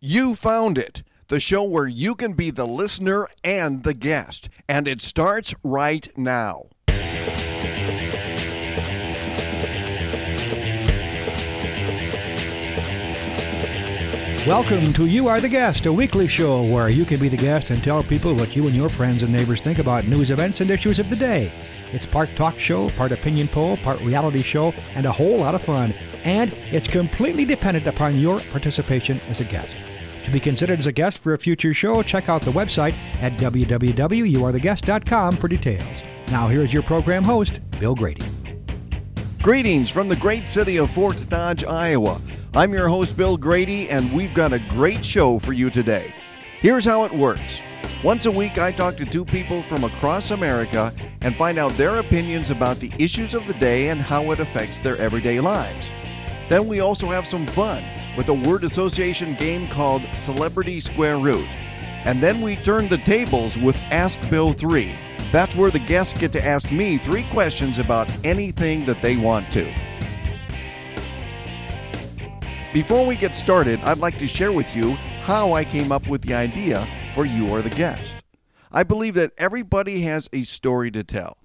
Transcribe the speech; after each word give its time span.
You 0.00 0.36
found 0.36 0.78
it. 0.78 1.02
The 1.26 1.40
show 1.40 1.64
where 1.64 1.88
you 1.88 2.14
can 2.14 2.34
be 2.34 2.52
the 2.52 2.68
listener 2.68 3.26
and 3.42 3.82
the 3.82 3.94
guest. 3.94 4.48
And 4.68 4.86
it 4.86 5.02
starts 5.02 5.52
right 5.64 6.08
now. 6.16 6.66
Welcome 14.46 14.92
to 14.92 15.06
You 15.06 15.26
Are 15.26 15.40
the 15.40 15.48
Guest, 15.48 15.86
a 15.86 15.92
weekly 15.92 16.28
show 16.28 16.62
where 16.62 16.88
you 16.88 17.04
can 17.04 17.18
be 17.18 17.28
the 17.28 17.36
guest 17.36 17.70
and 17.70 17.82
tell 17.82 18.04
people 18.04 18.36
what 18.36 18.54
you 18.54 18.68
and 18.68 18.76
your 18.76 18.88
friends 18.88 19.24
and 19.24 19.32
neighbors 19.32 19.60
think 19.60 19.80
about 19.80 20.06
news, 20.06 20.30
events, 20.30 20.60
and 20.60 20.70
issues 20.70 21.00
of 21.00 21.10
the 21.10 21.16
day. 21.16 21.50
It's 21.92 22.06
part 22.06 22.30
talk 22.36 22.56
show, 22.56 22.88
part 22.90 23.10
opinion 23.10 23.48
poll, 23.48 23.76
part 23.78 24.00
reality 24.02 24.42
show, 24.42 24.72
and 24.94 25.06
a 25.06 25.12
whole 25.12 25.38
lot 25.38 25.56
of 25.56 25.62
fun. 25.62 25.92
And 26.22 26.52
it's 26.70 26.86
completely 26.86 27.44
dependent 27.44 27.88
upon 27.88 28.16
your 28.16 28.38
participation 28.38 29.20
as 29.22 29.40
a 29.40 29.44
guest. 29.44 29.74
To 30.28 30.32
be 30.34 30.40
considered 30.40 30.78
as 30.78 30.86
a 30.86 30.92
guest 30.92 31.22
for 31.22 31.32
a 31.32 31.38
future 31.38 31.72
show, 31.72 32.02
check 32.02 32.28
out 32.28 32.42
the 32.42 32.52
website 32.52 32.92
at 33.22 33.38
www.youaretheguest.com 33.38 35.36
for 35.38 35.48
details. 35.48 36.02
Now, 36.30 36.48
here's 36.48 36.70
your 36.70 36.82
program 36.82 37.24
host, 37.24 37.60
Bill 37.80 37.94
Grady. 37.94 38.26
Greetings 39.40 39.88
from 39.88 40.06
the 40.06 40.16
great 40.16 40.46
city 40.46 40.76
of 40.76 40.90
Fort 40.90 41.26
Dodge, 41.30 41.64
Iowa. 41.64 42.20
I'm 42.52 42.74
your 42.74 42.88
host, 42.88 43.16
Bill 43.16 43.38
Grady, 43.38 43.88
and 43.88 44.12
we've 44.12 44.34
got 44.34 44.52
a 44.52 44.58
great 44.58 45.02
show 45.02 45.38
for 45.38 45.54
you 45.54 45.70
today. 45.70 46.14
Here's 46.60 46.84
how 46.84 47.04
it 47.04 47.12
works 47.14 47.62
once 48.04 48.26
a 48.26 48.30
week, 48.30 48.58
I 48.58 48.70
talk 48.70 48.96
to 48.96 49.06
two 49.06 49.24
people 49.24 49.62
from 49.62 49.82
across 49.82 50.30
America 50.30 50.92
and 51.22 51.34
find 51.34 51.58
out 51.58 51.72
their 51.72 51.96
opinions 51.96 52.50
about 52.50 52.80
the 52.80 52.92
issues 52.98 53.32
of 53.32 53.46
the 53.46 53.54
day 53.54 53.88
and 53.88 53.98
how 53.98 54.30
it 54.30 54.40
affects 54.40 54.80
their 54.80 54.98
everyday 54.98 55.40
lives. 55.40 55.90
Then 56.50 56.68
we 56.68 56.80
also 56.80 57.06
have 57.06 57.26
some 57.26 57.46
fun 57.46 57.82
with 58.16 58.28
a 58.28 58.34
word 58.34 58.64
association 58.64 59.34
game 59.34 59.68
called 59.68 60.02
Celebrity 60.12 60.80
Square 60.80 61.18
Root. 61.18 61.48
And 62.04 62.22
then 62.22 62.40
we 62.40 62.56
turn 62.56 62.88
the 62.88 62.98
tables 62.98 63.58
with 63.58 63.76
Ask 63.90 64.20
Bill 64.30 64.52
3. 64.52 64.96
That's 65.30 65.54
where 65.54 65.70
the 65.70 65.78
guests 65.78 66.18
get 66.18 66.32
to 66.32 66.44
ask 66.44 66.72
me 66.72 66.96
three 66.96 67.24
questions 67.24 67.78
about 67.78 68.10
anything 68.24 68.84
that 68.86 69.02
they 69.02 69.16
want 69.16 69.52
to. 69.52 69.72
Before 72.72 73.06
we 73.06 73.16
get 73.16 73.34
started, 73.34 73.80
I'd 73.80 73.98
like 73.98 74.18
to 74.18 74.26
share 74.26 74.52
with 74.52 74.74
you 74.74 74.92
how 75.22 75.52
I 75.52 75.64
came 75.64 75.92
up 75.92 76.08
with 76.08 76.22
the 76.22 76.34
idea 76.34 76.86
for 77.14 77.26
You 77.26 77.54
Are 77.54 77.62
the 77.62 77.70
Guest. 77.70 78.16
I 78.70 78.82
believe 78.82 79.14
that 79.14 79.32
everybody 79.36 80.02
has 80.02 80.28
a 80.32 80.42
story 80.42 80.90
to 80.92 81.02
tell. 81.02 81.38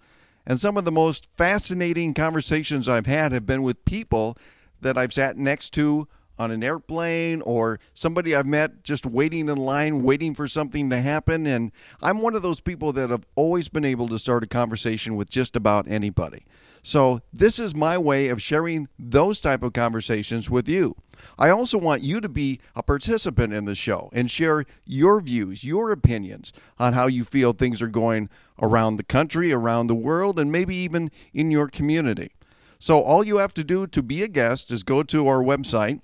And 0.45 0.59
some 0.59 0.77
of 0.77 0.85
the 0.85 0.91
most 0.91 1.27
fascinating 1.35 2.13
conversations 2.13 2.89
I've 2.89 3.05
had 3.05 3.31
have 3.31 3.45
been 3.45 3.63
with 3.63 3.85
people 3.85 4.37
that 4.81 4.97
I've 4.97 5.13
sat 5.13 5.37
next 5.37 5.71
to 5.71 6.07
on 6.37 6.51
an 6.51 6.63
airplane 6.63 7.41
or 7.41 7.79
somebody 7.93 8.35
I've 8.35 8.45
met 8.45 8.83
just 8.83 9.05
waiting 9.05 9.49
in 9.49 9.57
line, 9.57 10.03
waiting 10.03 10.33
for 10.33 10.47
something 10.47 10.89
to 10.89 11.01
happen. 11.01 11.45
And 11.45 11.71
I'm 12.01 12.21
one 12.21 12.35
of 12.35 12.41
those 12.41 12.59
people 12.59 12.93
that 12.93 13.09
have 13.09 13.25
always 13.35 13.69
been 13.69 13.85
able 13.85 14.07
to 14.09 14.19
start 14.19 14.43
a 14.43 14.47
conversation 14.47 15.15
with 15.15 15.29
just 15.29 15.55
about 15.55 15.87
anybody. 15.87 16.45
So 16.85 17.21
this 17.31 17.59
is 17.59 17.73
my 17.73 17.97
way 17.97 18.27
of 18.27 18.41
sharing 18.41 18.89
those 18.99 19.39
type 19.39 19.63
of 19.63 19.71
conversations 19.71 20.49
with 20.49 20.67
you. 20.67 20.97
I 21.39 21.49
also 21.49 21.77
want 21.77 22.03
you 22.03 22.19
to 22.19 22.27
be 22.27 22.59
a 22.75 22.83
participant 22.83 23.53
in 23.53 23.63
the 23.63 23.75
show 23.75 24.09
and 24.11 24.29
share 24.29 24.65
your 24.85 25.21
views, 25.21 25.63
your 25.63 25.93
opinions 25.93 26.51
on 26.77 26.91
how 26.91 27.07
you 27.07 27.23
feel 27.23 27.53
things 27.53 27.81
are 27.81 27.87
going 27.87 28.29
around 28.61 28.97
the 28.97 29.03
country, 29.03 29.53
around 29.53 29.87
the 29.87 29.95
world, 29.95 30.37
and 30.37 30.51
maybe 30.51 30.75
even 30.75 31.09
in 31.33 31.51
your 31.51 31.69
community. 31.69 32.33
So 32.79 33.01
all 33.01 33.23
you 33.23 33.37
have 33.37 33.53
to 33.53 33.63
do 33.63 33.87
to 33.87 34.03
be 34.03 34.21
a 34.21 34.27
guest 34.27 34.69
is 34.69 34.83
go 34.83 35.03
to 35.03 35.27
our 35.29 35.41
website 35.41 36.01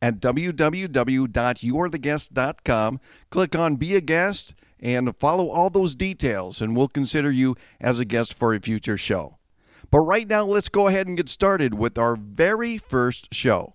at 0.00 0.20
www.youaretheguest.com, 0.20 3.00
click 3.30 3.56
on 3.56 3.76
Be 3.76 3.94
a 3.94 4.00
Guest, 4.00 4.54
and 4.80 5.16
follow 5.16 5.48
all 5.48 5.70
those 5.70 5.94
details, 5.94 6.60
and 6.60 6.76
we'll 6.76 6.88
consider 6.88 7.30
you 7.30 7.56
as 7.80 7.98
a 7.98 8.04
guest 8.04 8.34
for 8.34 8.54
a 8.54 8.60
future 8.60 8.96
show. 8.96 9.38
But 9.90 10.00
right 10.00 10.28
now, 10.28 10.44
let's 10.44 10.68
go 10.68 10.88
ahead 10.88 11.06
and 11.06 11.16
get 11.16 11.28
started 11.28 11.74
with 11.74 11.96
our 11.96 12.16
very 12.16 12.78
first 12.78 13.34
show. 13.34 13.74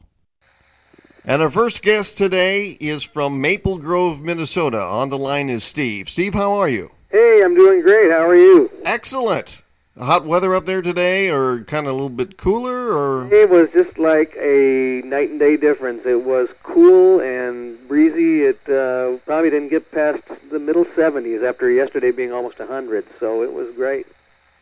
And 1.25 1.41
our 1.41 1.50
first 1.50 1.81
guest 1.81 2.17
today 2.17 2.78
is 2.79 3.03
from 3.03 3.41
Maple 3.41 3.78
Grove, 3.78 4.22
Minnesota. 4.22 4.81
On 4.81 5.09
the 5.09 5.17
line 5.17 5.50
is 5.50 5.63
Steve. 5.63 6.09
Steve, 6.09 6.34
how 6.34 6.53
are 6.53 6.69
you? 6.69 6.91
Hey, 7.09 7.41
I'm 7.44 7.55
doing 7.55 7.81
great. 7.81 8.11
How 8.11 8.28
are 8.28 8.35
you? 8.35 8.69
Excellent. 8.84 9.62
Hot 9.97 10.25
weather 10.25 10.55
up 10.55 10.65
there 10.65 10.81
today, 10.81 11.29
or 11.29 11.63
kind 11.65 11.85
of 11.85 11.91
a 11.91 11.93
little 11.93 12.09
bit 12.09 12.35
cooler, 12.35 12.91
or 12.91 13.31
It 13.31 13.47
was 13.47 13.69
just 13.73 13.99
like 13.99 14.35
a 14.37 15.03
night 15.05 15.29
and 15.29 15.39
day 15.39 15.55
difference. 15.55 16.01
It 16.03 16.23
was 16.23 16.49
cool 16.63 17.19
and 17.19 17.77
breezy. 17.87 18.41
It 18.41 18.59
uh, 18.67 19.17
probably 19.25 19.51
didn't 19.51 19.69
get 19.69 19.91
past 19.91 20.23
the 20.49 20.57
middle 20.57 20.85
70s 20.85 21.47
after 21.47 21.69
yesterday 21.69 22.09
being 22.09 22.33
almost 22.33 22.57
100, 22.57 23.05
so 23.19 23.43
it 23.43 23.53
was 23.53 23.73
great. 23.75 24.07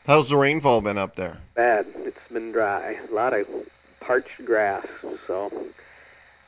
how's 0.05 0.29
the 0.29 0.35
rainfall 0.35 0.81
been 0.81 0.97
up 0.97 1.15
there? 1.15 1.37
Bad. 1.55 1.85
It's 1.99 2.17
been 2.29 2.51
dry. 2.51 2.97
A 3.09 3.13
lot 3.13 3.31
of 3.31 3.47
parched 4.01 4.43
grass, 4.43 4.85
so 5.27 5.49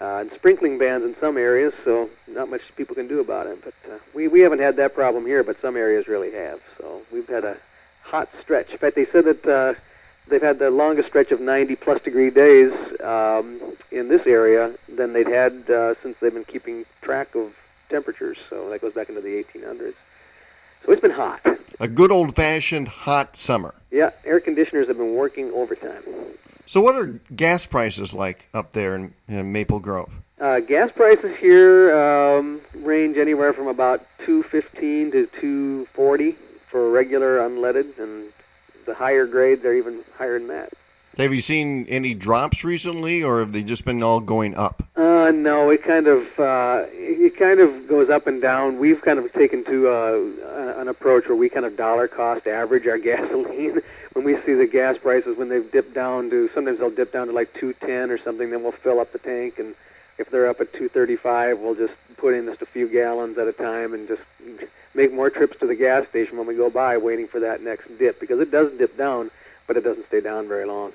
uh, 0.02 0.18
and 0.18 0.32
sprinkling 0.36 0.78
bans 0.78 1.06
in 1.06 1.16
some 1.22 1.38
areas, 1.38 1.74
so 1.86 2.10
not 2.28 2.50
much 2.50 2.62
people 2.76 2.96
can 2.96 3.08
do 3.08 3.22
about 3.22 3.48
it. 3.48 3.64
But 3.64 3.76
uh, 3.90 3.98
we 4.14 4.28
we 4.28 4.42
haven't 4.42 4.60
had 4.60 4.76
that 4.76 4.94
problem 4.94 5.26
here, 5.26 5.42
but 5.42 5.56
some 5.62 5.78
areas 5.78 6.10
really 6.10 6.34
have. 6.34 6.60
So 6.78 7.02
we've 7.14 7.30
had 7.30 7.46
a 7.46 7.56
hot 8.04 8.30
stretch. 8.42 8.70
In 8.70 8.78
fact, 8.78 8.96
they 8.96 9.06
said 9.06 9.26
that 9.26 9.46
uh, 9.46 9.74
they've 10.28 10.42
had 10.42 10.60
the 10.60 10.70
longest 10.70 11.10
stretch 11.10 11.32
of 11.32 11.42
90 11.42 11.76
plus 11.78 12.02
degree 12.02 12.30
days 12.30 12.72
um, 13.04 13.60
in 13.92 14.10
this 14.10 14.26
area 14.26 14.74
than 14.96 15.14
they'd 15.14 15.28
had 15.28 15.70
uh, 15.70 15.96
since 16.02 16.18
they've 16.22 16.34
been 16.34 16.46
keeping 16.46 16.86
track 17.02 17.36
of 17.36 17.54
temperatures. 17.90 18.38
So 18.50 18.70
that 18.70 18.82
goes 18.82 18.94
back 18.94 19.10
into 19.10 19.22
the 19.22 19.44
1800s. 19.44 19.96
So 20.86 20.92
it's 20.92 21.02
been 21.02 21.12
hot. 21.12 21.42
A 21.80 21.88
good 21.88 22.12
old 22.12 22.36
fashioned 22.36 22.88
hot 22.88 23.36
summer. 23.36 23.74
Yeah, 23.90 24.12
air 24.26 24.40
conditioners 24.40 24.88
have 24.88 24.98
been 24.98 25.16
working 25.16 25.52
overtime. 25.52 26.04
So, 26.66 26.82
what 26.82 26.96
are 26.96 27.20
gas 27.36 27.66
prices 27.66 28.14
like 28.14 28.48
up 28.54 28.72
there 28.72 28.96
in, 28.96 29.14
in 29.28 29.52
Maple 29.52 29.80
Grove? 29.80 30.22
Uh, 30.40 30.60
gas 30.60 30.92
prices 30.96 31.36
here 31.40 31.96
um, 31.98 32.62
range 32.76 33.18
anywhere 33.18 33.54
from 33.54 33.68
about 33.68 34.06
215 34.26 35.12
to 35.12 35.28
240 35.40 36.36
for 36.74 36.90
regular 36.90 37.38
unleaded, 37.38 37.98
and 38.00 38.30
the 38.88 38.96
higher 38.96 39.28
grades 39.28 39.64
are 39.64 39.74
even 39.74 40.04
higher 40.18 40.40
than 40.40 40.48
that. 40.50 40.74
Have 41.18 41.32
you 41.32 41.42
seen 41.42 41.86
any 41.88 42.16
drops 42.16 42.64
recently, 42.64 43.24
or 43.24 43.40
have 43.40 43.54
they 43.54 43.62
just 43.62 43.86
been 43.86 44.02
all 44.02 44.20
going 44.20 44.56
up? 44.56 44.82
Uh, 44.96 45.30
no, 45.32 45.70
it 45.70 45.84
kind 45.84 46.08
of 46.08 46.24
uh, 46.40 46.86
it 46.90 47.38
kind 47.38 47.60
of 47.60 47.88
goes 47.88 48.10
up 48.10 48.26
and 48.26 48.42
down. 48.42 48.80
We've 48.80 49.00
kind 49.00 49.20
of 49.20 49.32
taken 49.32 49.64
to 49.66 49.88
uh, 49.88 50.82
an 50.82 50.88
approach 50.88 51.28
where 51.28 51.38
we 51.38 51.48
kind 51.48 51.68
of 51.68 51.78
dollar 51.78 52.08
cost 52.08 52.48
average 52.48 52.88
our 52.88 52.98
gasoline. 53.10 53.80
when 54.14 54.26
we 54.26 54.36
see 54.44 54.54
the 54.54 54.68
gas 54.68 54.98
prices 54.98 55.38
when 55.38 55.50
they've 55.50 55.72
dipped 55.72 55.94
down 55.94 56.30
to 56.30 56.50
sometimes 56.54 56.80
they'll 56.80 56.90
dip 56.90 57.12
down 57.12 57.28
to 57.28 57.34
like 57.34 57.54
210 57.54 58.10
or 58.10 58.18
something, 58.18 58.50
then 58.50 58.64
we'll 58.64 58.72
fill 58.72 59.00
up 59.00 59.12
the 59.12 59.20
tank, 59.20 59.60
and 59.60 59.76
if 60.18 60.30
they're 60.30 60.48
up 60.48 60.62
at 60.62 60.72
235, 60.74 61.60
we'll 61.60 61.76
just 61.76 61.94
put 62.18 62.34
in 62.34 62.46
just 62.46 62.62
a 62.62 62.66
few 62.66 62.88
gallons 62.88 63.38
at 63.38 63.48
a 63.48 63.54
time 63.54 63.94
and 63.94 64.08
just 64.08 64.22
make 64.94 65.14
more 65.14 65.30
trips 65.30 65.58
to 65.60 65.68
the 65.68 65.76
gas 65.76 66.08
station 66.10 66.38
when 66.38 66.48
we 66.48 66.56
go 66.56 66.70
by, 66.70 66.98
waiting 66.98 67.28
for 67.28 67.40
that 67.40 67.62
next 67.62 67.98
dip 67.98 68.20
because 68.20 68.40
it 68.40 68.52
does 68.52 68.72
dip 68.78 68.96
down, 68.98 69.32
but 69.68 69.78
it 69.78 69.84
doesn't 69.84 70.08
stay 70.08 70.22
down 70.22 70.48
very 70.48 70.66
long. 70.66 70.92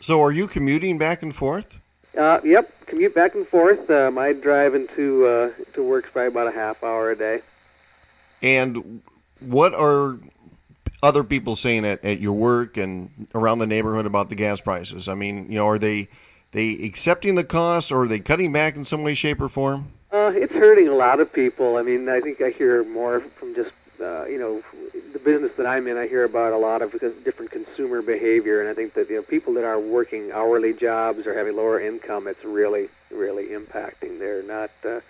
So, 0.00 0.22
are 0.22 0.32
you 0.32 0.46
commuting 0.46 0.98
back 0.98 1.22
and 1.22 1.34
forth? 1.34 1.80
Uh, 2.16 2.40
yep, 2.44 2.70
commute 2.86 3.14
back 3.14 3.34
and 3.34 3.46
forth. 3.46 3.88
Um, 3.90 4.18
I 4.18 4.32
drive 4.32 4.74
into 4.74 5.26
uh, 5.26 5.50
to 5.74 5.82
work 5.82 6.10
probably 6.12 6.28
about 6.28 6.48
a 6.48 6.52
half 6.52 6.82
hour 6.82 7.10
a 7.10 7.16
day. 7.16 7.40
And 8.42 9.02
what 9.40 9.74
are 9.74 10.18
other 11.02 11.24
people 11.24 11.56
saying 11.56 11.84
at, 11.84 12.04
at 12.04 12.20
your 12.20 12.32
work 12.32 12.76
and 12.76 13.28
around 13.34 13.60
the 13.60 13.66
neighborhood 13.66 14.06
about 14.06 14.28
the 14.28 14.34
gas 14.34 14.60
prices? 14.60 15.08
I 15.08 15.14
mean, 15.14 15.50
you 15.50 15.56
know, 15.56 15.68
are 15.68 15.78
they 15.78 16.08
they 16.52 16.72
accepting 16.84 17.34
the 17.34 17.44
costs 17.44 17.90
or 17.90 18.04
are 18.04 18.08
they 18.08 18.20
cutting 18.20 18.52
back 18.52 18.76
in 18.76 18.84
some 18.84 19.02
way, 19.02 19.14
shape, 19.14 19.40
or 19.40 19.48
form? 19.48 19.92
Uh, 20.12 20.30
it's 20.34 20.52
hurting 20.52 20.88
a 20.88 20.94
lot 20.94 21.20
of 21.20 21.32
people. 21.32 21.76
I 21.76 21.82
mean, 21.82 22.08
I 22.08 22.20
think 22.20 22.40
I 22.40 22.50
hear 22.50 22.84
more 22.84 23.20
from 23.20 23.54
just 23.54 23.72
uh, 24.00 24.24
you 24.26 24.38
know 24.38 24.62
the 25.12 25.18
business 25.18 25.52
that 25.56 25.66
I'm 25.66 25.86
in. 25.86 25.96
I 25.96 26.06
hear 26.06 26.24
about 26.24 26.52
a 26.52 26.58
lot 26.58 26.82
of 26.82 26.92
different 27.24 27.50
consumer 27.50 28.02
behavior, 28.02 28.60
and 28.60 28.68
I 28.68 28.74
think 28.74 28.94
that 28.94 29.08
you 29.08 29.16
know 29.16 29.22
people 29.22 29.54
that 29.54 29.64
are 29.64 29.80
working 29.80 30.30
hourly 30.32 30.74
jobs 30.74 31.26
or 31.26 31.34
having 31.34 31.56
lower 31.56 31.80
income, 31.80 32.26
it's 32.28 32.44
really 32.44 32.88
really 33.10 33.48
impacting. 33.48 34.18
They're 34.18 34.42
not 34.42 34.70
uh, 34.86 35.00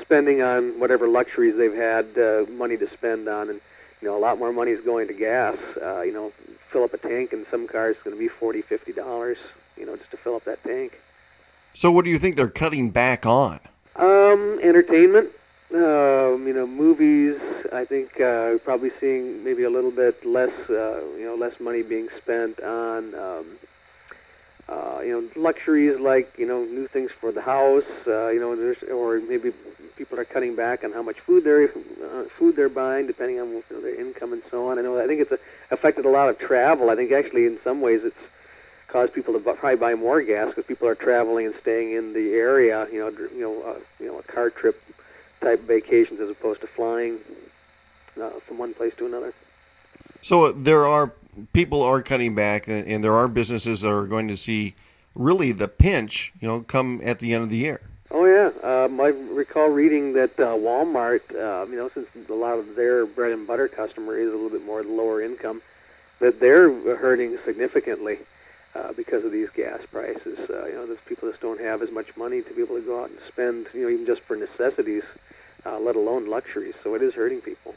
spending 0.00 0.40
on 0.40 0.80
whatever 0.80 1.08
luxuries 1.08 1.56
they've 1.56 1.74
had 1.74 2.06
uh, 2.16 2.46
money 2.50 2.78
to 2.78 2.88
spend 2.94 3.28
on, 3.28 3.50
and 3.50 3.60
you 4.00 4.08
know 4.08 4.16
a 4.16 4.20
lot 4.20 4.38
more 4.38 4.52
money 4.52 4.70
is 4.70 4.82
going 4.82 5.08
to 5.08 5.14
gas. 5.14 5.58
Uh, 5.82 6.00
you 6.00 6.12
know, 6.12 6.32
fill 6.70 6.84
up 6.84 6.94
a 6.94 6.98
tank 6.98 7.34
in 7.34 7.44
some 7.50 7.68
cars 7.68 7.96
is 7.96 8.02
going 8.02 8.16
to 8.16 8.20
be 8.20 8.28
forty, 8.28 8.62
fifty 8.62 8.92
dollars. 8.92 9.36
You 9.76 9.86
know, 9.86 9.96
just 9.96 10.10
to 10.10 10.16
fill 10.16 10.36
up 10.36 10.44
that 10.44 10.62
tank. 10.62 11.00
So, 11.74 11.90
what 11.90 12.04
do 12.04 12.10
you 12.10 12.18
think 12.18 12.36
they're 12.36 12.48
cutting 12.48 12.90
back 12.90 13.26
on? 13.26 13.60
Um, 13.96 14.58
entertainment. 14.62 15.30
Um, 15.74 16.46
you 16.46 16.54
know, 16.54 16.66
movies. 16.66 17.40
I 17.72 17.84
think 17.84 18.20
uh, 18.20 18.58
probably 18.58 18.90
seeing 19.00 19.42
maybe 19.42 19.64
a 19.64 19.70
little 19.70 19.90
bit 19.90 20.24
less, 20.24 20.52
uh, 20.70 21.02
you 21.18 21.24
know, 21.24 21.34
less 21.34 21.58
money 21.58 21.82
being 21.82 22.08
spent 22.22 22.60
on 22.60 23.14
um, 23.14 23.46
uh, 24.68 25.00
you 25.04 25.12
know, 25.12 25.40
luxuries 25.40 25.98
like 26.00 26.36
you 26.38 26.46
know 26.46 26.64
new 26.64 26.88
things 26.88 27.10
for 27.12 27.30
the 27.30 27.40
house, 27.40 27.84
uh, 28.06 28.28
you 28.28 28.40
know, 28.40 28.56
there's, 28.56 28.82
or 28.84 29.20
maybe 29.20 29.52
people 29.96 30.18
are 30.18 30.24
cutting 30.24 30.56
back 30.56 30.82
on 30.82 30.92
how 30.92 31.02
much 31.02 31.20
food 31.20 31.44
they're 31.44 31.64
uh, 31.64 32.24
food 32.36 32.56
they're 32.56 32.68
buying, 32.68 33.06
depending 33.06 33.40
on 33.40 33.48
you 33.48 33.62
know, 33.70 33.80
their 33.80 33.94
income 33.94 34.32
and 34.32 34.42
so 34.50 34.68
on. 34.68 34.78
I 34.78 34.82
know 34.82 34.98
I 34.98 35.06
think 35.06 35.20
it's 35.20 35.30
a, 35.30 35.38
affected 35.70 36.04
a 36.04 36.08
lot 36.08 36.28
of 36.28 36.38
travel. 36.38 36.90
I 36.90 36.96
think 36.96 37.12
actually 37.12 37.46
in 37.46 37.58
some 37.62 37.80
ways 37.80 38.00
it's 38.02 38.16
caused 38.88 39.12
people 39.12 39.34
to 39.34 39.40
bu- 39.40 39.54
probably 39.54 39.78
buy 39.78 39.94
more 39.94 40.22
gas 40.22 40.48
because 40.48 40.64
people 40.64 40.88
are 40.88 40.94
traveling 40.94 41.46
and 41.46 41.54
staying 41.60 41.92
in 41.92 42.12
the 42.12 42.32
area. 42.32 42.86
You 42.92 43.00
know, 43.00 43.10
you 43.34 43.40
know, 43.40 43.62
uh, 43.62 43.78
you 43.98 44.06
know, 44.06 44.18
a 44.18 44.22
car 44.22 44.50
trip 44.50 44.80
type 45.40 45.60
vacations 45.62 46.20
as 46.20 46.30
opposed 46.30 46.60
to 46.60 46.66
flying 46.66 47.18
uh, 48.20 48.30
from 48.46 48.58
one 48.58 48.74
place 48.74 48.94
to 48.98 49.06
another. 49.06 49.32
So 50.22 50.52
there 50.52 50.86
are 50.86 51.12
people 51.52 51.82
are 51.82 52.02
cutting 52.02 52.34
back, 52.34 52.68
and, 52.68 52.86
and 52.86 53.04
there 53.04 53.14
are 53.14 53.28
businesses 53.28 53.82
that 53.82 53.88
are 53.90 54.06
going 54.06 54.28
to 54.28 54.36
see 54.36 54.74
really 55.14 55.52
the 55.52 55.68
pinch, 55.68 56.32
you 56.40 56.48
know, 56.48 56.60
come 56.60 57.00
at 57.04 57.20
the 57.20 57.32
end 57.32 57.44
of 57.44 57.50
the 57.50 57.56
year. 57.56 57.80
Oh 58.10 58.24
yeah, 58.24 58.50
um, 58.62 59.00
I 59.00 59.08
recall 59.08 59.68
reading 59.68 60.12
that 60.12 60.38
uh, 60.38 60.54
Walmart, 60.54 61.22
uh, 61.34 61.66
you 61.68 61.76
know, 61.76 61.90
since 61.92 62.06
a 62.28 62.32
lot 62.32 62.58
of 62.58 62.76
their 62.76 63.04
bread 63.04 63.32
and 63.32 63.46
butter 63.46 63.66
customer 63.66 64.16
is 64.16 64.30
a 64.30 64.32
little 64.32 64.50
bit 64.50 64.64
more 64.64 64.84
lower 64.84 65.20
income, 65.20 65.60
that 66.20 66.38
they're 66.38 66.70
hurting 66.96 67.36
significantly 67.44 68.18
uh, 68.76 68.92
because 68.92 69.24
of 69.24 69.32
these 69.32 69.48
gas 69.50 69.80
prices. 69.90 70.38
Uh, 70.50 70.66
you 70.66 70.74
know, 70.74 70.86
those 70.86 70.98
people 71.06 71.30
just 71.30 71.40
don't 71.40 71.60
have 71.60 71.82
as 71.82 71.90
much 71.90 72.16
money 72.16 72.42
to 72.42 72.54
be 72.54 72.62
able 72.62 72.76
to 72.76 72.82
go 72.82 73.02
out 73.02 73.10
and 73.10 73.18
spend, 73.28 73.66
you 73.72 73.82
know, 73.82 73.88
even 73.88 74.06
just 74.06 74.20
for 74.22 74.36
necessities, 74.36 75.02
uh, 75.64 75.78
let 75.78 75.96
alone 75.96 76.26
luxuries. 76.26 76.74
So 76.82 76.94
it 76.94 77.02
is 77.02 77.14
hurting 77.14 77.40
people. 77.40 77.74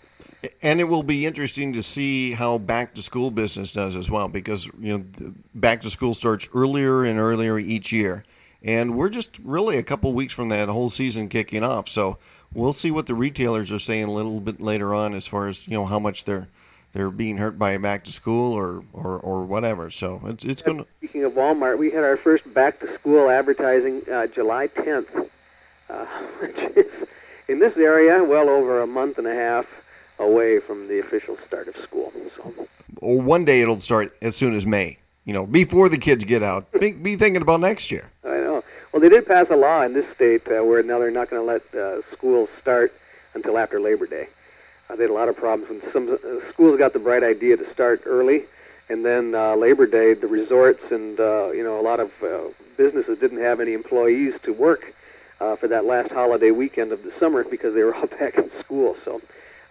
And 0.62 0.80
it 0.80 0.86
will 0.86 1.04
be 1.04 1.26
interesting 1.26 1.74
to 1.74 1.84
see 1.84 2.32
how 2.32 2.58
back 2.58 2.94
to 2.94 3.02
school 3.02 3.30
business 3.30 3.74
does 3.74 3.96
as 3.96 4.10
well, 4.10 4.30
because 4.30 4.70
you 4.80 4.98
know, 4.98 5.34
back 5.54 5.82
to 5.82 5.90
school 5.90 6.14
starts 6.14 6.48
earlier 6.56 7.04
and 7.04 7.20
earlier 7.20 7.60
each 7.60 7.92
year, 7.92 8.24
and 8.64 8.96
we're 8.96 9.10
just 9.10 9.38
really 9.44 9.76
a 9.76 9.84
couple 9.84 10.14
weeks 10.14 10.34
from 10.34 10.48
that 10.50 10.70
whole 10.70 10.90
season 10.90 11.28
kicking 11.28 11.62
off. 11.62 11.90
So 11.90 12.20
we'll 12.54 12.72
see 12.72 12.90
what 12.90 13.06
the 13.06 13.16
retailers 13.16 13.70
are 13.74 13.80
saying 13.80 14.06
a 14.06 14.14
little 14.14 14.40
bit 14.40 14.62
later 14.62 14.94
on, 14.94 15.14
as 15.14 15.28
far 15.28 15.50
as 15.50 15.68
you 15.68 15.74
know 15.74 15.86
how 15.86 16.00
much 16.00 16.24
they're 16.24 16.48
they're 16.94 17.12
being 17.12 17.38
hurt 17.38 17.60
by 17.60 17.78
back 17.78 18.04
to 18.06 18.12
school 18.12 18.54
or, 18.54 18.84
or, 18.94 19.20
or 19.20 19.44
whatever. 19.44 19.90
So 19.90 20.22
it's 20.26 20.44
it's 20.44 20.62
going 20.62 20.80
to. 20.80 20.88
Speaking 20.98 21.24
of 21.24 21.34
Walmart, 21.34 21.78
we 21.78 21.92
had 21.92 22.04
our 22.04 22.18
first 22.18 22.52
back 22.54 22.80
to 22.80 22.98
school 22.98 23.30
advertising 23.30 24.02
uh, 24.12 24.28
July 24.28 24.68
10th, 24.68 25.30
uh, 25.90 26.06
which 26.42 26.58
is 26.76 27.08
in 27.48 27.60
this 27.60 27.76
area 27.78 28.24
well 28.24 28.50
over 28.50 28.82
a 28.82 28.88
month 28.88 29.18
and 29.18 29.28
a 29.28 29.34
half 29.36 29.66
away 30.18 30.60
from 30.60 30.88
the 30.88 31.00
official 31.00 31.38
start 31.48 31.68
of 31.68 31.76
school. 31.78 32.12
So 32.36 32.68
Or 32.98 33.22
one 33.22 33.46
day 33.46 33.62
it'll 33.62 33.80
start 33.80 34.14
as 34.22 34.36
soon 34.36 34.56
as 34.56 34.66
May. 34.66 34.98
You 35.26 35.34
know, 35.34 35.46
before 35.46 35.90
the 35.90 35.98
kids 35.98 36.24
get 36.24 36.42
out. 36.42 36.72
Be, 36.80 36.92
be 36.92 37.16
thinking 37.16 37.42
about 37.42 37.60
next 37.60 37.92
year. 37.92 38.10
I 38.24 38.38
know. 38.38 38.64
Well, 38.92 39.02
they 39.02 39.10
did 39.10 39.28
pass 39.28 39.46
a 39.52 39.56
law 39.56 39.84
in 39.84 39.94
this 39.94 40.06
state 40.16 40.48
uh, 40.48 40.64
where 40.64 40.82
now 40.82 40.98
they're 40.98 41.12
not 41.12 41.30
going 41.30 41.42
to 41.42 41.46
let 41.46 41.76
uh, 41.76 42.02
schools 42.12 42.50
start 42.60 42.92
until 43.36 43.58
after 43.60 43.80
Labor 43.80 44.08
Day. 44.08 44.28
Uh, 44.90 44.96
they 44.96 45.04
had 45.04 45.12
a 45.12 45.14
lot 45.14 45.30
of 45.30 45.36
problems 45.36 45.70
when 45.70 45.94
some 45.94 46.12
uh, 46.12 46.52
schools 46.52 46.80
got 46.80 46.94
the 46.94 47.00
bright 47.00 47.24
idea 47.24 47.56
to 47.56 47.74
start 47.74 48.02
early, 48.06 48.44
and 48.90 49.06
then 49.06 49.36
uh, 49.36 49.56
Labor 49.56 49.86
Day, 49.86 50.14
the 50.14 50.28
resorts 50.28 50.82
and 50.92 51.20
uh, 51.20 51.52
you 51.52 51.64
know 51.64 51.80
a 51.80 51.84
lot 51.84 52.00
of 52.00 52.12
uh, 52.24 52.40
businesses 52.78 53.20
didn't 53.20 53.42
have 53.42 53.60
any 53.60 53.74
employees 53.74 54.34
to 54.44 54.52
work 54.52 54.94
uh, 55.40 55.56
for 55.56 55.68
that 55.68 55.86
last 55.86 56.12
holiday 56.12 56.52
weekend 56.52 56.92
of 56.92 57.04
the 57.04 57.14
summer 57.20 57.44
because 57.44 57.76
they 57.76 57.84
were 57.84 57.94
all 57.94 58.08
back 58.20 58.38
in 58.38 58.50
school. 58.60 58.96
So 59.06 59.22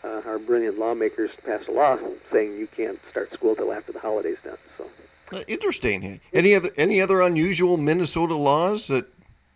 uh, 0.05 0.23
our 0.27 0.39
brilliant 0.39 0.79
lawmakers 0.79 1.31
passed 1.45 1.69
a 1.69 1.73
law 1.73 1.99
saying 2.33 2.57
you 2.57 2.69
can't 2.69 2.99
start 3.11 3.33
school 3.33 3.57
till 3.57 3.73
after 3.73 3.93
the 3.93 4.01
holidays 4.01 4.39
done. 4.45 4.59
So. 4.77 4.89
Uh, 5.33 5.43
interesting. 5.49 6.21
Any 6.33 6.55
other 6.55 6.71
any 6.77 7.03
other 7.03 7.21
unusual 7.21 7.77
Minnesota 7.77 8.35
laws 8.35 8.87
that 8.89 9.07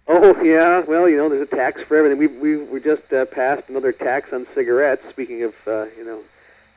Oh 0.08 0.42
yeah, 0.42 0.80
well 0.80 1.08
you 1.08 1.16
know 1.16 1.28
there's 1.28 1.46
a 1.46 1.56
tax 1.56 1.80
for 1.82 1.96
everything. 1.96 2.18
We 2.18 2.26
we 2.26 2.64
we 2.64 2.80
just 2.80 3.12
uh, 3.12 3.24
passed 3.26 3.68
another 3.68 3.92
tax 3.92 4.32
on 4.32 4.46
cigarettes. 4.54 5.02
Speaking 5.10 5.44
of 5.44 5.54
uh, 5.66 5.86
you 5.96 6.04
know 6.04 6.20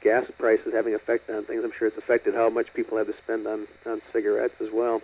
gas 0.01 0.30
prices 0.38 0.74
having 0.74 0.94
effect 0.94 1.30
on 1.30 1.44
things, 1.44 1.63
I'm 1.63 1.72
sure 1.72 1.88
it's 1.88 1.98
affected 1.98 2.36
how 2.36 2.50
much 2.50 2.74
people 2.74 2.98
have 2.98 3.07
to 3.07 3.18
spend 3.18 3.48
on 3.48 3.68
on 3.86 4.01
cigarettes 4.13 4.62
as 4.62 4.72
well. 4.72 5.01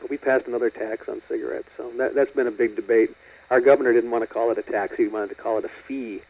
But 0.00 0.10
we 0.10 0.16
passed 0.16 0.46
another 0.46 0.70
tax 0.70 1.08
on 1.08 1.22
cigarettes, 1.28 1.68
so 1.76 1.90
that 1.96 2.14
that's 2.14 2.32
been 2.32 2.46
a 2.46 2.52
big 2.52 2.76
debate. 2.76 3.10
Our 3.50 3.60
governor 3.60 3.92
didn't 3.92 4.12
want 4.12 4.22
to 4.22 4.32
call 4.32 4.52
it 4.52 4.58
a 4.58 4.62
tax; 4.62 4.96
he 4.96 5.08
wanted 5.08 5.30
to 5.30 5.34
call 5.34 5.58
it 5.58 5.64
a 5.64 5.70
fee. 5.88 6.22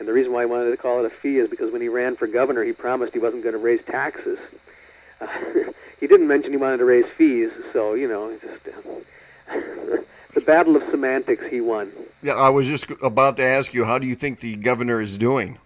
And 0.00 0.08
the 0.08 0.12
reason 0.12 0.32
why 0.32 0.42
he 0.42 0.46
wanted 0.46 0.72
to 0.72 0.76
call 0.76 1.04
it 1.04 1.06
a 1.06 1.14
fee 1.14 1.38
is 1.38 1.48
because 1.48 1.72
when 1.72 1.82
he 1.82 1.88
ran 1.88 2.16
for 2.16 2.26
governor, 2.26 2.64
he 2.64 2.72
promised 2.72 3.12
he 3.12 3.20
wasn't 3.20 3.44
going 3.44 3.54
to 3.54 3.60
raise 3.60 3.84
taxes. 3.84 4.38
Uh, 5.20 5.28
he 6.00 6.08
didn't 6.08 6.26
mention 6.26 6.50
he 6.50 6.56
wanted 6.56 6.78
to 6.78 6.84
raise 6.84 7.06
fees, 7.16 7.52
so 7.72 7.94
you 7.94 8.08
know, 8.08 8.36
just 8.40 8.66
uh, 9.48 9.98
the 10.34 10.40
battle 10.40 10.76
of 10.76 10.82
semantics. 10.90 11.44
He 11.50 11.60
won. 11.60 11.92
Yeah, 12.22 12.34
I 12.34 12.48
was 12.48 12.66
just 12.66 12.90
about 13.02 13.36
to 13.38 13.42
ask 13.42 13.74
you, 13.74 13.84
how 13.84 13.98
do 13.98 14.06
you 14.06 14.14
think 14.14 14.40
the 14.40 14.56
governor 14.56 15.00
is 15.00 15.16
doing? 15.16 15.58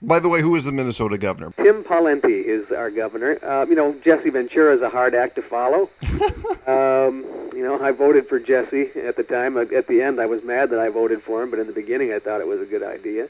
By 0.00 0.20
the 0.20 0.28
way, 0.28 0.40
who 0.40 0.54
is 0.54 0.64
the 0.64 0.70
Minnesota 0.70 1.18
governor? 1.18 1.52
Tim 1.56 1.82
Pawlenty 1.82 2.44
is 2.44 2.70
our 2.70 2.88
governor. 2.88 3.36
Uh, 3.44 3.66
you 3.66 3.74
know, 3.74 3.96
Jesse 4.04 4.30
Ventura 4.30 4.76
is 4.76 4.80
a 4.80 4.88
hard 4.88 5.14
act 5.14 5.34
to 5.36 5.42
follow. 5.42 5.90
um, 6.68 7.24
you 7.52 7.64
know, 7.64 7.80
I 7.82 7.90
voted 7.90 8.28
for 8.28 8.38
Jesse 8.38 8.90
at 9.00 9.16
the 9.16 9.24
time. 9.24 9.56
At 9.58 9.88
the 9.88 10.00
end, 10.00 10.20
I 10.20 10.26
was 10.26 10.44
mad 10.44 10.70
that 10.70 10.78
I 10.78 10.88
voted 10.88 11.22
for 11.22 11.42
him, 11.42 11.50
but 11.50 11.58
in 11.58 11.66
the 11.66 11.72
beginning, 11.72 12.12
I 12.12 12.20
thought 12.20 12.40
it 12.40 12.46
was 12.46 12.60
a 12.60 12.66
good 12.66 12.84
idea. 12.84 13.28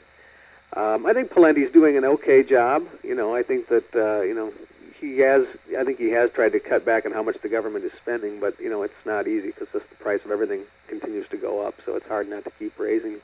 Um, 0.73 1.07
I 1.07 1.13
think 1.13 1.31
Pawlenty's 1.31 1.71
doing 1.71 1.97
an 1.97 2.05
okay 2.05 2.43
job. 2.43 2.85
You 3.03 3.15
know, 3.15 3.35
I 3.35 3.41
think 3.41 3.67
that 3.69 3.95
uh, 3.95 4.21
you 4.21 4.35
know 4.35 4.53
he 4.99 5.19
has. 5.19 5.45
I 5.77 5.83
think 5.83 5.97
he 5.97 6.09
has 6.11 6.31
tried 6.31 6.53
to 6.53 6.59
cut 6.59 6.85
back 6.85 7.05
on 7.05 7.11
how 7.11 7.23
much 7.23 7.41
the 7.41 7.49
government 7.49 7.85
is 7.85 7.91
spending, 8.01 8.39
but 8.39 8.59
you 8.59 8.69
know, 8.69 8.83
it's 8.83 9.05
not 9.05 9.27
easy 9.27 9.47
because 9.47 9.67
just 9.71 9.89
the 9.89 9.95
price 9.95 10.23
of 10.25 10.31
everything 10.31 10.63
continues 10.87 11.27
to 11.29 11.37
go 11.37 11.65
up. 11.65 11.75
So 11.85 11.95
it's 11.95 12.07
hard 12.07 12.29
not 12.29 12.43
to 12.43 12.51
keep 12.51 12.77
raising, 12.77 13.17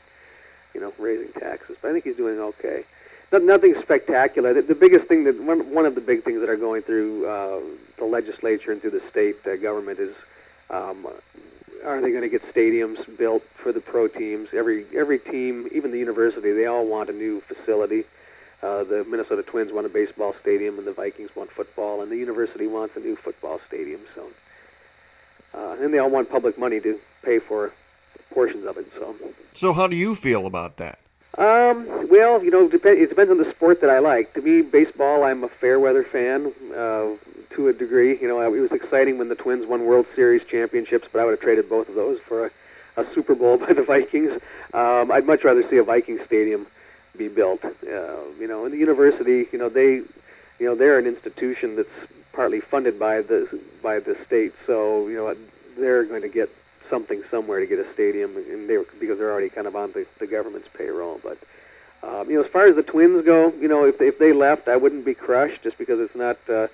you 0.74 0.82
know, 0.82 0.94
raising 0.98 1.32
taxes. 1.34 1.78
But 1.82 1.90
I 1.90 1.94
think 1.94 2.06
he's 2.06 2.18
doing 2.18 2.40
okay. 2.40 2.84
Not, 3.32 3.44
nothing 3.44 3.76
spectacular. 3.82 4.54
The, 4.54 4.62
the 4.62 4.76
biggest 4.76 5.08
thing 5.08 5.24
that 5.26 5.42
one, 5.42 5.74
one 5.74 5.86
of 5.86 5.96
the 5.96 6.02
big 6.02 6.24
things 6.24 6.40
that 6.42 6.50
are 6.50 6.58
going 6.58 6.84
through 6.84 7.26
uh, 7.26 7.60
the 7.98 8.06
legislature 8.06 8.72
and 8.72 8.82
through 8.82 8.92
the 8.92 9.04
state 9.10 9.38
uh, 9.46 9.56
government 9.56 10.00
is 10.00 10.16
um, 10.70 11.08
are 11.86 12.02
they 12.02 12.12
going 12.12 12.24
to 12.24 12.30
get 12.30 12.42
stadiums 12.54 13.18
built 13.18 13.44
for 13.56 13.72
the 13.72 13.82
pro 13.82 14.08
teams? 14.08 14.50
Every 14.54 14.86
every 14.96 15.20
team, 15.20 15.68
even 15.72 15.92
the 15.92 16.00
university, 16.00 16.52
they 16.52 16.66
all 16.66 16.88
want 16.88 17.10
a 17.10 17.14
new 17.14 17.42
facility. 17.42 18.06
Uh, 18.66 18.84
the 18.84 19.04
Minnesota 19.04 19.44
Twins 19.44 19.72
want 19.72 19.86
a 19.86 19.90
baseball 19.90 20.34
stadium, 20.42 20.80
and 20.80 20.88
the 20.88 20.92
Vikings 20.92 21.30
want 21.36 21.52
football, 21.52 22.02
and 22.02 22.12
the 22.12 22.18
university 22.18 22.66
wants 22.66 22.96
a 22.96 23.00
new 23.00 23.16
football 23.16 23.62
stadium. 23.68 24.02
So, 24.16 24.28
uh, 25.54 25.76
and 25.80 25.94
they 25.94 26.00
all 26.00 26.10
want 26.10 26.32
public 26.32 26.58
money 26.58 26.80
to 26.80 27.00
pay 27.22 27.38
for 27.38 27.72
portions 28.34 28.66
of 28.66 28.78
it. 28.78 28.88
So, 29.00 29.16
So, 29.52 29.72
how 29.72 29.86
do 29.86 29.96
you 29.96 30.16
feel 30.16 30.48
about 30.48 30.78
that? 30.78 30.98
um, 31.38 31.86
well, 32.10 32.44
you 32.44 32.50
know, 32.50 32.68
dep- 32.68 32.86
it 32.86 33.08
depends 33.10 33.30
on 33.30 33.38
the 33.38 33.52
sport 33.52 33.82
that 33.82 33.92
I 33.92 34.00
like. 34.00 34.34
To 34.34 34.42
me, 34.42 34.64
baseball, 34.64 35.24
I'm 35.24 35.44
a 35.44 35.50
fair 35.50 35.80
weather 35.80 36.04
fan 36.04 36.52
uh, 36.72 37.10
to 37.56 37.68
a 37.68 37.74
degree. 37.74 38.18
You 38.20 38.28
know, 38.28 38.42
it 38.42 38.60
was 38.60 38.72
exciting 38.72 39.20
when 39.20 39.30
the 39.30 39.36
Twins 39.36 39.68
won 39.68 39.86
World 39.86 40.08
Series 40.16 40.44
championships, 40.48 41.08
but 41.12 41.22
I 41.22 41.26
would 41.26 41.32
have 41.32 41.42
traded 41.42 41.70
both 41.70 41.88
of 41.88 41.94
those 41.94 42.20
for 42.28 42.48
a, 42.48 42.52
a 42.98 43.06
Super 43.14 43.36
Bowl 43.36 43.58
by 43.66 43.74
the 43.74 43.84
Vikings. 43.84 44.32
Um, 44.74 45.12
I'd 45.12 45.28
much 45.28 45.44
rather 45.44 45.62
see 45.70 45.78
a 45.78 45.84
Viking 45.84 46.20
stadium 46.26 46.66
be 47.18 47.28
built. 47.28 47.64
Uh, 47.64 47.72
you 48.40 48.48
know, 48.48 48.66
and 48.66 48.74
the 48.74 48.78
university, 48.78 49.48
you 49.52 49.60
know, 49.60 49.70
they, 49.70 49.96
you 49.96 50.66
know, 50.66 50.76
they're 50.76 51.00
an 51.00 51.08
institution 51.08 51.76
that's 51.76 51.90
partly 52.34 52.62
funded 52.62 53.00
by 53.00 53.22
the 53.22 53.60
by 53.82 54.00
the 54.00 54.18
state, 54.26 54.54
so 54.66 55.08
you 55.08 55.16
know, 55.16 55.36
they're 55.78 56.04
going 56.06 56.22
to 56.22 56.30
get 56.30 56.50
something 56.90 57.24
somewhere 57.32 57.60
to 57.60 57.66
get 57.66 57.80
a 57.80 57.94
stadium, 57.94 58.36
and 58.36 58.70
they 58.70 58.78
because 59.00 59.18
they're 59.18 59.32
already 59.32 59.50
kind 59.50 59.68
of 59.68 59.76
on 59.76 59.92
the, 59.94 60.06
the 60.20 60.28
government's 60.28 60.68
payroll. 60.78 61.20
But 61.24 61.38
um, 62.04 62.30
you 62.30 62.38
know, 62.38 62.44
as 62.44 62.52
far 62.52 62.66
as 62.66 62.76
the 62.76 62.84
Twins 62.84 63.26
go, 63.26 63.52
you 63.54 63.68
know, 63.68 63.86
if 63.86 64.00
if 64.02 64.20
they 64.20 64.34
left, 64.34 64.68
I 64.68 64.76
wouldn't 64.76 65.06
be 65.06 65.16
crushed 65.16 65.64
just 65.64 65.78
because 65.78 66.00
it's 66.00 66.16
not 66.16 66.38
uh, 66.50 66.68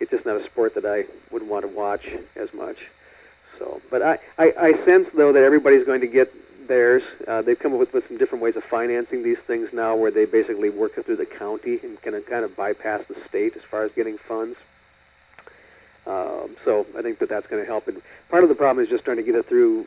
it's 0.00 0.10
just 0.10 0.26
not 0.26 0.36
a 0.36 0.44
sport 0.44 0.74
that 0.74 0.84
I 0.84 1.06
would 1.30 1.46
want 1.48 1.68
to 1.68 1.74
watch 1.74 2.06
as 2.36 2.52
much. 2.54 2.76
So, 3.58 3.80
but 3.90 4.02
I, 4.02 4.18
I, 4.38 4.54
I 4.58 4.84
sense 4.84 5.08
though 5.14 5.32
that 5.32 5.42
everybody's 5.42 5.84
going 5.84 6.00
to 6.02 6.06
get 6.06 6.32
theirs. 6.68 7.02
Uh, 7.26 7.42
they've 7.42 7.58
come 7.58 7.72
up 7.72 7.80
with, 7.80 7.92
with 7.92 8.06
some 8.08 8.18
different 8.18 8.44
ways 8.44 8.56
of 8.56 8.64
financing 8.64 9.22
these 9.22 9.38
things 9.38 9.72
now, 9.72 9.96
where 9.96 10.10
they 10.10 10.24
basically 10.24 10.70
work 10.70 10.96
it 10.96 11.06
through 11.06 11.16
the 11.16 11.26
county 11.26 11.80
and 11.82 12.00
kind 12.02 12.14
of 12.14 12.24
kind 12.26 12.44
of 12.44 12.54
bypass 12.56 13.04
the 13.08 13.16
state 13.28 13.56
as 13.56 13.62
far 13.62 13.82
as 13.82 13.92
getting 13.92 14.18
funds. 14.18 14.56
Um, 16.06 16.56
so 16.64 16.86
I 16.96 17.02
think 17.02 17.18
that 17.18 17.28
that's 17.28 17.46
going 17.48 17.62
to 17.62 17.66
help. 17.66 17.88
And 17.88 18.00
part 18.30 18.42
of 18.42 18.48
the 18.48 18.54
problem 18.54 18.82
is 18.82 18.88
just 18.88 19.04
trying 19.04 19.18
to 19.18 19.22
get 19.22 19.34
it 19.34 19.46
through, 19.46 19.86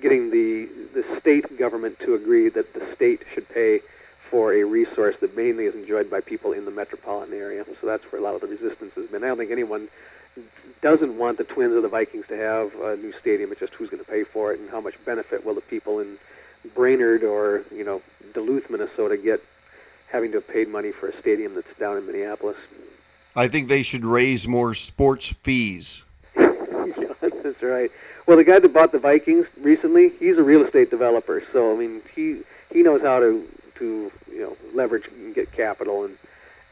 getting 0.00 0.30
the 0.30 0.68
the 0.94 1.04
state 1.20 1.56
government 1.56 1.98
to 2.00 2.14
agree 2.14 2.48
that 2.50 2.74
the 2.74 2.94
state 2.94 3.22
should 3.32 3.48
pay 3.48 3.80
for 4.30 4.52
a 4.54 4.64
resource 4.64 5.16
that 5.20 5.36
mainly 5.36 5.66
is 5.66 5.74
enjoyed 5.74 6.10
by 6.10 6.20
people 6.20 6.52
in 6.52 6.64
the 6.64 6.70
metropolitan 6.70 7.34
area. 7.34 7.64
So 7.80 7.86
that's 7.86 8.02
where 8.10 8.20
a 8.20 8.24
lot 8.24 8.34
of 8.34 8.40
the 8.40 8.46
resistance 8.46 8.92
has 8.94 9.06
been. 9.08 9.22
I 9.22 9.28
don't 9.28 9.38
think 9.38 9.50
anyone 9.50 9.88
doesn't 10.80 11.16
want 11.16 11.38
the 11.38 11.44
Twins 11.44 11.72
or 11.72 11.80
the 11.80 11.88
Vikings 11.88 12.26
to 12.28 12.36
have 12.36 12.74
a 12.80 12.96
new 12.96 13.12
stadium. 13.20 13.50
It's 13.52 13.60
just 13.60 13.72
who's 13.74 13.88
going 13.88 14.02
to 14.04 14.10
pay 14.10 14.24
for 14.24 14.52
it 14.52 14.60
and 14.60 14.68
how 14.68 14.80
much 14.80 14.94
benefit 15.04 15.44
will 15.44 15.54
the 15.54 15.60
people 15.60 16.00
in 16.00 16.18
Brainerd 16.74 17.22
or 17.22 17.62
you 17.70 17.84
know 17.84 18.02
Duluth, 18.34 18.70
Minnesota, 18.70 19.16
get 19.16 19.40
having 20.10 20.30
to 20.32 20.38
have 20.38 20.48
paid 20.48 20.68
money 20.68 20.92
for 20.92 21.08
a 21.08 21.18
stadium 21.20 21.54
that's 21.54 21.74
down 21.78 21.96
in 21.96 22.06
Minneapolis. 22.06 22.56
I 23.34 23.48
think 23.48 23.68
they 23.68 23.82
should 23.82 24.04
raise 24.04 24.46
more 24.46 24.74
sports 24.74 25.32
fees. 25.32 26.02
yeah, 26.36 26.52
That's 27.20 27.62
right. 27.62 27.90
Well, 28.26 28.36
the 28.36 28.44
guy 28.44 28.58
that 28.58 28.72
bought 28.72 28.92
the 28.92 28.98
Vikings 28.98 29.46
recently, 29.60 30.10
he's 30.10 30.36
a 30.36 30.42
real 30.42 30.64
estate 30.64 30.90
developer. 30.90 31.42
So 31.52 31.74
I 31.74 31.78
mean, 31.78 32.02
he 32.14 32.42
he 32.70 32.82
knows 32.82 33.02
how 33.02 33.20
to 33.20 33.46
to 33.76 34.12
you 34.30 34.40
know 34.40 34.56
leverage 34.74 35.06
and 35.08 35.34
get 35.34 35.52
capital 35.52 36.04
and 36.04 36.16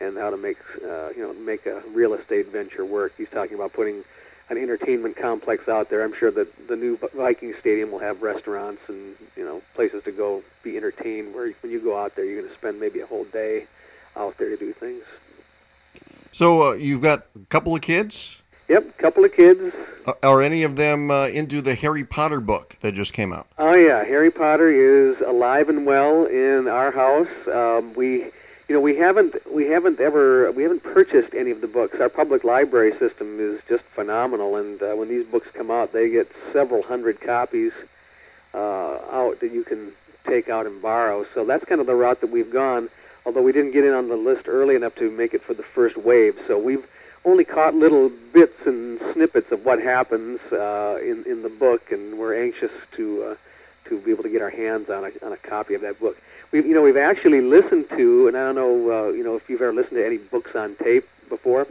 and 0.00 0.16
how 0.16 0.30
to 0.30 0.36
make 0.36 0.58
uh, 0.84 1.10
you 1.10 1.22
know 1.22 1.32
make 1.34 1.66
a 1.66 1.82
real 1.92 2.14
estate 2.14 2.48
venture 2.48 2.84
work. 2.84 3.12
He's 3.16 3.30
talking 3.30 3.54
about 3.54 3.72
putting 3.72 4.04
an 4.48 4.58
entertainment 4.58 5.16
complex 5.16 5.68
out 5.68 5.90
there. 5.90 6.02
I'm 6.02 6.14
sure 6.14 6.30
that 6.32 6.68
the 6.68 6.76
new 6.76 6.98
Viking 7.14 7.54
Stadium 7.60 7.92
will 7.92 8.00
have 8.00 8.22
restaurants 8.22 8.82
and 8.88 9.14
you 9.36 9.44
know 9.44 9.62
places 9.74 10.04
to 10.04 10.12
go 10.12 10.42
be 10.62 10.76
entertained. 10.76 11.34
Where 11.34 11.52
when 11.60 11.72
you 11.72 11.80
go 11.80 11.96
out 11.96 12.16
there, 12.16 12.24
you're 12.24 12.40
going 12.40 12.52
to 12.52 12.58
spend 12.58 12.80
maybe 12.80 13.00
a 13.00 13.06
whole 13.06 13.24
day 13.24 13.66
out 14.16 14.36
there 14.38 14.48
to 14.48 14.56
do 14.56 14.72
things. 14.72 15.04
So 16.32 16.62
uh, 16.62 16.72
you've 16.72 17.02
got 17.02 17.26
a 17.36 17.46
couple 17.46 17.74
of 17.74 17.82
kids. 17.82 18.42
Yep, 18.68 18.98
couple 18.98 19.24
of 19.24 19.32
kids. 19.32 19.74
Uh, 20.06 20.12
are 20.22 20.40
any 20.40 20.62
of 20.62 20.76
them 20.76 21.10
uh, 21.10 21.26
into 21.26 21.60
the 21.60 21.74
Harry 21.74 22.04
Potter 22.04 22.40
book 22.40 22.76
that 22.80 22.92
just 22.92 23.12
came 23.12 23.32
out? 23.32 23.48
Oh 23.58 23.74
yeah, 23.74 24.04
Harry 24.04 24.30
Potter 24.30 24.70
is 24.70 25.20
alive 25.26 25.68
and 25.68 25.84
well 25.84 26.26
in 26.26 26.68
our 26.68 26.92
house. 26.92 27.26
Um, 27.52 27.94
we, 27.94 28.30
you 28.70 28.76
know, 28.76 28.80
we 28.80 28.94
haven't 28.94 29.34
we 29.52 29.66
haven't 29.66 29.98
ever 29.98 30.52
we 30.52 30.62
haven't 30.62 30.84
purchased 30.84 31.34
any 31.34 31.50
of 31.50 31.60
the 31.60 31.66
books. 31.66 31.98
Our 31.98 32.08
public 32.08 32.44
library 32.44 32.96
system 33.00 33.40
is 33.40 33.60
just 33.68 33.82
phenomenal, 33.82 34.54
and 34.54 34.80
uh, 34.80 34.92
when 34.92 35.08
these 35.08 35.26
books 35.26 35.48
come 35.52 35.72
out, 35.72 35.92
they 35.92 36.08
get 36.08 36.30
several 36.52 36.80
hundred 36.80 37.20
copies 37.20 37.72
uh, 38.54 38.58
out 39.10 39.40
that 39.40 39.50
you 39.50 39.64
can 39.64 39.90
take 40.24 40.48
out 40.48 40.66
and 40.66 40.80
borrow. 40.80 41.26
So 41.34 41.44
that's 41.44 41.64
kind 41.64 41.80
of 41.80 41.88
the 41.88 41.96
route 41.96 42.20
that 42.20 42.30
we've 42.30 42.52
gone. 42.52 42.88
Although 43.26 43.42
we 43.42 43.50
didn't 43.50 43.72
get 43.72 43.84
in 43.84 43.92
on 43.92 44.08
the 44.08 44.14
list 44.14 44.46
early 44.46 44.76
enough 44.76 44.94
to 44.94 45.10
make 45.10 45.34
it 45.34 45.42
for 45.42 45.52
the 45.52 45.64
first 45.64 45.96
wave, 45.96 46.38
so 46.46 46.56
we've 46.56 46.86
only 47.24 47.44
caught 47.44 47.74
little 47.74 48.08
bits 48.32 48.54
and 48.66 49.00
snippets 49.12 49.50
of 49.50 49.64
what 49.64 49.82
happens 49.82 50.38
uh, 50.52 50.96
in 51.02 51.24
in 51.26 51.42
the 51.42 51.50
book, 51.50 51.90
and 51.90 52.20
we're 52.20 52.40
anxious 52.40 52.70
to 52.92 53.24
uh, 53.24 53.36
to 53.86 54.00
be 54.00 54.12
able 54.12 54.22
to 54.22 54.30
get 54.30 54.42
our 54.42 54.50
hands 54.50 54.88
on 54.90 55.02
a 55.02 55.26
on 55.26 55.32
a 55.32 55.36
copy 55.38 55.74
of 55.74 55.80
that 55.80 55.98
book. 55.98 56.16
We've 56.52 56.66
you 56.66 56.74
know 56.74 56.82
we've 56.82 56.96
actually 56.96 57.40
listened 57.40 57.88
to, 57.90 58.28
and 58.28 58.36
I 58.36 58.46
don't 58.46 58.54
know 58.56 58.90
uh, 58.90 59.08
you 59.10 59.22
know 59.22 59.36
if 59.36 59.48
you've 59.48 59.62
ever 59.62 59.72
listened 59.72 59.98
to 59.98 60.06
any 60.06 60.18
books 60.18 60.54
on 60.56 60.74
tape 60.76 61.08
before, 61.28 61.66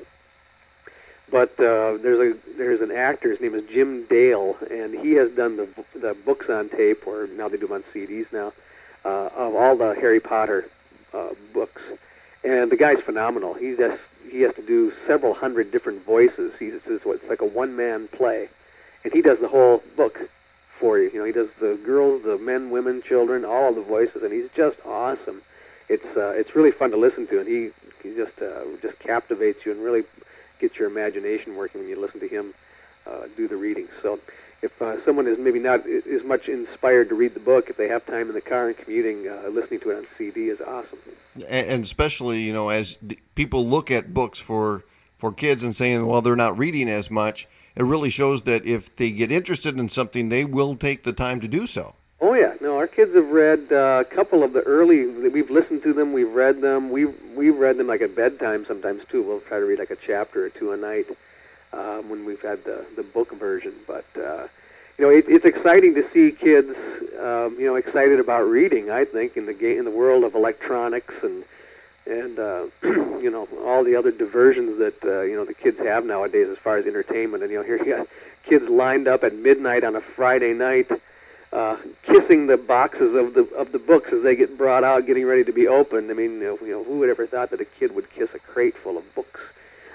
but 1.29 1.51
uh, 1.59 1.97
there's 1.97 2.35
a 2.35 2.57
there's 2.57 2.81
an 2.81 2.91
actor. 2.91 3.31
His 3.31 3.41
name 3.41 3.55
is 3.55 3.65
Jim 3.65 4.05
Dale, 4.05 4.55
and 4.71 4.97
he 4.97 5.13
has 5.13 5.31
done 5.31 5.57
the 5.57 5.67
the 5.95 6.15
books 6.25 6.49
on 6.49 6.69
tape, 6.69 7.05
or 7.05 7.27
now 7.27 7.49
they 7.49 7.57
do 7.57 7.67
them 7.67 7.75
on 7.75 7.83
CDs 7.93 8.31
now, 8.31 8.53
uh, 9.03 9.29
of 9.35 9.55
all 9.55 9.75
the 9.75 9.95
Harry 9.95 10.21
Potter 10.21 10.65
uh, 11.13 11.29
books. 11.53 11.81
And 12.45 12.71
the 12.71 12.77
guy's 12.77 13.01
phenomenal. 13.01 13.53
He 13.53 13.75
just 13.75 13.99
he 14.29 14.41
has 14.41 14.55
to 14.55 14.65
do 14.65 14.93
several 15.05 15.33
hundred 15.33 15.71
different 15.71 16.05
voices. 16.05 16.53
He's 16.57 16.79
it's 16.85 17.29
like 17.29 17.41
a 17.41 17.45
one 17.45 17.75
man 17.75 18.07
play, 18.07 18.47
and 19.03 19.11
he 19.11 19.21
does 19.21 19.39
the 19.39 19.49
whole 19.49 19.83
book 19.97 20.29
for 20.79 20.97
you. 20.97 21.09
You 21.11 21.19
know, 21.19 21.25
he 21.25 21.31
does 21.31 21.49
the 21.59 21.79
girls, 21.83 22.23
the 22.23 22.37
men, 22.37 22.69
women, 22.69 23.01
children, 23.01 23.45
all 23.45 23.69
of 23.69 23.75
the 23.75 23.81
voices, 23.81 24.23
and 24.23 24.31
he's 24.31 24.49
just 24.55 24.77
awesome. 24.85 25.41
It's 25.89 26.05
uh, 26.17 26.33
it's 26.35 26.55
really 26.55 26.71
fun 26.71 26.91
to 26.91 26.97
listen 26.97 27.27
to, 27.27 27.39
and 27.39 27.47
he 27.47 27.69
he 28.01 28.15
just 28.15 28.41
uh, 28.41 28.63
just 28.81 28.99
captivates 28.99 29.65
you 29.65 29.71
and 29.71 29.81
really 29.81 30.03
gets 30.59 30.77
your 30.77 30.89
imagination 30.89 31.55
working 31.55 31.81
when 31.81 31.89
you 31.89 31.99
listen 31.99 32.19
to 32.19 32.27
him 32.27 32.53
uh, 33.07 33.27
do 33.35 33.47
the 33.47 33.55
reading. 33.55 33.87
So 34.01 34.19
if 34.61 34.81
uh, 34.81 35.03
someone 35.05 35.27
is 35.27 35.39
maybe 35.39 35.59
not 35.59 35.85
as 35.87 36.23
much 36.23 36.47
inspired 36.47 37.09
to 37.09 37.15
read 37.15 37.33
the 37.33 37.39
book, 37.39 37.69
if 37.69 37.77
they 37.77 37.87
have 37.87 38.05
time 38.05 38.27
in 38.27 38.33
the 38.33 38.41
car 38.41 38.67
and 38.67 38.77
commuting, 38.77 39.27
uh, 39.27 39.49
listening 39.49 39.79
to 39.81 39.91
it 39.91 39.97
on 39.97 40.07
CD 40.17 40.49
is 40.49 40.59
awesome. 40.61 40.99
And 41.47 41.83
especially, 41.83 42.41
you 42.41 42.53
know, 42.53 42.69
as 42.69 42.97
people 43.35 43.67
look 43.67 43.89
at 43.91 44.13
books 44.13 44.39
for 44.39 44.83
for 45.15 45.33
kids 45.33 45.63
and 45.63 45.75
saying, 45.75 46.05
well, 46.05 46.21
they're 46.21 46.35
not 46.35 46.57
reading 46.57 46.87
as 46.87 47.11
much, 47.11 47.45
it 47.79 47.83
really 47.83 48.09
shows 48.09 48.41
that 48.41 48.65
if 48.65 48.93
they 48.97 49.09
get 49.09 49.31
interested 49.31 49.79
in 49.79 49.87
something, 49.87 50.27
they 50.27 50.43
will 50.43 50.75
take 50.75 51.03
the 51.03 51.13
time 51.13 51.39
to 51.39 51.47
do 51.47 51.65
so. 51.65 51.95
Oh 52.19 52.33
yeah, 52.33 52.55
no, 52.59 52.75
our 52.75 52.87
kids 52.87 53.15
have 53.15 53.29
read 53.29 53.71
uh, 53.71 54.03
a 54.05 54.15
couple 54.15 54.43
of 54.43 54.51
the 54.51 54.59
early. 54.63 55.07
We've 55.07 55.49
listened 55.49 55.83
to 55.83 55.93
them, 55.93 56.11
we've 56.11 56.31
read 56.31 56.59
them, 56.59 56.89
we've 56.89 57.15
we've 57.33 57.55
read 57.55 57.77
them 57.77 57.87
like 57.87 58.01
at 58.01 58.13
bedtime 58.13 58.65
sometimes 58.67 59.03
too. 59.09 59.23
We'll 59.23 59.39
try 59.39 59.59
to 59.59 59.65
read 59.65 59.79
like 59.79 59.91
a 59.91 59.95
chapter 59.95 60.45
or 60.45 60.49
two 60.49 60.73
a 60.73 60.77
night 60.77 61.05
um, 61.71 62.09
when 62.09 62.25
we've 62.25 62.41
had 62.41 62.65
the 62.65 62.85
the 62.97 63.03
book 63.03 63.31
version. 63.31 63.73
But 63.87 64.05
uh, 64.17 64.47
you 64.97 65.05
know, 65.05 65.09
it, 65.09 65.23
it's 65.29 65.45
exciting 65.45 65.95
to 65.95 66.05
see 66.11 66.35
kids, 66.35 66.75
um, 67.17 67.55
you 67.57 67.65
know, 67.65 67.75
excited 67.75 68.19
about 68.19 68.41
reading. 68.41 68.91
I 68.91 69.05
think 69.05 69.37
in 69.37 69.45
the 69.45 69.53
game 69.53 69.79
in 69.79 69.85
the 69.85 69.91
world 69.91 70.25
of 70.25 70.35
electronics 70.35 71.13
and 71.23 71.45
and 72.09 72.39
uh, 72.39 72.65
you 72.83 73.29
know 73.29 73.47
all 73.63 73.83
the 73.83 73.95
other 73.95 74.11
diversions 74.11 74.77
that 74.79 75.03
uh, 75.03 75.21
you 75.21 75.35
know 75.35 75.45
the 75.45 75.53
kids 75.53 75.77
have 75.79 76.05
nowadays 76.05 76.47
as 76.49 76.57
far 76.57 76.77
as 76.77 76.85
entertainment. 76.85 77.43
And 77.43 77.51
you 77.51 77.59
know, 77.59 77.63
here 77.63 77.77
you 77.77 77.95
got 77.95 78.07
kids 78.43 78.67
lined 78.67 79.07
up 79.07 79.23
at 79.23 79.35
midnight 79.35 79.83
on 79.83 79.95
a 79.95 80.01
Friday 80.01 80.53
night. 80.53 80.89
Uh, 81.51 81.77
kissing 82.03 82.45
the 82.45 82.57
boxes 82.57 83.15
of 83.15 83.33
the 83.33 83.41
of 83.55 83.71
the 83.71 83.79
books 83.79 84.11
as 84.13 84.21
they 84.21 84.35
get 84.35 84.55
brought 84.55 84.83
out, 84.83 85.07
getting 85.07 85.25
ready 85.25 85.43
to 85.43 85.51
be 85.51 85.67
opened. 85.67 86.11
I 86.11 86.13
mean, 86.13 86.33
you 86.33 86.59
know, 86.61 86.83
who 86.83 86.99
would 86.99 87.09
ever 87.09 87.25
thought 87.25 87.49
that 87.49 87.61
a 87.61 87.65
kid 87.65 87.95
would 87.95 88.09
kiss 88.11 88.29
a 88.35 88.39
crate 88.39 88.77
full 88.77 88.97
of 88.99 89.15
books 89.15 89.39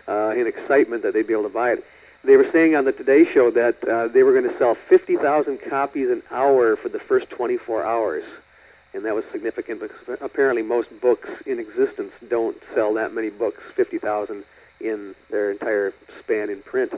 uh, 0.09 0.35
in 0.37 0.49
excitement 0.49 1.03
that 1.03 1.15
they'd 1.15 1.27
be 1.27 1.33
able 1.33 1.45
to 1.45 1.49
buy 1.49 1.73
it? 1.73 1.85
They 2.25 2.37
were 2.37 2.51
saying 2.51 2.75
on 2.75 2.87
the 2.87 2.93
Today 2.93 3.31
Show 3.33 3.51
that 3.51 3.85
uh, 3.85 4.09
they 4.09 4.23
were 4.23 4.33
going 4.33 4.51
to 4.51 4.59
sell 4.59 4.75
50,000 4.75 5.59
copies 5.59 6.09
an 6.09 6.23
hour 6.31 6.75
for 6.75 6.89
the 6.89 6.99
first 6.99 7.29
24 7.31 7.85
hours, 7.85 8.25
and 8.95 9.05
that 9.05 9.15
was 9.15 9.25
significant 9.33 9.81
because 9.81 10.19
apparently 10.21 10.63
most 10.63 10.89
books 11.01 11.29
in 11.47 11.59
existence 11.59 12.13
don't 12.29 12.57
sell 12.75 12.95
that 12.95 13.13
many 13.13 13.31
books, 13.31 13.61
50,000 13.75 14.45
in 14.81 15.15
their 15.31 15.51
entire 15.51 15.93
span 16.21 16.49
in 16.51 16.63
print, 16.63 16.93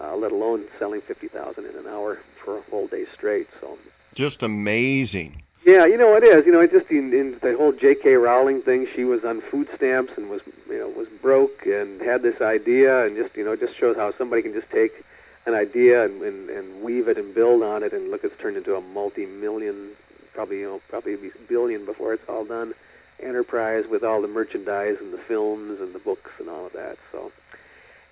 uh, 0.00 0.16
let 0.16 0.32
alone 0.32 0.64
selling 0.78 1.00
50,000 1.00 1.64
in 1.64 1.76
an 1.76 1.86
hour 1.86 2.18
for 2.44 2.58
a 2.58 2.62
whole 2.62 2.86
day 2.86 3.06
straight. 3.14 3.48
So 3.60 3.78
just 4.14 4.42
amazing. 4.42 5.42
Yeah, 5.64 5.84
you 5.84 5.96
know 5.96 6.14
it 6.14 6.22
is. 6.22 6.46
You 6.46 6.52
know, 6.52 6.60
it 6.60 6.70
just 6.70 6.90
in, 6.90 7.12
in 7.12 7.38
the 7.40 7.56
whole 7.56 7.72
J.K. 7.72 8.14
Rowling 8.14 8.62
thing. 8.62 8.86
She 8.94 9.04
was 9.04 9.24
on 9.24 9.40
food 9.40 9.68
stamps 9.74 10.12
and 10.16 10.30
was, 10.30 10.40
you 10.68 10.78
know, 10.78 10.88
was 10.88 11.08
broke 11.20 11.66
and 11.66 12.00
had 12.00 12.22
this 12.22 12.40
idea, 12.40 13.04
and 13.04 13.16
just, 13.16 13.36
you 13.36 13.44
know, 13.44 13.52
it 13.52 13.60
just 13.60 13.76
shows 13.76 13.96
how 13.96 14.12
somebody 14.16 14.42
can 14.42 14.52
just 14.52 14.70
take 14.70 15.04
an 15.44 15.54
idea 15.54 16.04
and, 16.04 16.22
and, 16.22 16.50
and 16.50 16.82
weave 16.82 17.08
it 17.08 17.18
and 17.18 17.34
build 17.34 17.62
on 17.62 17.82
it, 17.82 17.92
and 17.92 18.10
look, 18.10 18.22
it's 18.22 18.38
turned 18.40 18.56
into 18.56 18.76
a 18.76 18.80
multi-million, 18.80 19.90
probably, 20.36 20.60
you 20.60 20.66
know, 20.66 20.80
probably 20.88 21.14
a 21.14 21.18
billion 21.48 21.86
before 21.86 22.12
it's 22.12 22.28
all 22.28 22.44
done, 22.44 22.74
enterprise 23.20 23.86
with 23.90 24.04
all 24.04 24.20
the 24.20 24.28
merchandise 24.28 24.98
and 25.00 25.12
the 25.12 25.18
films 25.18 25.80
and 25.80 25.94
the 25.94 25.98
books 25.98 26.30
and 26.38 26.48
all 26.48 26.66
of 26.66 26.72
that. 26.74 26.98
So, 27.10 27.32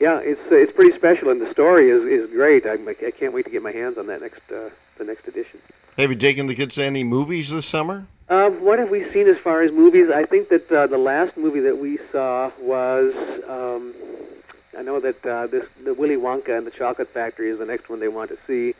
yeah, 0.01 0.19
it's 0.21 0.41
it's 0.51 0.73
pretty 0.73 0.97
special, 0.97 1.29
and 1.29 1.41
the 1.41 1.53
story 1.53 1.91
is 1.91 2.03
is 2.03 2.31
great. 2.31 2.67
I, 2.67 2.73
I 2.73 3.11
can't 3.11 3.35
wait 3.35 3.45
to 3.45 3.51
get 3.51 3.63
my 3.63 3.73
hands 3.73 3.99
on 3.99 4.07
that 4.07 4.23
next 4.23 4.51
uh, 4.51 4.71
the 4.97 5.05
next 5.05 5.29
edition. 5.29 5.61
Have 5.99 6.11
you 6.11 6.17
taken 6.17 6.47
the 6.47 6.55
kids 6.55 6.75
to 6.77 6.85
any 6.85 7.05
movies 7.05 7.51
this 7.51 7.67
summer? 7.67 8.07
Uh, 8.29 8.49
what 8.49 8.79
have 8.79 8.89
we 8.89 9.09
seen 9.13 9.29
as 9.29 9.37
far 9.39 9.63
as 9.63 9.71
movies? 9.71 10.09
I 10.09 10.25
think 10.25 10.49
that 10.49 10.73
uh, 10.73 10.87
the 10.87 10.99
last 10.99 11.37
movie 11.37 11.61
that 11.61 11.79
we 11.79 11.99
saw 12.11 12.51
was. 12.59 13.15
Um, 13.47 13.95
I 14.77 14.83
know 14.83 14.99
that 14.99 15.25
uh, 15.25 15.47
this 15.47 15.67
the 15.85 15.95
Willy 15.95 16.17
Wonka 16.17 16.57
and 16.57 16.67
the 16.67 16.73
Chocolate 16.73 17.09
Factory 17.11 17.51
is 17.51 17.59
the 17.59 17.67
next 17.67 17.89
one 17.89 18.01
they 18.01 18.09
want 18.09 18.31
to 18.31 18.39
see. 18.47 18.75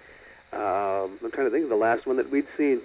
Um, 0.53 1.19
I'm 1.23 1.31
trying 1.33 1.47
to 1.47 1.51
think 1.51 1.65
of 1.65 1.71
the 1.71 1.77
last 1.77 2.07
one 2.07 2.17
that 2.17 2.31
we'd 2.31 2.47
seen. 2.57 2.81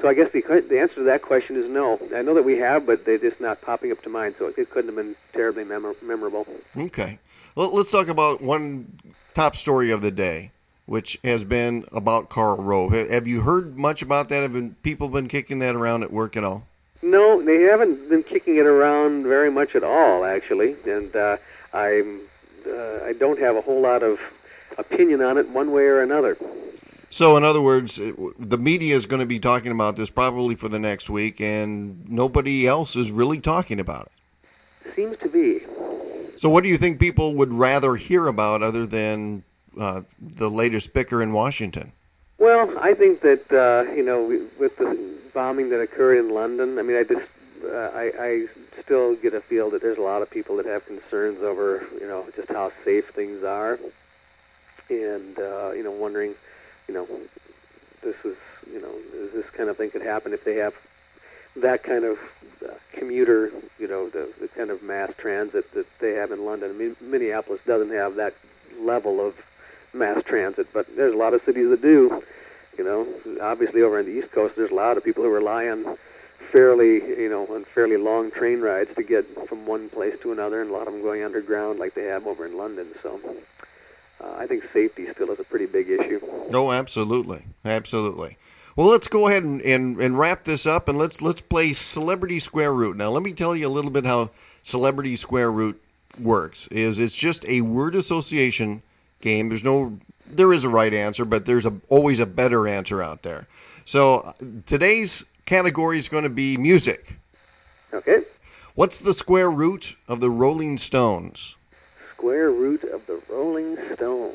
So 0.00 0.08
I 0.08 0.14
guess 0.14 0.30
the 0.32 0.42
the 0.68 0.78
answer 0.78 0.96
to 0.96 1.02
that 1.04 1.22
question 1.22 1.56
is 1.56 1.68
no. 1.70 1.98
I 2.14 2.22
know 2.22 2.34
that 2.34 2.44
we 2.44 2.58
have, 2.58 2.86
but 2.86 3.04
they're 3.04 3.18
just 3.18 3.40
not 3.40 3.62
popping 3.62 3.92
up 3.92 4.02
to 4.02 4.10
mind. 4.10 4.34
So 4.38 4.52
it 4.56 4.70
couldn't 4.70 4.88
have 4.88 4.96
been 4.96 5.16
terribly 5.32 5.64
memor- 5.64 5.94
memorable. 6.02 6.46
Okay, 6.76 7.18
well, 7.54 7.74
let's 7.74 7.90
talk 7.90 8.08
about 8.08 8.42
one 8.42 8.98
top 9.34 9.56
story 9.56 9.90
of 9.90 10.02
the 10.02 10.10
day 10.10 10.50
which 10.86 11.18
has 11.24 11.44
been 11.44 11.84
about 11.92 12.28
Karl 12.28 12.56
Rove. 12.56 12.92
Have 12.92 13.26
you 13.26 13.42
heard 13.42 13.76
much 13.76 14.02
about 14.02 14.28
that? 14.28 14.42
Have 14.42 14.52
been, 14.52 14.76
people 14.82 15.08
been 15.08 15.26
kicking 15.28 15.58
that 15.58 15.74
around 15.74 16.04
at 16.04 16.12
work 16.12 16.36
at 16.36 16.44
all? 16.44 16.64
No, 17.02 17.42
they 17.42 17.62
haven't 17.62 18.08
been 18.08 18.22
kicking 18.22 18.56
it 18.56 18.66
around 18.66 19.24
very 19.24 19.50
much 19.50 19.74
at 19.74 19.82
all, 19.82 20.24
actually. 20.24 20.76
And 20.86 21.14
uh, 21.14 21.36
I'm 21.72 22.20
uh, 22.66 23.04
I 23.04 23.12
don't 23.12 23.38
have 23.38 23.56
a 23.56 23.60
whole 23.60 23.80
lot 23.80 24.02
of 24.02 24.18
opinion 24.78 25.22
on 25.22 25.38
it 25.38 25.48
one 25.50 25.72
way 25.72 25.84
or 25.84 26.00
another. 26.00 26.36
So, 27.10 27.36
in 27.36 27.44
other 27.44 27.60
words, 27.60 27.96
the 27.96 28.58
media 28.58 28.96
is 28.96 29.06
going 29.06 29.20
to 29.20 29.26
be 29.26 29.38
talking 29.38 29.72
about 29.72 29.96
this 29.96 30.10
probably 30.10 30.54
for 30.54 30.68
the 30.68 30.78
next 30.78 31.08
week, 31.08 31.40
and 31.40 32.08
nobody 32.08 32.66
else 32.66 32.96
is 32.96 33.10
really 33.10 33.40
talking 33.40 33.78
about 33.80 34.06
it. 34.06 34.94
Seems 34.94 35.16
to 35.18 35.28
be. 35.28 35.64
So, 36.36 36.48
what 36.48 36.62
do 36.62 36.68
you 36.68 36.76
think 36.76 36.98
people 36.98 37.34
would 37.34 37.52
rather 37.52 37.96
hear 37.96 38.26
about 38.26 38.62
other 38.62 38.86
than 38.86 39.44
uh, 39.78 40.02
the 40.20 40.50
latest 40.50 40.92
bicker 40.92 41.22
in 41.22 41.32
Washington? 41.32 41.92
Well, 42.38 42.76
I 42.78 42.92
think 42.94 43.22
that 43.22 43.50
uh, 43.52 43.90
you 43.92 44.04
know, 44.04 44.24
with 44.58 44.76
the 44.76 45.18
bombing 45.32 45.70
that 45.70 45.80
occurred 45.80 46.18
in 46.18 46.30
London, 46.30 46.78
I 46.78 46.82
mean, 46.82 46.96
I 46.96 47.04
just 47.04 47.26
uh, 47.64 47.90
I, 47.94 48.12
I 48.18 48.46
still 48.82 49.16
get 49.16 49.34
a 49.34 49.40
feel 49.40 49.70
that 49.70 49.80
there's 49.82 49.98
a 49.98 50.02
lot 50.02 50.22
of 50.22 50.30
people 50.30 50.56
that 50.56 50.66
have 50.66 50.84
concerns 50.86 51.42
over 51.42 51.86
you 51.98 52.06
know 52.06 52.26
just 52.36 52.48
how 52.48 52.72
safe 52.84 53.08
things 53.10 53.42
are, 53.42 53.78
and 54.90 55.38
uh, 55.38 55.72
you 55.72 55.82
know, 55.82 55.90
wondering, 55.90 56.34
you 56.88 56.94
know, 56.94 57.06
this 58.02 58.16
is 58.24 58.36
you 58.72 58.80
know, 58.80 58.92
this 59.32 59.48
kind 59.50 59.68
of 59.68 59.76
thing 59.76 59.90
could 59.90 60.02
happen 60.02 60.32
if 60.32 60.44
they 60.44 60.56
have 60.56 60.74
that 61.56 61.82
kind 61.82 62.04
of 62.04 62.18
uh, 62.66 62.74
commuter, 62.92 63.50
you 63.78 63.88
know, 63.88 64.08
the, 64.08 64.30
the 64.40 64.48
kind 64.48 64.70
of 64.70 64.82
mass 64.82 65.12
transit 65.16 65.72
that 65.72 65.86
they 66.00 66.12
have 66.12 66.30
in 66.30 66.44
London. 66.44 66.70
I 66.70 66.74
mean, 66.74 66.96
Minneapolis 67.00 67.60
doesn't 67.66 67.92
have 67.92 68.16
that 68.16 68.34
level 68.78 69.26
of 69.26 69.34
mass 69.94 70.22
transit, 70.24 70.68
but 70.72 70.86
there's 70.96 71.14
a 71.14 71.16
lot 71.16 71.32
of 71.34 71.42
cities 71.44 71.70
that 71.70 71.80
do. 71.80 72.22
You 72.76 72.84
know, 72.84 73.08
obviously 73.40 73.80
over 73.80 73.98
on 73.98 74.04
the 74.04 74.10
East 74.10 74.32
Coast, 74.32 74.54
there's 74.56 74.70
a 74.70 74.74
lot 74.74 74.98
of 74.98 75.04
people 75.04 75.24
who 75.24 75.30
rely 75.30 75.68
on 75.68 75.96
fairly, 76.52 76.96
you 76.96 77.30
know, 77.30 77.46
on 77.46 77.64
fairly 77.64 77.96
long 77.96 78.30
train 78.30 78.60
rides 78.60 78.94
to 78.96 79.02
get 79.02 79.24
from 79.48 79.66
one 79.66 79.88
place 79.88 80.18
to 80.20 80.32
another, 80.32 80.60
and 80.60 80.70
a 80.70 80.72
lot 80.74 80.86
of 80.86 80.92
them 80.92 81.02
going 81.02 81.24
underground 81.24 81.78
like 81.78 81.94
they 81.94 82.04
have 82.04 82.26
over 82.26 82.44
in 82.44 82.58
London. 82.58 82.88
So, 83.02 83.18
uh, 84.20 84.34
I 84.36 84.46
think 84.46 84.64
safety 84.72 85.06
still 85.12 85.30
is 85.30 85.40
a 85.40 85.44
pretty 85.44 85.66
big 85.66 85.88
issue. 85.88 86.20
Oh, 86.52 86.72
absolutely, 86.72 87.44
absolutely. 87.64 88.36
Well, 88.76 88.88
let's 88.88 89.08
go 89.08 89.28
ahead 89.28 89.42
and, 89.42 89.60
and, 89.62 89.98
and 89.98 90.18
wrap 90.18 90.44
this 90.44 90.66
up, 90.66 90.88
and 90.88 90.98
let's 90.98 91.22
let's 91.22 91.40
play 91.40 91.72
Celebrity 91.72 92.38
Square 92.38 92.74
Root. 92.74 92.96
Now, 92.96 93.10
let 93.10 93.22
me 93.22 93.32
tell 93.32 93.56
you 93.56 93.66
a 93.66 93.70
little 93.70 93.90
bit 93.90 94.04
how 94.04 94.30
Celebrity 94.62 95.16
Square 95.16 95.52
Root 95.52 95.82
works. 96.20 96.66
Is 96.68 96.98
it's 96.98 97.16
just 97.16 97.46
a 97.48 97.62
word 97.62 97.94
association 97.94 98.82
game. 99.20 99.48
There's 99.48 99.64
no 99.64 99.98
there 100.26 100.52
is 100.52 100.64
a 100.64 100.68
right 100.68 100.92
answer, 100.92 101.24
but 101.24 101.46
there's 101.46 101.66
a, 101.66 101.74
always 101.88 102.20
a 102.20 102.26
better 102.26 102.66
answer 102.66 103.02
out 103.02 103.22
there. 103.22 103.46
So 103.84 104.34
today's 104.66 105.24
category 105.44 105.98
is 105.98 106.08
going 106.08 106.24
to 106.24 106.30
be 106.30 106.56
music. 106.56 107.18
Okay. 107.92 108.22
What's 108.74 108.98
the 108.98 109.12
square 109.12 109.50
root 109.50 109.96
of 110.06 110.20
the 110.20 110.30
Rolling 110.30 110.76
Stones? 110.76 111.56
Square 112.16 112.52
root 112.52 112.82
of 112.84 113.06
the 113.06 113.20
Rolling 113.28 113.76
Stones. 113.94 114.34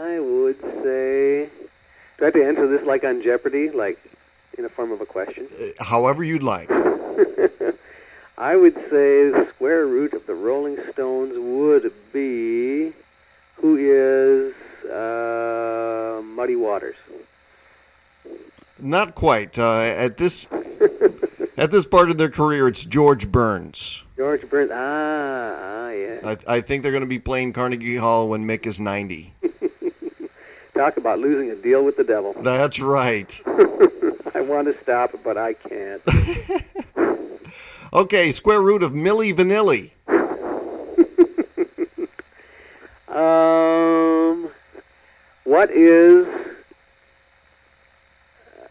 I 0.00 0.18
would 0.18 0.60
say. 0.60 1.48
Do 2.18 2.22
I 2.22 2.24
have 2.24 2.34
to 2.34 2.44
answer 2.44 2.66
this 2.66 2.84
like 2.84 3.04
on 3.04 3.22
Jeopardy, 3.22 3.70
like 3.70 3.98
in 4.58 4.64
a 4.64 4.68
form 4.68 4.90
of 4.90 5.00
a 5.00 5.06
question? 5.06 5.46
Uh, 5.58 5.84
however 5.84 6.24
you'd 6.24 6.42
like. 6.42 6.70
I 8.38 8.56
would 8.56 8.74
say 8.74 9.30
the 9.30 9.48
square 9.54 9.86
root 9.86 10.12
of 10.12 10.26
the 10.26 10.34
Rolling 10.34 10.76
Stones 10.92 11.34
would 11.36 11.92
be 12.12 12.92
who 13.56 13.76
is 13.76 14.90
uh, 14.90 16.20
Muddy 16.22 16.56
Waters. 16.56 16.96
Not 18.80 19.14
quite. 19.14 19.56
Uh, 19.56 19.80
at 19.80 20.16
this 20.16 20.48
at 21.56 21.70
this 21.70 21.86
part 21.86 22.10
of 22.10 22.18
their 22.18 22.28
career, 22.28 22.66
it's 22.66 22.84
George 22.84 23.30
Burns. 23.30 24.03
George 24.16 24.48
Burns. 24.48 24.70
Ah, 24.72 24.76
ah, 24.76 25.88
yeah. 25.90 26.20
I, 26.24 26.56
I 26.56 26.60
think 26.60 26.82
they're 26.82 26.92
going 26.92 27.02
to 27.02 27.08
be 27.08 27.18
playing 27.18 27.52
Carnegie 27.52 27.96
Hall 27.96 28.28
when 28.28 28.46
Mick 28.46 28.64
is 28.66 28.80
ninety. 28.80 29.34
Talk 30.74 30.96
about 30.96 31.18
losing 31.18 31.50
a 31.50 31.56
deal 31.56 31.84
with 31.84 31.96
the 31.96 32.04
devil. 32.04 32.34
That's 32.40 32.80
right. 32.80 33.40
I 34.34 34.40
want 34.40 34.66
to 34.68 34.76
stop, 34.82 35.10
but 35.24 35.36
I 35.36 35.54
can't. 35.54 36.02
okay, 37.92 38.30
square 38.32 38.60
root 38.60 38.82
of 38.82 38.92
Milli 38.92 39.32
Vanilli. 39.32 39.90
um, 43.08 44.48
what 45.44 45.70
is 45.70 46.26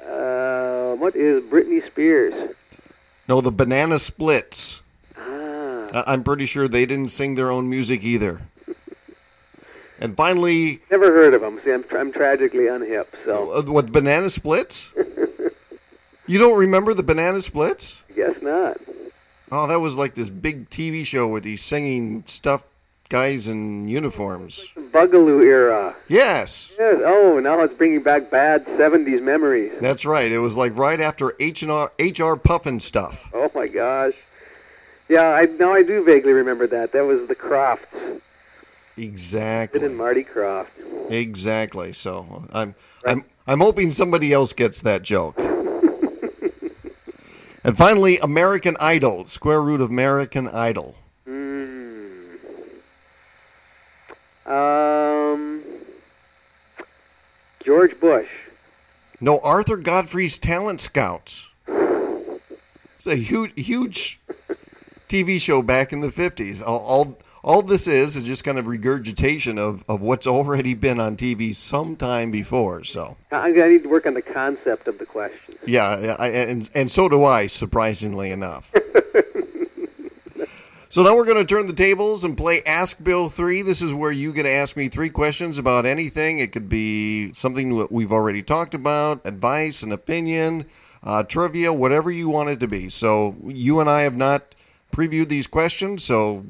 uh, 0.06 0.96
what 0.96 1.16
is 1.16 1.44
Britney 1.44 1.86
Spears? 1.88 2.56
No, 3.28 3.42
the 3.42 3.52
Banana 3.52 4.00
Splits. 4.00 4.83
I- 5.94 6.04
I'm 6.08 6.24
pretty 6.24 6.46
sure 6.46 6.68
they 6.68 6.86
didn't 6.86 7.10
sing 7.12 7.36
their 7.36 7.52
own 7.52 7.70
music 7.70 8.04
either. 8.04 8.42
And 10.00 10.18
finally, 10.18 10.82
never 10.92 11.06
heard 11.14 11.34
of 11.34 11.42
them. 11.42 11.62
See, 11.64 11.72
I'm, 11.72 11.86
I'm 11.96 12.12
tragically 12.12 12.66
unhip. 12.66 13.06
So 13.26 13.52
uh, 13.52 13.62
what 13.64 13.92
Banana 13.92 14.30
Splits? 14.30 14.94
you 16.28 16.40
don't 16.40 16.60
remember 16.60 16.94
the 16.94 17.04
Banana 17.04 17.40
Splits? 17.40 18.04
I 18.10 18.14
guess 18.14 18.42
not. 18.42 18.78
Oh, 19.52 19.68
that 19.68 19.80
was 19.80 19.96
like 19.96 20.16
this 20.16 20.30
big 20.30 20.70
TV 20.70 21.06
show 21.06 21.28
with 21.28 21.44
these 21.44 21.62
singing 21.62 22.24
stuff 22.26 22.66
guys 23.08 23.48
in 23.48 23.88
uniforms. 23.88 24.74
Bugaloo 24.76 25.44
era. 25.46 25.96
Yes, 26.10 26.74
Yes. 26.80 26.98
Oh, 27.06 27.40
now 27.40 27.62
it's 27.62 27.74
bringing 27.76 28.02
back 28.02 28.32
bad 28.32 28.66
'70s 28.66 29.22
memories. 29.22 29.72
that's 29.80 30.06
right. 30.06 30.32
It 30.32 30.40
was 30.40 30.58
like 30.58 30.76
right 30.78 31.00
after 31.00 31.34
H 31.40 31.62
and 31.62 31.72
R, 31.72 31.92
HR 32.00 32.36
Pufnstuf. 32.36 33.30
Oh 33.34 33.52
my 33.54 33.68
gosh. 33.68 34.14
Yeah, 35.10 35.28
I 35.28 35.46
now 35.46 35.74
I 35.74 35.84
do 35.84 36.04
vaguely 36.04 36.34
remember 36.34 36.68
that. 36.68 36.92
That 36.94 37.06
was 37.06 37.28
the 37.28 37.36
Kroffts. 37.36 37.80
Sid 37.92 38.22
and 38.96 39.06
Exactly. 39.06 39.88
Marty 39.90 40.24
Krofft. 40.24 40.68
Exactly. 41.10 41.92
So 41.94 42.46
I'm 42.54 42.76
I'm 43.06 43.24
I'm 43.48 43.60
hoping 43.60 43.92
somebody 43.92 44.32
else 44.32 44.54
gets 44.54 44.80
that 44.82 45.02
joke. 45.02 45.38
and 47.64 47.78
finally, 47.78 48.18
American 48.20 48.78
Idol. 48.80 49.26
Square 49.26 49.64
root 49.64 49.82
of 49.82 49.90
American 49.90 50.48
Idol. 50.48 50.96
Mm. 51.28 52.38
Um, 54.46 55.64
George 57.66 58.00
Bush. 58.00 58.30
No, 59.20 59.40
Arthur 59.40 59.78
Godfrey's 59.78 60.38
Talent 60.38 60.82
Scouts. 60.82 61.50
It's 61.68 63.08
a 63.08 63.16
huge, 63.16 63.54
huge 63.56 64.20
TV 65.08 65.40
show 65.40 65.62
back 65.62 65.94
in 65.94 66.02
the 66.02 66.12
fifties. 66.12 66.62
All, 66.62 66.80
all, 66.80 67.18
all 67.44 67.62
this 67.62 67.88
is 67.88 68.16
is 68.16 68.24
just 68.24 68.44
kind 68.44 68.58
of 68.58 68.68
regurgitation 68.68 69.58
of, 69.58 69.84
of 69.88 70.02
what's 70.02 70.28
already 70.28 70.74
been 70.74 71.00
on 71.00 71.18
TV 71.18 71.56
sometime 71.56 72.32
before. 72.32 72.84
So, 72.84 73.18
I, 73.32 73.48
I 73.48 73.70
need 73.70 73.84
to 73.84 73.90
work 73.90 74.06
on 74.06 74.14
the 74.14 74.22
concept 74.22 74.88
of 74.88 74.98
the 74.98 75.06
question. 75.06 75.56
yeah, 75.66 76.16
I, 76.20 76.30
and 76.30 76.70
and 76.74 76.92
so 76.92 77.10
do 77.10 77.24
I. 77.24 77.48
Surprisingly 77.48 78.32
enough. 78.32 78.72
So 80.94 81.02
now 81.02 81.16
we're 81.16 81.26
going 81.26 81.38
to 81.38 81.44
turn 81.44 81.66
the 81.66 81.74
tables 81.74 82.24
and 82.24 82.38
play 82.38 82.62
Ask 82.68 83.04
Bill 83.04 83.28
3. 83.28 83.64
This 83.64 83.82
is 83.82 83.96
where 83.96 84.12
you 84.12 84.32
get 84.32 84.44
to 84.44 84.52
ask 84.52 84.78
me 84.78 84.90
three 84.90 85.10
questions 85.10 85.58
about 85.58 85.88
anything. 85.88 86.38
It 86.38 86.52
could 86.52 86.70
be 86.70 87.34
something 87.34 87.76
that 87.80 87.92
we've 87.92 88.12
already 88.12 88.44
talked 88.44 88.76
about, 88.76 89.20
advice, 89.26 89.82
an 89.82 89.92
opinion, 89.92 90.68
uh, 91.02 91.24
trivia, 91.24 91.74
whatever 91.74 92.12
you 92.12 92.30
want 92.30 92.50
it 92.50 92.60
to 92.60 92.68
be. 92.68 92.90
So 92.90 93.36
you 93.44 93.80
and 93.80 93.90
I 93.90 94.02
have 94.02 94.16
not 94.16 94.54
previewed 94.94 95.28
these 95.28 95.48
questions, 95.48 96.04
so 96.04 96.46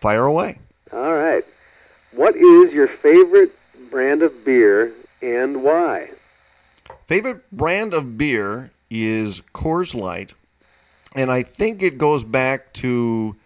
fire 0.00 0.24
away. 0.24 0.58
All 0.92 1.14
right. 1.14 1.44
What 2.12 2.34
is 2.34 2.72
your 2.72 2.88
favorite 2.88 3.52
brand 3.90 4.22
of 4.22 4.44
beer 4.44 4.92
and 5.20 5.62
why? 5.62 6.10
Favorite 7.06 7.50
brand 7.52 7.94
of 7.94 8.18
beer 8.18 8.70
is 8.90 9.40
Coors 9.54 9.94
Light, 9.94 10.34
and 11.14 11.30
I 11.30 11.42
think 11.42 11.82
it 11.82 11.98
goes 11.98 12.24
back 12.24 12.72
to 12.74 13.36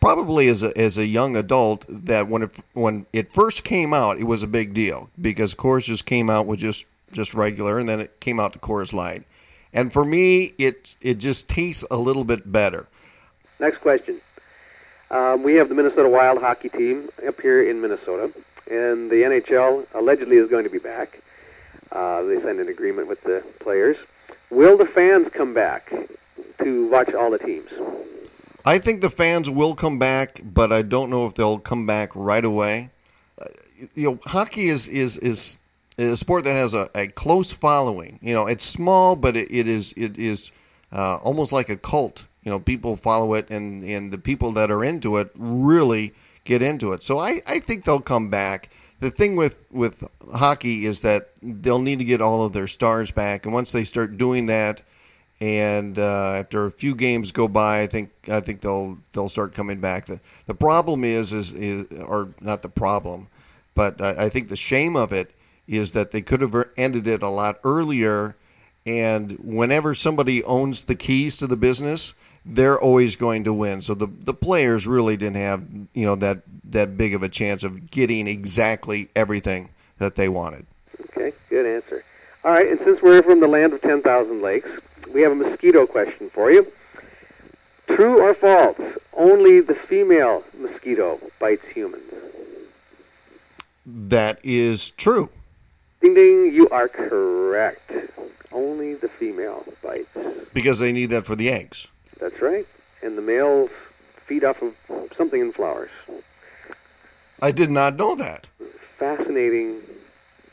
probably 0.00 0.48
as 0.48 0.62
a, 0.62 0.76
as 0.78 0.98
a 0.98 1.06
young 1.06 1.36
adult 1.36 1.84
that 1.88 2.28
when 2.28 2.42
it 2.42 2.52
when 2.72 3.06
it 3.12 3.32
first 3.32 3.64
came 3.64 3.92
out, 3.94 4.18
it 4.18 4.24
was 4.24 4.42
a 4.42 4.46
big 4.46 4.74
deal 4.74 5.10
because 5.20 5.54
Coors 5.54 5.84
just 5.84 6.06
came 6.06 6.30
out 6.30 6.46
with 6.46 6.60
just 6.60 6.84
just 7.12 7.34
regular, 7.34 7.78
and 7.78 7.88
then 7.88 8.00
it 8.00 8.20
came 8.20 8.38
out 8.38 8.52
to 8.52 8.58
Coors 8.58 8.92
Light, 8.92 9.24
and 9.72 9.92
for 9.92 10.04
me, 10.04 10.54
it 10.58 10.96
it 11.00 11.18
just 11.18 11.48
tastes 11.48 11.84
a 11.90 11.96
little 11.96 12.24
bit 12.24 12.50
better. 12.50 12.86
Next 13.58 13.78
question. 13.78 14.20
Um, 15.10 15.42
we 15.42 15.54
have 15.54 15.68
the 15.68 15.74
Minnesota 15.74 16.08
Wild 16.08 16.40
hockey 16.40 16.68
team 16.68 17.08
up 17.26 17.40
here 17.40 17.68
in 17.68 17.80
Minnesota, 17.80 18.32
and 18.70 19.10
the 19.10 19.16
NHL 19.16 19.86
allegedly 19.94 20.36
is 20.36 20.48
going 20.48 20.64
to 20.64 20.70
be 20.70 20.78
back. 20.78 21.20
Uh, 21.90 22.22
they 22.22 22.40
signed 22.40 22.60
an 22.60 22.68
agreement 22.68 23.08
with 23.08 23.20
the 23.22 23.42
players. 23.58 23.96
Will 24.50 24.76
the 24.76 24.86
fans 24.86 25.28
come 25.32 25.52
back 25.52 25.92
to 26.62 26.88
watch 26.88 27.12
all 27.14 27.30
the 27.30 27.38
teams? 27.38 27.68
I 28.64 28.78
think 28.78 29.00
the 29.00 29.10
fans 29.10 29.48
will 29.50 29.74
come 29.74 29.98
back, 29.98 30.40
but 30.44 30.72
I 30.72 30.82
don't 30.82 31.10
know 31.10 31.26
if 31.26 31.34
they'll 31.34 31.58
come 31.58 31.86
back 31.86 32.14
right 32.14 32.44
away. 32.44 32.90
Uh, 33.40 33.46
you 33.94 34.10
know, 34.10 34.18
hockey 34.24 34.68
is 34.68 34.86
is 34.88 35.16
is, 35.18 35.58
is 35.58 35.58
a 36.00 36.16
sport 36.16 36.44
that 36.44 36.52
has 36.52 36.74
a, 36.74 36.88
a 36.94 37.08
close 37.08 37.52
following. 37.52 38.18
You 38.22 38.34
know, 38.34 38.46
it's 38.46 38.64
small, 38.64 39.16
but 39.16 39.36
it, 39.36 39.50
it 39.50 39.66
is 39.66 39.92
it 39.96 40.18
is 40.18 40.50
uh, 40.92 41.16
almost 41.16 41.52
like 41.52 41.68
a 41.68 41.76
cult. 41.76 42.26
You 42.42 42.50
know, 42.50 42.60
people 42.60 42.96
follow 42.96 43.34
it, 43.34 43.50
and 43.50 43.84
and 43.84 44.12
the 44.12 44.18
people 44.18 44.52
that 44.52 44.70
are 44.70 44.84
into 44.84 45.16
it 45.16 45.30
really 45.36 46.14
get 46.44 46.62
into 46.62 46.92
it. 46.92 47.02
So 47.02 47.18
I 47.18 47.40
I 47.46 47.60
think 47.60 47.84
they'll 47.84 48.00
come 48.00 48.30
back. 48.30 48.70
The 49.00 49.10
thing 49.10 49.36
with 49.36 49.64
with 49.70 50.04
hockey 50.32 50.86
is 50.86 51.02
that 51.02 51.30
they'll 51.42 51.78
need 51.78 51.98
to 51.98 52.04
get 52.04 52.20
all 52.20 52.44
of 52.44 52.52
their 52.52 52.66
stars 52.66 53.10
back, 53.10 53.44
and 53.44 53.54
once 53.54 53.72
they 53.72 53.84
start 53.84 54.16
doing 54.16 54.46
that 54.46 54.82
and 55.40 55.98
uh, 55.98 56.32
after 56.34 56.66
a 56.66 56.70
few 56.70 56.94
games 56.94 57.32
go 57.32 57.48
by, 57.48 57.80
I 57.80 57.86
think 57.86 58.10
I 58.28 58.40
think 58.40 58.60
they'll 58.60 58.98
they'll 59.12 59.28
start 59.28 59.54
coming 59.54 59.80
back. 59.80 60.06
the 60.06 60.20
The 60.46 60.54
problem 60.54 61.02
is 61.02 61.32
is, 61.32 61.52
is 61.52 61.86
or 62.02 62.28
not 62.40 62.62
the 62.62 62.68
problem, 62.68 63.28
but 63.74 64.00
I, 64.02 64.24
I 64.24 64.28
think 64.28 64.48
the 64.48 64.56
shame 64.56 64.96
of 64.96 65.12
it 65.12 65.32
is 65.70 65.92
that 65.92 66.10
they 66.10 66.20
could 66.20 66.40
have 66.40 66.54
ended 66.76 67.06
it 67.06 67.22
a 67.22 67.28
lot 67.28 67.60
earlier. 67.64 68.36
And 68.84 69.32
whenever 69.38 69.94
somebody 69.94 70.42
owns 70.44 70.84
the 70.84 70.94
keys 70.94 71.36
to 71.38 71.46
the 71.46 71.56
business, 71.56 72.14
they're 72.44 72.80
always 72.80 73.16
going 73.16 73.44
to 73.44 73.52
win. 73.52 73.82
So 73.82 73.94
the 73.94 74.06
the 74.06 74.34
players 74.34 74.86
really 74.86 75.16
didn't 75.16 75.36
have 75.36 75.64
you 75.94 76.04
know 76.06 76.16
that 76.16 76.42
that 76.64 76.96
big 76.96 77.14
of 77.14 77.22
a 77.22 77.28
chance 77.28 77.62
of 77.62 77.90
getting 77.90 78.26
exactly 78.26 79.10
everything 79.14 79.70
that 79.98 80.16
they 80.16 80.28
wanted. 80.28 80.66
Okay, 81.10 81.32
good 81.48 81.66
answer. 81.66 82.02
All 82.42 82.52
right, 82.52 82.68
and 82.68 82.80
since 82.84 83.00
we're 83.02 83.22
from 83.22 83.40
the 83.40 83.48
land 83.48 83.74
of 83.74 83.82
10,000 83.82 84.40
lakes, 84.40 84.68
we 85.12 85.20
have 85.20 85.32
a 85.32 85.34
mosquito 85.34 85.86
question 85.86 86.30
for 86.30 86.50
you. 86.50 86.66
True 87.86 88.22
or 88.22 88.32
false? 88.32 88.78
Only 89.12 89.60
the 89.60 89.74
female 89.74 90.42
mosquito 90.58 91.20
bites 91.38 91.66
humans. 91.66 92.04
that 93.84 94.38
is 94.42 94.92
true. 94.92 95.28
Ding 96.00 96.14
ding, 96.14 96.52
you 96.52 96.68
are 96.70 96.88
correct. 96.88 97.92
Only 98.52 98.94
the 98.94 99.08
female 99.08 99.64
bites. 99.82 100.08
Because 100.52 100.78
they 100.78 100.92
need 100.92 101.06
that 101.10 101.24
for 101.24 101.36
the 101.36 101.50
eggs. 101.50 101.88
That's 102.18 102.40
right. 102.40 102.66
And 103.02 103.16
the 103.16 103.22
males 103.22 103.70
feed 104.26 104.44
off 104.44 104.62
of 104.62 104.74
something 105.16 105.40
in 105.40 105.52
flowers. 105.52 105.90
I 107.42 107.50
did 107.50 107.70
not 107.70 107.96
know 107.96 108.14
that. 108.16 108.48
Fascinating. 108.98 109.80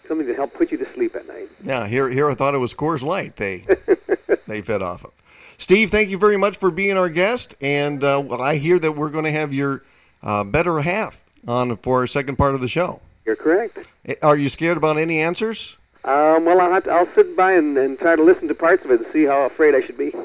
Something 0.07 0.27
to 0.27 0.33
help 0.33 0.53
put 0.53 0.71
you 0.71 0.77
to 0.77 0.93
sleep 0.93 1.15
at 1.15 1.27
night. 1.27 1.49
Yeah, 1.61 1.87
here 1.87 2.09
here 2.09 2.29
I 2.29 2.33
thought 2.33 2.55
it 2.55 2.59
was 2.59 2.73
Coors 2.73 3.03
Light 3.03 3.35
they 3.35 3.65
they 4.47 4.61
fed 4.61 4.81
off 4.81 5.03
of. 5.03 5.11
Steve, 5.57 5.91
thank 5.91 6.09
you 6.09 6.17
very 6.17 6.37
much 6.37 6.55
for 6.55 6.71
being 6.71 6.97
our 6.97 7.09
guest, 7.09 7.55
and 7.61 8.03
uh, 8.03 8.37
I 8.37 8.57
hear 8.57 8.79
that 8.79 8.93
we're 8.93 9.09
going 9.09 9.25
to 9.25 9.31
have 9.31 9.53
your 9.53 9.83
uh, 10.23 10.43
better 10.43 10.79
half 10.81 11.23
on 11.47 11.75
for 11.77 11.99
our 11.99 12.07
second 12.07 12.37
part 12.37 12.55
of 12.55 12.61
the 12.61 12.67
show. 12.67 13.01
You're 13.27 13.35
correct. 13.35 13.87
Eh, 14.05 14.15
Are 14.23 14.37
you 14.37 14.49
scared 14.49 14.77
about 14.77 14.97
any 14.97 15.19
answers? 15.19 15.77
Um, 16.03 16.45
well, 16.45 16.59
I'll, 16.61 16.71
have 16.71 16.85
to, 16.85 16.91
I'll 16.91 17.13
sit 17.13 17.35
by 17.35 17.51
and, 17.53 17.77
and 17.77 17.99
try 17.99 18.15
to 18.15 18.23
listen 18.23 18.47
to 18.47 18.55
parts 18.55 18.83
of 18.85 18.91
it 18.91 19.01
and 19.01 19.11
see 19.13 19.25
how 19.25 19.41
afraid 19.41 19.75
I 19.75 19.81
should 19.85 19.97
be. 19.97 20.13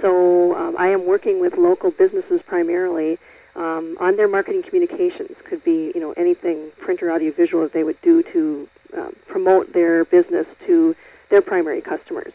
So 0.01 0.57
um, 0.57 0.75
I 0.77 0.89
am 0.89 1.07
working 1.07 1.41
with 1.41 1.57
local 1.57 1.93
businesses 1.93 2.41
primarily 2.43 3.17
um, 3.55 3.97
on 4.01 4.17
their 4.17 4.27
marketing 4.27 4.65
communications. 4.65 5.37
Could 5.45 5.63
be 5.63 5.93
you 5.95 6.01
know 6.01 6.11
anything 6.17 6.73
print 6.81 7.01
or 7.01 7.13
audio 7.13 7.31
that 7.31 7.71
they 7.73 7.85
would 7.85 8.01
do 8.03 8.25
to 8.25 8.69
um, 8.97 9.15
promote 9.29 9.73
their 9.73 10.05
business 10.05 10.49
to 10.67 10.97
their 11.31 11.43
primary 11.43 11.81
customers. 11.81 12.33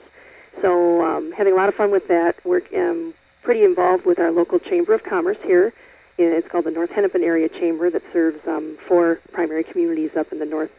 So 0.61 1.03
um, 1.03 1.33
having 1.33 1.51
a 1.51 1.57
lot 1.57 1.67
of 1.67 1.75
fun 1.75 1.91
with 1.91 2.07
that. 2.07 2.37
We're 2.45 2.61
um, 2.77 3.13
pretty 3.41 3.65
involved 3.65 4.05
with 4.05 4.19
our 4.19 4.31
local 4.31 4.59
chamber 4.59 4.93
of 4.93 5.03
commerce 5.03 5.41
here. 5.43 5.73
It's 6.17 6.47
called 6.47 6.65
the 6.65 6.71
North 6.71 6.91
Hennepin 6.91 7.23
Area 7.23 7.49
Chamber 7.49 7.89
that 7.89 8.03
serves 8.13 8.45
um, 8.47 8.77
four 8.87 9.19
primary 9.31 9.63
communities 9.63 10.15
up 10.15 10.31
in 10.31 10.39
the 10.39 10.45
north 10.45 10.71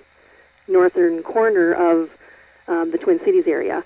northern 0.68 1.23
corner 1.23 1.73
of 1.73 2.11
um, 2.68 2.90
the 2.90 2.99
Twin 2.99 3.18
Cities 3.18 3.47
area. 3.47 3.85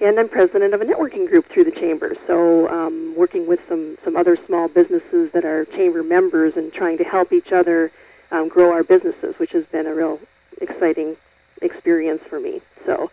And 0.00 0.18
I'm 0.18 0.28
president 0.28 0.74
of 0.74 0.80
a 0.80 0.84
networking 0.84 1.28
group 1.28 1.48
through 1.48 1.64
the 1.64 1.72
chamber. 1.72 2.16
So 2.26 2.68
um, 2.68 3.14
working 3.16 3.46
with 3.46 3.60
some, 3.68 3.98
some 4.04 4.16
other 4.16 4.36
small 4.46 4.68
businesses 4.68 5.32
that 5.32 5.44
are 5.44 5.64
chamber 5.66 6.02
members 6.02 6.56
and 6.56 6.72
trying 6.72 6.98
to 6.98 7.04
help 7.04 7.32
each 7.32 7.52
other 7.52 7.90
um, 8.30 8.48
grow 8.48 8.72
our 8.72 8.84
businesses, 8.84 9.38
which 9.38 9.52
has 9.52 9.66
been 9.66 9.86
a 9.86 9.94
real 9.94 10.18
exciting 10.60 11.16
experience 11.60 12.22
for 12.28 12.40
me. 12.40 12.60
So, 12.86 13.10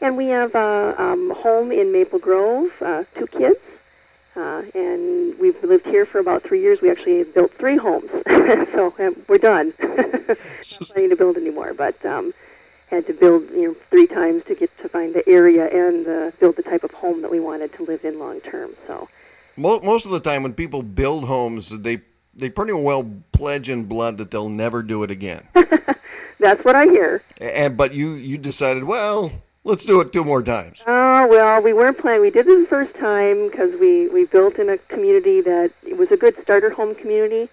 and 0.00 0.16
we 0.16 0.28
have 0.28 0.54
a 0.54 0.94
um, 0.98 1.30
home 1.30 1.72
in 1.72 1.92
Maple 1.92 2.18
Grove, 2.18 2.70
uh, 2.80 3.04
two 3.16 3.26
kids, 3.26 3.60
uh, 4.36 4.62
and 4.74 5.38
we've 5.38 5.62
lived 5.62 5.86
here 5.86 6.06
for 6.06 6.18
about 6.18 6.42
three 6.42 6.60
years. 6.60 6.80
We 6.80 6.90
actually 6.90 7.24
built 7.24 7.52
three 7.54 7.76
homes, 7.76 8.10
so 8.72 8.94
um, 8.98 9.16
we're 9.28 9.38
done. 9.38 9.72
Not 9.80 10.38
planning 10.92 11.10
to 11.10 11.16
build 11.16 11.36
anymore, 11.36 11.74
but 11.74 12.04
um, 12.04 12.32
had 12.88 13.06
to 13.06 13.12
build 13.12 13.48
you 13.50 13.68
know 13.68 13.76
three 13.90 14.06
times 14.06 14.44
to 14.46 14.54
get 14.54 14.70
to 14.82 14.88
find 14.88 15.14
the 15.14 15.26
area 15.28 15.66
and 15.66 16.06
uh, 16.06 16.30
build 16.40 16.56
the 16.56 16.62
type 16.62 16.84
of 16.84 16.90
home 16.92 17.22
that 17.22 17.30
we 17.30 17.40
wanted 17.40 17.72
to 17.74 17.84
live 17.84 18.04
in 18.04 18.18
long 18.18 18.40
term. 18.40 18.70
So 18.86 19.08
Mo- 19.56 19.80
Most 19.80 20.04
of 20.06 20.12
the 20.12 20.20
time, 20.20 20.42
when 20.42 20.52
people 20.52 20.82
build 20.82 21.24
homes, 21.24 21.70
they 21.70 22.00
they 22.34 22.50
pretty 22.50 22.72
well 22.72 23.08
pledge 23.32 23.68
in 23.68 23.84
blood 23.84 24.18
that 24.18 24.30
they'll 24.30 24.48
never 24.48 24.82
do 24.82 25.02
it 25.04 25.10
again. 25.10 25.46
that's 26.40 26.64
what 26.64 26.74
I 26.74 26.86
hear. 26.86 27.22
and 27.40 27.76
but 27.76 27.94
you 27.94 28.12
you 28.12 28.36
decided, 28.38 28.84
well, 28.84 29.30
let's 29.64 29.84
do 29.84 30.00
it 30.00 30.12
two 30.12 30.24
more 30.24 30.42
times. 30.42 30.82
Oh 30.86 31.26
well, 31.26 31.60
we 31.62 31.72
weren't 31.72 31.98
planning. 31.98 32.20
We 32.20 32.30
did 32.30 32.46
it 32.46 32.60
the 32.60 32.66
first 32.66 32.94
time 32.94 33.48
because 33.48 33.78
we 33.80 34.08
we 34.08 34.26
built 34.26 34.58
in 34.58 34.68
a 34.68 34.78
community 34.78 35.40
that 35.40 35.72
was 35.96 36.10
a 36.10 36.16
good 36.16 36.36
starter 36.42 36.70
home 36.70 36.94
community 36.94 37.48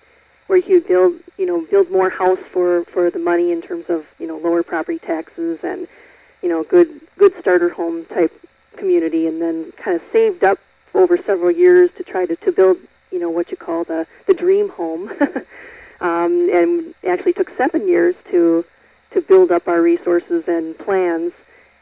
where 0.47 0.59
you 0.59 0.81
build 0.81 1.15
you 1.37 1.45
know 1.45 1.65
build 1.71 1.89
more 1.89 2.09
house 2.09 2.39
for 2.51 2.83
for 2.85 3.09
the 3.09 3.19
money 3.19 3.51
in 3.51 3.61
terms 3.61 3.85
of 3.89 4.05
you 4.19 4.27
know 4.27 4.37
lower 4.37 4.63
property 4.63 4.99
taxes 4.99 5.59
and 5.63 5.87
you 6.41 6.49
know 6.49 6.63
good 6.63 7.01
good 7.17 7.33
starter 7.39 7.69
home 7.69 8.05
type 8.05 8.31
community, 8.77 9.27
and 9.27 9.41
then 9.41 9.71
kind 9.77 9.95
of 9.95 10.03
saved 10.11 10.43
up 10.43 10.59
over 10.93 11.17
several 11.17 11.51
years 11.51 11.89
to 11.97 12.03
try 12.03 12.25
to 12.25 12.35
to 12.35 12.51
build 12.51 12.77
you 13.11 13.19
know 13.19 13.29
what 13.29 13.49
you 13.49 13.57
call 13.57 13.83
the 13.83 14.05
the 14.27 14.33
dream 14.33 14.69
home, 14.69 15.09
um, 16.01 16.49
and 16.53 16.93
actually 17.07 17.33
took 17.33 17.49
seven 17.57 17.87
years 17.87 18.15
to 18.29 18.65
to 19.11 19.21
build 19.21 19.51
up 19.51 19.67
our 19.67 19.81
resources 19.81 20.47
and 20.47 20.77
plans 20.77 21.33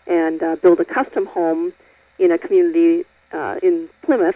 and 0.10 0.44
uh, 0.44 0.56
build 0.58 0.80
a 0.80 0.86
custom 0.86 1.26
home 1.26 1.72
in 2.18 2.32
a 2.32 2.38
community 2.38 3.06
uh, 3.32 3.60
in 3.64 3.90
Plymouth. 4.02 4.36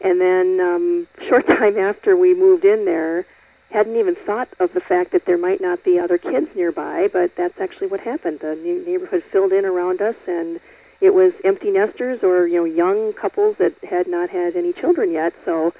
And 0.00 0.20
then, 0.20 0.60
um, 0.60 1.06
short 1.28 1.48
time 1.48 1.78
after 1.78 2.16
we 2.16 2.34
moved 2.34 2.64
in 2.64 2.84
there, 2.84 3.24
hadn't 3.70 3.96
even 3.96 4.14
thought 4.14 4.48
of 4.60 4.72
the 4.74 4.80
fact 4.80 5.12
that 5.12 5.24
there 5.24 5.38
might 5.38 5.60
not 5.60 5.82
be 5.82 5.98
other 5.98 6.18
kids 6.18 6.54
nearby, 6.54 7.08
but 7.10 7.34
that's 7.36 7.58
actually 7.58 7.86
what 7.86 8.00
happened. 8.00 8.40
The 8.40 8.54
new 8.54 8.84
neighborhood 8.84 9.24
filled 9.24 9.52
in 9.52 9.64
around 9.64 10.02
us, 10.02 10.16
and 10.26 10.60
it 11.00 11.14
was 11.14 11.32
empty 11.42 11.70
nesters 11.70 12.22
or 12.22 12.46
you 12.46 12.58
know 12.58 12.64
young 12.64 13.14
couples 13.14 13.56
that 13.56 13.72
had 13.82 14.06
not 14.06 14.28
had 14.28 14.56
any 14.56 14.74
children 14.74 15.10
yet. 15.10 15.32
So 15.46 15.72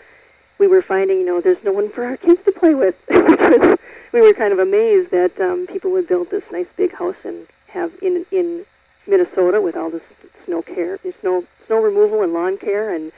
we 0.59 0.69
were 0.69 0.81
finding, 0.81 1.19
you 1.19 1.27
know, 1.27 1.43
there's 1.43 1.63
no 1.63 1.73
one 1.73 1.91
for 1.91 2.05
our 2.05 2.17
kids 2.17 2.43
to 2.45 2.53
play 2.53 2.75
with. 2.75 2.97
We 4.13 4.21
were 4.21 4.35
kind 4.35 4.53
of 4.53 4.59
amazed 4.59 5.11
that 5.11 5.41
um, 5.41 5.67
people 5.67 5.91
would 5.93 6.07
build 6.07 6.31
this 6.31 6.45
nice 6.53 6.67
big 6.77 6.93
house 6.93 7.17
and 7.25 7.47
have 7.69 7.93
in 8.03 8.27
in 8.31 8.67
Minnesota 9.07 9.61
with 9.61 9.77
all 9.77 9.91
this 9.91 10.03
snow 10.45 10.63
care, 10.63 10.99
snow 11.21 11.45
snow 11.67 11.83
removal 11.83 12.23
and 12.23 12.33
lawn 12.33 12.59
care, 12.59 12.95
and 12.95 13.13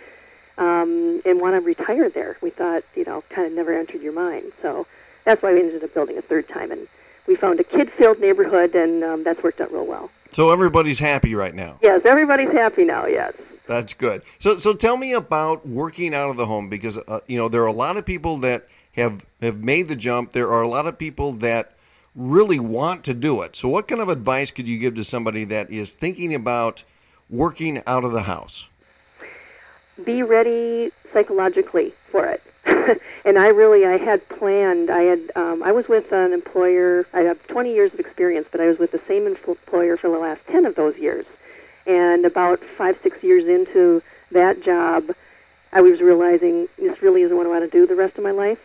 um, 0.58 1.20
and 1.24 1.40
want 1.40 1.54
to 1.54 1.60
retire 1.60 2.08
there. 2.08 2.36
We 2.40 2.50
thought, 2.50 2.84
you 2.94 3.04
know, 3.04 3.22
kind 3.30 3.46
of 3.46 3.52
never 3.52 3.76
entered 3.76 4.02
your 4.02 4.12
mind. 4.12 4.52
So 4.62 4.86
that's 5.24 5.42
why 5.42 5.52
we 5.52 5.60
ended 5.60 5.82
up 5.82 5.94
building 5.94 6.18
a 6.18 6.22
third 6.22 6.48
time, 6.48 6.70
and 6.70 6.86
we 7.26 7.36
found 7.36 7.58
a 7.60 7.64
kid-filled 7.64 8.20
neighborhood, 8.20 8.74
and 8.74 9.02
um, 9.02 9.24
that's 9.24 9.42
worked 9.42 9.60
out 9.60 9.72
real 9.72 9.86
well. 9.86 10.10
So 10.30 10.50
everybody's 10.50 10.98
happy 10.98 11.34
right 11.34 11.54
now. 11.54 11.78
Yes, 11.82 12.02
everybody's 12.04 12.50
happy 12.50 12.84
now. 12.84 13.06
Yes. 13.06 13.34
That's 13.66 13.94
good. 13.94 14.22
So 14.38 14.58
so 14.58 14.74
tell 14.74 14.96
me 14.96 15.12
about 15.12 15.66
working 15.66 16.14
out 16.14 16.30
of 16.30 16.36
the 16.36 16.46
home 16.46 16.68
because 16.68 16.98
uh, 16.98 17.20
you 17.26 17.38
know 17.38 17.48
there 17.48 17.62
are 17.62 17.66
a 17.66 17.72
lot 17.72 17.96
of 17.96 18.04
people 18.04 18.36
that 18.38 18.66
have 18.92 19.24
have 19.40 19.62
made 19.62 19.88
the 19.88 19.96
jump. 19.96 20.32
There 20.32 20.50
are 20.52 20.60
a 20.60 20.68
lot 20.68 20.86
of 20.86 20.98
people 20.98 21.32
that 21.34 21.73
really 22.14 22.58
want 22.58 23.04
to 23.04 23.14
do 23.14 23.42
it. 23.42 23.56
So 23.56 23.68
what 23.68 23.88
kind 23.88 24.00
of 24.00 24.08
advice 24.08 24.50
could 24.50 24.68
you 24.68 24.78
give 24.78 24.94
to 24.96 25.04
somebody 25.04 25.44
that 25.44 25.70
is 25.70 25.94
thinking 25.94 26.34
about 26.34 26.84
working 27.28 27.82
out 27.86 28.04
of 28.04 28.12
the 28.12 28.22
house? 28.22 28.68
be 30.02 30.22
ready 30.22 30.90
psychologically 31.12 31.92
for 32.10 32.26
it. 32.26 32.42
and 33.24 33.38
I 33.38 33.48
really 33.48 33.86
I 33.86 33.98
had 33.98 34.26
planned. 34.28 34.90
I 34.90 35.02
had 35.02 35.30
um, 35.36 35.62
I 35.62 35.72
was 35.72 35.88
with 35.88 36.12
an 36.12 36.32
employer. 36.32 37.06
I 37.12 37.20
have 37.20 37.44
20 37.46 37.72
years 37.72 37.92
of 37.92 38.00
experience, 38.00 38.48
but 38.50 38.60
I 38.60 38.66
was 38.66 38.78
with 38.78 38.90
the 38.90 39.00
same 39.06 39.26
employer 39.26 39.96
for 39.96 40.10
the 40.10 40.18
last 40.18 40.40
10 40.46 40.64
of 40.64 40.74
those 40.74 40.96
years. 40.96 41.26
And 41.86 42.24
about 42.24 42.60
five 42.78 42.98
six 43.02 43.22
years 43.22 43.46
into 43.46 44.02
that 44.32 44.62
job, 44.62 45.14
I 45.72 45.82
was 45.82 46.00
realizing 46.00 46.66
this 46.78 47.02
really 47.02 47.22
isn't 47.22 47.36
what 47.36 47.46
I 47.46 47.50
want 47.50 47.70
to 47.70 47.70
do 47.70 47.86
the 47.86 47.94
rest 47.94 48.16
of 48.16 48.24
my 48.24 48.30
life. 48.30 48.58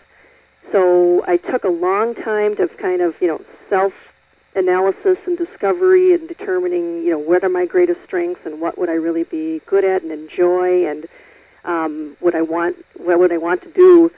So 0.71 1.23
I 1.27 1.37
took 1.37 1.63
a 1.63 1.69
long 1.69 2.15
time 2.15 2.55
to 2.57 2.67
kind 2.67 3.01
of 3.01 3.19
you 3.21 3.27
know 3.27 3.41
self 3.69 3.93
analysis 4.55 5.17
and 5.25 5.37
discovery 5.37 6.13
and 6.13 6.27
determining 6.27 7.03
you 7.03 7.11
know 7.11 7.19
what 7.19 7.43
are 7.43 7.49
my 7.49 7.65
greatest 7.65 8.03
strengths 8.03 8.45
and 8.45 8.59
what 8.59 8.77
would 8.77 8.89
I 8.89 8.93
really 8.93 9.23
be 9.23 9.61
good 9.65 9.83
at 9.83 10.01
and 10.01 10.11
enjoy 10.11 10.87
and 10.87 11.07
um, 11.65 12.15
what 12.19 12.35
I 12.35 12.41
want, 12.41 12.77
what 12.97 13.19
would 13.19 13.31
I 13.31 13.37
want 13.37 13.61
to 13.63 13.69
do 13.69 14.11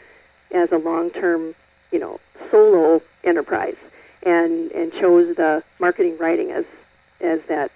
as 0.52 0.72
a 0.72 0.78
long-term, 0.78 1.56
you 1.92 2.00
know, 2.00 2.20
solo 2.50 3.02
enterprise, 3.24 3.76
and 4.24 4.72
and 4.72 4.92
chose 4.94 5.36
the 5.36 5.64
marketing 5.80 6.18
writing 6.18 6.52
as 6.52 6.66
as 7.20 7.42
that 7.48 7.72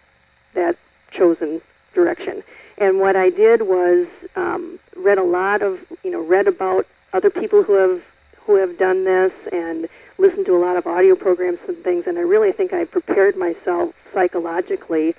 that 0.54 0.78
chosen 1.12 1.62
direction. 1.94 2.44
And 2.78 3.00
what 3.00 3.16
I 3.16 3.30
did 3.30 3.62
was 3.62 4.08
um, 4.36 4.80
read 4.98 5.18
a 5.18 5.24
lot 5.24 5.62
of, 5.62 5.80
you 6.04 6.12
know, 6.12 6.22
read 6.22 6.48
about 6.48 6.86
other 7.14 7.30
people 7.30 7.64
who 7.64 7.74
have 7.74 8.04
who 8.46 8.56
have 8.56 8.78
done 8.78 9.04
this 9.04 9.34
and 9.52 9.88
listened 10.18 10.46
to 10.46 10.56
a 10.56 10.60
lot 10.60 10.78
of 10.78 10.88
audio 10.88 11.16
programs 11.16 11.60
and 11.68 11.78
things. 11.78 12.08
And 12.08 12.18
I 12.18 12.22
really 12.22 12.52
think 12.52 12.74
I 12.74 12.86
prepared 12.86 13.36
myself 13.36 13.94
psychologically 14.14 15.16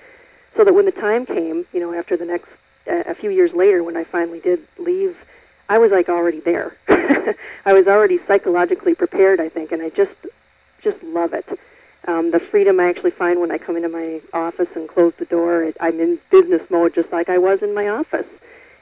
so 0.57 0.65
that 0.65 0.75
when 0.75 0.87
the 0.87 0.93
time 0.93 1.27
came, 1.27 1.67
you 1.73 1.81
know, 1.81 1.93
after 1.93 2.17
the 2.17 2.25
next 2.25 2.49
a 2.87 3.15
few 3.15 3.31
years 3.31 3.53
later, 3.53 3.83
when 3.83 3.97
I 3.97 4.05
finally 4.05 4.41
did 4.41 4.61
leave, 4.79 5.17
I 5.69 5.79
was 5.79 5.91
like 5.91 6.09
already 6.09 6.41
there. 6.41 6.77
I 6.89 7.73
was 7.73 7.89
already 7.89 8.21
psychologically 8.27 8.95
prepared, 8.95 9.41
I 9.41 9.49
think, 9.49 9.73
and 9.73 9.83
I 9.83 9.91
just 9.91 10.15
just 10.83 11.03
love 11.03 11.33
it. 11.35 11.47
Um, 12.07 12.31
the 12.31 12.39
freedom 12.39 12.79
I 12.79 12.89
actually 12.89 13.11
find 13.11 13.41
when 13.41 13.51
I 13.51 13.59
come 13.59 13.77
into 13.77 13.89
my 13.89 14.21
office 14.33 14.69
and 14.77 14.89
close 14.89 15.12
the 15.19 15.25
door, 15.25 15.65
it, 15.65 15.77
I'm 15.81 15.99
in 15.99 16.21
business 16.31 16.62
mode 16.71 16.95
just 16.95 17.11
like 17.11 17.29
I 17.29 17.39
was 17.39 17.62
in 17.62 17.75
my 17.75 17.89
office, 17.89 18.27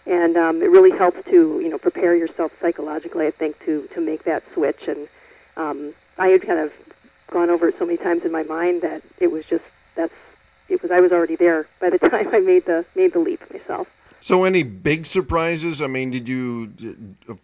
and 0.07 0.37
um, 0.37 0.63
it 0.63 0.71
really 0.71 0.97
helps 0.97 1.25
to 1.25 1.61
you 1.61 1.69
know 1.69 1.79
prepare 1.79 2.15
yourself 2.15 2.53
psychologically. 2.61 3.27
I 3.27 3.31
think 3.31 3.59
to 3.65 3.89
to 3.95 4.01
make 4.01 4.25
that 4.25 4.43
switch, 4.53 4.89
and 4.89 5.09
um, 5.57 5.95
I 6.19 6.29
had 6.29 6.43
kind 6.43 6.61
of 6.61 6.73
gone 7.31 7.51
over 7.51 7.69
it 7.69 7.79
so 7.79 7.87
many 7.87 7.99
times 7.99 8.25
in 8.25 8.33
my 8.33 8.43
mind 8.43 8.83
that 8.83 9.03
it 9.19 9.31
was 9.31 9.45
just 9.47 9.65
that's 9.95 10.13
it 10.69 10.83
was 10.83 10.91
I 10.91 11.01
was 11.01 11.13
already 11.13 11.37
there 11.37 11.67
by 11.81 11.91
the 11.91 11.99
time 12.11 12.35
I 12.35 12.41
made 12.41 12.67
the 12.67 12.85
made 12.95 13.13
the 13.13 13.19
leap 13.19 13.41
myself. 13.53 13.89
So, 14.21 14.45
any 14.45 14.63
big 14.63 15.05
surprises? 15.05 15.83
I 15.83 15.87
mean, 15.87 16.11
did 16.11 16.27
you 16.27 16.73
uh, 17.29 17.35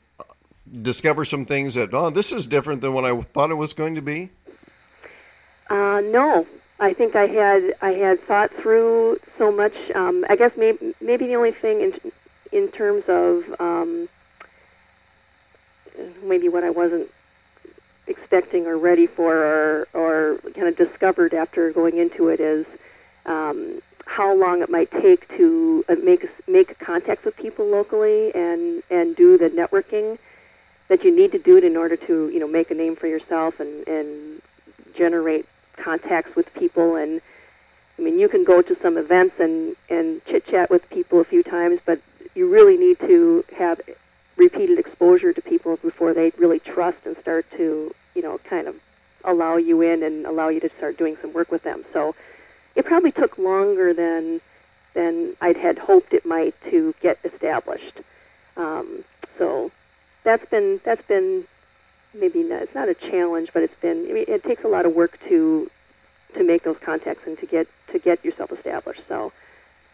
discover 0.80 1.26
some 1.26 1.44
things 1.44 1.74
that 1.74 1.92
oh, 1.92 2.10
this 2.10 2.32
is 2.32 2.46
different 2.46 2.80
than 2.80 2.94
what 2.94 3.04
I 3.04 3.20
thought 3.20 3.50
it 3.50 3.56
was 3.56 3.72
going 3.72 3.94
to 3.96 4.02
be? 4.02 4.30
Uh, 5.68 6.00
no, 6.00 6.46
I 6.78 6.94
think 6.94 7.14
I 7.14 7.26
had 7.26 7.74
I 7.82 7.90
had 7.92 8.22
thought 8.24 8.50
through 8.62 9.18
so 9.36 9.52
much. 9.52 9.74
Um, 9.94 10.24
I 10.28 10.36
guess 10.36 10.52
maybe 10.56 10.94
maybe 11.00 11.26
the 11.26 11.36
only 11.36 11.52
thing 11.52 11.80
in 11.80 12.12
in 12.52 12.68
terms 12.68 13.04
of 13.08 13.60
um, 13.60 14.08
maybe 16.22 16.48
what 16.48 16.64
I 16.64 16.70
wasn't 16.70 17.10
expecting 18.06 18.66
or 18.66 18.76
ready 18.76 19.06
for 19.06 19.36
or 19.36 19.88
or 19.94 20.38
kind 20.54 20.68
of 20.68 20.76
discovered 20.76 21.32
after 21.32 21.70
going 21.72 21.96
into 21.96 22.28
it 22.28 22.40
is 22.40 22.66
um, 23.26 23.80
how 24.06 24.34
long 24.34 24.62
it 24.62 24.68
might 24.68 24.90
take 24.90 25.28
to 25.36 25.84
uh, 25.88 25.94
make 26.02 26.26
make 26.48 26.78
contacts 26.78 27.24
with 27.24 27.36
people 27.36 27.66
locally 27.66 28.34
and 28.34 28.82
and 28.90 29.14
do 29.16 29.38
the 29.38 29.48
networking 29.50 30.18
that 30.88 31.04
you 31.04 31.14
need 31.14 31.30
to 31.30 31.38
do 31.38 31.56
it 31.56 31.64
in 31.64 31.76
order 31.76 31.96
to 31.96 32.28
you 32.30 32.40
know 32.40 32.48
make 32.48 32.70
a 32.70 32.74
name 32.74 32.96
for 32.96 33.06
yourself 33.06 33.60
and 33.60 33.86
and 33.86 34.42
generate 34.96 35.46
contacts 35.76 36.34
with 36.34 36.52
people. 36.54 36.96
And 36.96 37.20
I 37.98 38.02
mean 38.02 38.18
you 38.18 38.28
can 38.28 38.44
go 38.44 38.60
to 38.60 38.76
some 38.82 38.98
events 38.98 39.36
and 39.38 39.76
and 39.88 40.24
chit 40.26 40.46
chat 40.46 40.70
with 40.70 40.88
people 40.90 41.20
a 41.20 41.24
few 41.24 41.42
times 41.42 41.80
but 41.84 42.00
you 42.34 42.48
really 42.48 42.76
need 42.76 42.98
to 43.00 43.44
have 43.56 43.80
repeated 44.36 44.78
exposure 44.78 45.32
to 45.32 45.42
people 45.42 45.76
before 45.78 46.14
they 46.14 46.32
really 46.38 46.58
trust 46.58 46.98
and 47.04 47.16
start 47.18 47.44
to 47.56 47.94
you 48.14 48.22
know 48.22 48.38
kind 48.38 48.66
of 48.66 48.76
allow 49.24 49.56
you 49.56 49.82
in 49.82 50.02
and 50.02 50.24
allow 50.24 50.48
you 50.48 50.60
to 50.60 50.70
start 50.78 50.96
doing 50.96 51.16
some 51.20 51.32
work 51.32 51.50
with 51.50 51.62
them 51.62 51.84
so 51.92 52.14
it 52.74 52.84
probably 52.84 53.12
took 53.12 53.36
longer 53.38 53.92
than 53.92 54.40
than 54.94 55.36
I'd 55.40 55.56
had 55.56 55.78
hoped 55.78 56.12
it 56.12 56.26
might 56.26 56.54
to 56.70 56.94
get 57.00 57.18
established. 57.24 58.00
Um, 58.56 59.04
so 59.38 59.70
that's 60.24 60.48
been 60.50 60.80
that's 60.84 61.06
been 61.06 61.44
maybe 62.14 62.42
not, 62.42 62.62
it's 62.62 62.74
not 62.74 62.88
a 62.88 62.94
challenge, 62.94 63.50
but 63.52 63.62
it's 63.62 63.80
been 63.80 64.06
I 64.08 64.12
mean, 64.12 64.24
it 64.28 64.42
takes 64.42 64.64
a 64.64 64.68
lot 64.68 64.86
of 64.86 64.94
work 64.94 65.18
to 65.28 65.70
to 66.34 66.44
make 66.44 66.62
those 66.62 66.78
contacts 66.78 67.26
and 67.26 67.38
to 67.38 67.46
get 67.46 67.68
to 67.92 67.98
get 67.98 68.24
yourself 68.24 68.52
established. 68.52 69.02
So. 69.08 69.32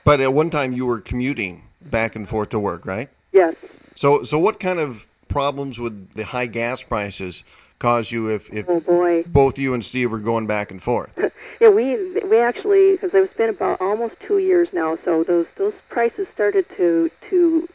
But 0.04 0.20
at 0.20 0.32
one 0.32 0.50
time 0.50 0.72
you 0.72 0.86
were 0.86 1.00
commuting 1.00 1.64
back 1.80 2.16
and 2.16 2.28
forth 2.28 2.50
to 2.50 2.58
work, 2.58 2.86
right? 2.86 3.08
Yes. 3.32 3.54
So 3.94 4.22
so 4.22 4.38
what 4.38 4.60
kind 4.60 4.78
of 4.78 5.06
problems 5.28 5.78
would 5.78 6.12
the 6.12 6.24
high 6.24 6.46
gas 6.46 6.82
prices 6.82 7.42
cause 7.78 8.10
you 8.10 8.28
if, 8.28 8.52
if 8.52 8.66
oh 8.68 9.22
both 9.26 9.58
you 9.58 9.74
and 9.74 9.84
Steve 9.84 10.10
were 10.10 10.18
going 10.18 10.46
back 10.46 10.70
and 10.70 10.82
forth? 10.82 11.10
yeah, 11.60 11.68
we 11.68 12.20
we 12.22 12.38
actually 12.38 12.92
because 12.92 13.10
it's 13.14 13.36
been 13.36 13.50
about 13.50 13.80
almost 13.80 14.14
two 14.20 14.38
years 14.38 14.68
now, 14.72 14.98
so 15.04 15.24
those 15.24 15.46
those 15.56 15.74
prices 15.88 16.26
started 16.32 16.66
to 16.76 17.10
to 17.30 17.68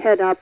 head 0.00 0.20
up. 0.20 0.40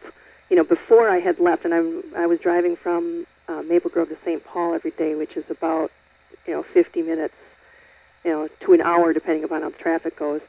You 0.50 0.56
know, 0.56 0.64
before 0.64 1.08
I 1.08 1.18
had 1.18 1.40
left, 1.40 1.64
and 1.64 1.74
I'm 1.74 2.02
I 2.16 2.26
was 2.26 2.40
driving 2.40 2.76
from 2.76 3.26
uh, 3.48 3.62
Maple 3.62 3.90
Grove 3.90 4.08
to 4.08 4.16
St. 4.24 4.44
Paul 4.44 4.74
every 4.74 4.92
day, 4.92 5.14
which 5.14 5.36
is 5.36 5.48
about 5.50 5.90
you 6.46 6.52
know 6.52 6.62
50 6.62 7.02
minutes, 7.02 7.34
you 8.24 8.30
know, 8.30 8.48
to 8.60 8.72
an 8.72 8.80
hour 8.80 9.12
depending 9.12 9.44
upon 9.44 9.62
how 9.62 9.70
the 9.70 9.78
traffic 9.78 10.16
goes. 10.16 10.40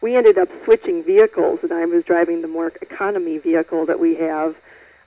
We 0.00 0.16
ended 0.16 0.38
up 0.38 0.48
switching 0.64 1.02
vehicles, 1.02 1.60
and 1.62 1.72
I 1.72 1.84
was 1.84 2.04
driving 2.04 2.42
the 2.42 2.48
more 2.48 2.72
economy 2.80 3.38
vehicle 3.38 3.86
that 3.86 3.98
we 3.98 4.14
have 4.16 4.56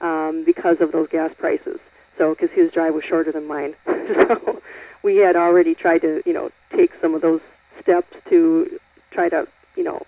um, 0.02 0.44
because 0.44 0.82
of 0.82 0.92
those 0.92 1.08
gas 1.08 1.34
prices. 1.38 1.80
So, 2.18 2.34
because 2.34 2.52
his 2.52 2.72
drive 2.72 2.94
was 2.94 3.04
shorter 3.04 3.32
than 3.32 3.48
mine, 3.48 3.76
so 3.86 4.62
we 5.04 5.18
had 5.18 5.36
already 5.36 5.74
tried 5.74 6.02
to, 6.02 6.22
you 6.26 6.34
know, 6.34 6.52
take 6.72 6.92
some 7.00 7.16
of 7.16 7.22
those 7.22 7.42
steps 7.82 8.16
to 8.30 8.80
try 9.12 9.30
to, 9.30 9.48
you 9.76 9.84
know, 9.84 10.04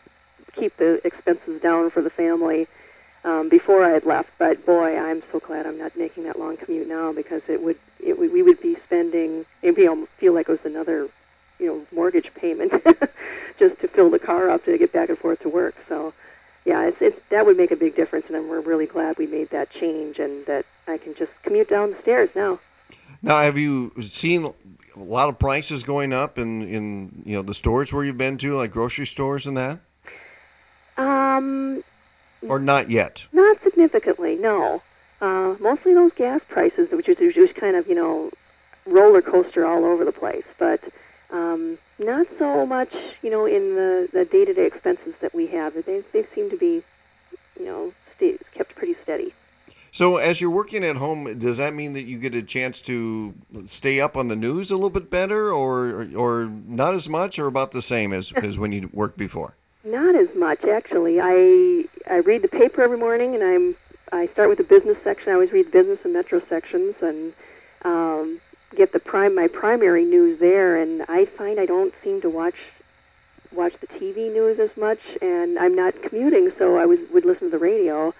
keep 0.53 0.75
the 0.77 1.05
expenses 1.05 1.61
down 1.61 1.89
for 1.89 2.01
the 2.01 2.09
family 2.09 2.67
um, 3.23 3.49
before 3.49 3.83
I 3.83 3.89
had 3.91 4.05
left. 4.05 4.29
But 4.37 4.65
boy, 4.65 4.97
I'm 4.97 5.23
so 5.31 5.39
glad 5.39 5.65
I'm 5.65 5.77
not 5.77 5.97
making 5.97 6.23
that 6.25 6.39
long 6.39 6.57
commute 6.57 6.87
now 6.87 7.13
because 7.13 7.41
it 7.47 7.61
would, 7.63 7.77
it 7.99 8.19
would, 8.19 8.31
we 8.31 8.41
would 8.41 8.61
be 8.61 8.75
spending. 8.85 9.45
It 9.61 9.71
would 9.71 9.75
be, 9.75 10.05
feel 10.17 10.33
like 10.33 10.49
it 10.49 10.51
was 10.51 10.65
another, 10.65 11.07
you 11.59 11.67
know, 11.67 11.85
mortgage 11.91 12.33
payment 12.35 12.71
just 13.59 13.79
to 13.81 13.87
fill 13.87 14.09
the 14.09 14.19
car 14.19 14.49
up 14.49 14.65
to 14.65 14.77
get 14.77 14.91
back 14.91 15.09
and 15.09 15.17
forth 15.17 15.39
to 15.41 15.49
work. 15.49 15.75
So, 15.87 16.13
yeah, 16.65 16.87
it's, 16.87 16.97
it's 17.01 17.19
that 17.29 17.45
would 17.45 17.57
make 17.57 17.71
a 17.71 17.75
big 17.75 17.95
difference, 17.95 18.25
and 18.29 18.49
we're 18.49 18.61
really 18.61 18.85
glad 18.85 19.17
we 19.17 19.27
made 19.27 19.49
that 19.51 19.69
change 19.71 20.19
and 20.19 20.45
that 20.45 20.65
I 20.87 20.97
can 20.97 21.13
just 21.15 21.31
commute 21.43 21.69
down 21.69 21.91
the 21.91 22.01
stairs 22.01 22.29
now. 22.35 22.59
Now, 23.21 23.41
have 23.41 23.57
you 23.57 23.93
seen 24.01 24.53
a 24.95 24.99
lot 24.99 25.29
of 25.29 25.39
prices 25.39 25.83
going 25.83 26.13
up 26.13 26.37
in 26.37 26.61
in 26.63 27.23
you 27.25 27.35
know 27.35 27.41
the 27.41 27.53
stores 27.53 27.93
where 27.93 28.03
you've 28.03 28.17
been 28.17 28.37
to, 28.39 28.55
like 28.55 28.71
grocery 28.71 29.05
stores 29.05 29.47
and 29.47 29.57
that? 29.57 29.79
Um, 30.97 31.83
or 32.47 32.59
not 32.59 32.89
yet. 32.89 33.25
Not 33.31 33.61
significantly, 33.63 34.35
no. 34.35 34.81
Uh, 35.21 35.55
mostly 35.59 35.93
those 35.93 36.11
gas 36.13 36.41
prices, 36.49 36.91
which 36.91 37.07
is 37.07 37.17
just 37.33 37.55
kind 37.55 37.75
of 37.75 37.87
you 37.87 37.95
know 37.95 38.29
roller 38.85 39.21
coaster 39.21 39.65
all 39.65 39.85
over 39.85 40.03
the 40.03 40.11
place, 40.11 40.43
but 40.59 40.81
um, 41.33 41.77
not 41.99 42.27
so 42.39 42.65
much 42.65 42.93
you 43.21 43.29
know 43.29 43.45
in 43.45 43.75
the 43.75 44.07
the 44.13 44.23
day 44.23 44.45
to 44.45 44.53
day 44.53 44.65
expenses 44.65 45.13
that 45.19 45.33
we 45.33 45.47
have. 45.47 45.73
They 45.85 46.03
they 46.13 46.25
seem 46.33 46.49
to 46.49 46.57
be 46.57 46.83
you 47.59 47.65
know 47.65 47.93
stay, 48.15 48.37
kept 48.53 48.75
pretty 48.75 48.95
steady. 49.03 49.33
So, 49.91 50.17
as 50.17 50.41
you're 50.41 50.49
working 50.49 50.83
at 50.83 50.95
home, 50.95 51.37
does 51.37 51.57
that 51.57 51.75
mean 51.75 51.93
that 51.93 52.05
you 52.05 52.17
get 52.17 52.33
a 52.33 52.41
chance 52.41 52.81
to 52.81 53.35
stay 53.65 53.99
up 53.99 54.17
on 54.17 54.27
the 54.27 54.35
news 54.35 54.71
a 54.71 54.75
little 54.75 54.89
bit 54.89 55.11
better, 55.11 55.51
or 55.51 56.07
or 56.15 56.45
not 56.45 56.95
as 56.95 57.07
much, 57.07 57.37
or 57.37 57.45
about 57.45 57.71
the 57.71 57.81
same 57.81 58.11
as, 58.11 58.31
as 58.37 58.57
when 58.57 58.71
you 58.71 58.89
worked 58.91 59.17
before? 59.17 59.55
Not 59.83 60.15
as 60.15 60.33
much, 60.35 60.63
actually. 60.63 61.19
I 61.21 61.85
I 62.09 62.17
read 62.17 62.41
the 62.41 62.47
paper 62.47 62.81
every 62.81 62.97
morning, 62.97 63.35
and 63.35 63.43
I'm 63.43 63.75
I 64.11 64.27
start 64.27 64.49
with 64.49 64.57
the 64.57 64.63
business 64.63 64.97
section. 65.03 65.29
I 65.29 65.33
always 65.33 65.51
read 65.51 65.71
business 65.71 65.99
and 66.03 66.13
metro 66.13 66.41
sections, 66.49 66.95
and 67.01 67.33
um, 67.83 68.39
get 68.75 68.91
the 68.91 68.99
prime 68.99 69.35
my 69.35 69.47
primary 69.47 70.05
news 70.05 70.39
there. 70.39 70.81
And 70.81 71.03
I 71.07 71.25
find 71.25 71.59
I 71.59 71.65
don't 71.65 71.93
seem 72.03 72.21
to 72.21 72.29
watch 72.29 72.55
watch 73.51 73.73
the 73.79 73.87
TV 73.87 74.33
news 74.33 74.59
as 74.59 74.75
much, 74.75 74.99
and 75.21 75.59
I'm 75.59 75.75
not 75.75 76.01
commuting, 76.01 76.51
so 76.57 76.77
I 76.77 76.85
was 76.85 76.99
would 77.11 77.25
listen 77.25 77.51
to 77.51 77.57
the 77.57 77.63
radio 77.63 78.13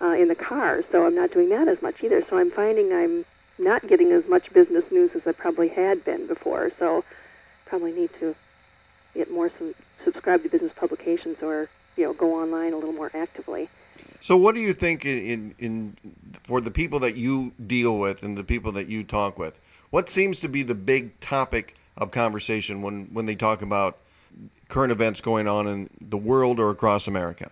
uh, 0.00 0.14
in 0.14 0.28
the 0.28 0.34
car, 0.34 0.82
so 0.90 1.06
I'm 1.06 1.14
not 1.14 1.30
doing 1.30 1.48
that 1.50 1.68
as 1.68 1.80
much 1.82 2.02
either. 2.02 2.24
So 2.28 2.36
I'm 2.36 2.50
finding 2.50 2.92
I'm 2.92 3.24
not 3.58 3.86
getting 3.86 4.10
as 4.12 4.26
much 4.26 4.52
business 4.52 4.84
news 4.90 5.12
as 5.14 5.26
I 5.26 5.32
probably 5.32 5.68
had 5.68 6.04
been 6.04 6.26
before. 6.26 6.72
So 6.78 7.04
probably 7.66 7.92
need 7.92 8.10
to 8.20 8.34
get 9.14 9.30
more 9.30 9.50
some 9.58 9.74
subscribe 10.04 10.42
to 10.42 10.48
business 10.48 10.72
publications 10.74 11.36
or 11.42 11.68
you 11.96 12.04
know 12.04 12.12
go 12.12 12.34
online 12.34 12.72
a 12.72 12.76
little 12.76 12.92
more 12.92 13.10
actively. 13.14 13.68
So, 14.22 14.36
what 14.36 14.54
do 14.54 14.60
you 14.60 14.72
think 14.72 15.04
in, 15.04 15.52
in 15.58 15.96
for 16.44 16.60
the 16.60 16.70
people 16.70 17.00
that 17.00 17.16
you 17.16 17.52
deal 17.66 17.98
with 17.98 18.22
and 18.22 18.38
the 18.38 18.44
people 18.44 18.70
that 18.70 18.86
you 18.86 19.02
talk 19.02 19.36
with? 19.36 19.58
What 19.90 20.08
seems 20.08 20.38
to 20.40 20.48
be 20.48 20.62
the 20.62 20.76
big 20.76 21.18
topic 21.18 21.74
of 21.96 22.12
conversation 22.12 22.82
when 22.82 23.06
when 23.06 23.26
they 23.26 23.34
talk 23.34 23.62
about 23.62 23.98
current 24.68 24.92
events 24.92 25.20
going 25.20 25.48
on 25.48 25.66
in 25.66 25.90
the 26.00 26.16
world 26.16 26.60
or 26.60 26.70
across 26.70 27.08
America? 27.08 27.50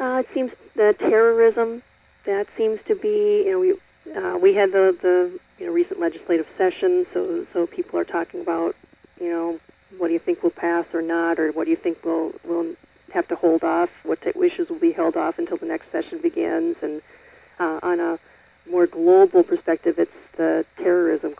Uh, 0.00 0.22
it 0.24 0.28
seems 0.32 0.52
the 0.74 0.96
terrorism 0.98 1.82
that 2.24 2.46
seems 2.56 2.80
to 2.88 2.94
be. 2.94 3.44
You 3.44 3.52
know, 3.52 3.60
we 3.60 4.16
uh, 4.16 4.38
we 4.38 4.54
had 4.54 4.72
the 4.72 4.96
the 5.02 5.38
you 5.58 5.66
know 5.66 5.72
recent 5.72 6.00
legislative 6.00 6.46
session, 6.56 7.06
so 7.12 7.46
so 7.52 7.66
people 7.66 7.98
are 7.98 8.04
talking 8.04 8.40
about 8.40 8.74
you 9.20 9.28
know 9.28 9.60
what 9.98 10.06
do 10.06 10.14
you 10.14 10.18
think 10.18 10.42
will 10.42 10.50
pass 10.50 10.86
or 10.94 11.02
not, 11.02 11.38
or 11.38 11.52
what 11.52 11.64
do 11.64 11.70
you 11.70 11.76
think 11.76 12.02
will 12.06 12.32
will 12.42 12.74
have 13.12 13.28
to 13.28 13.36
hold 13.36 13.62
off, 13.62 13.90
what 14.04 14.18
issues 14.24 14.68
will 14.68 14.78
be 14.78 14.92
held 14.92 15.16
off 15.16 15.38
until 15.38 15.56
the 15.56 15.66
next 15.66 15.90
session 15.92 16.18
begins, 16.18 16.76
and 16.82 17.02
uh, 17.58 17.78
on 17.82 18.00
a 18.00 18.18
more 18.70 18.86
global 18.86 19.42
perspective, 19.42 19.98
it's 19.98 20.12
the 20.36 20.64
terrorism 20.76 21.34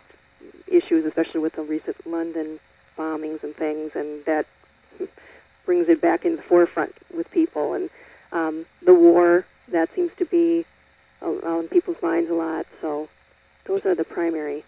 issues, 0.66 1.04
especially 1.04 1.40
with 1.40 1.54
the 1.54 1.62
recent 1.62 2.06
London 2.06 2.58
bombings 2.96 3.42
and 3.42 3.54
things, 3.54 3.92
and 3.94 4.24
that 4.24 4.46
brings 5.66 5.88
it 5.88 6.00
back 6.00 6.24
in 6.24 6.36
the 6.36 6.42
forefront 6.42 6.94
with 7.14 7.30
people. 7.30 7.74
And 7.74 7.90
um, 8.32 8.66
the 8.82 8.94
war 8.94 9.44
that 9.68 9.94
seems 9.94 10.10
to 10.16 10.24
be 10.24 10.64
on 11.20 11.68
people's 11.68 12.02
minds 12.02 12.30
a 12.30 12.34
lot. 12.34 12.66
So 12.80 13.08
those 13.64 13.86
are 13.86 13.94
the 13.94 14.04
primary 14.04 14.64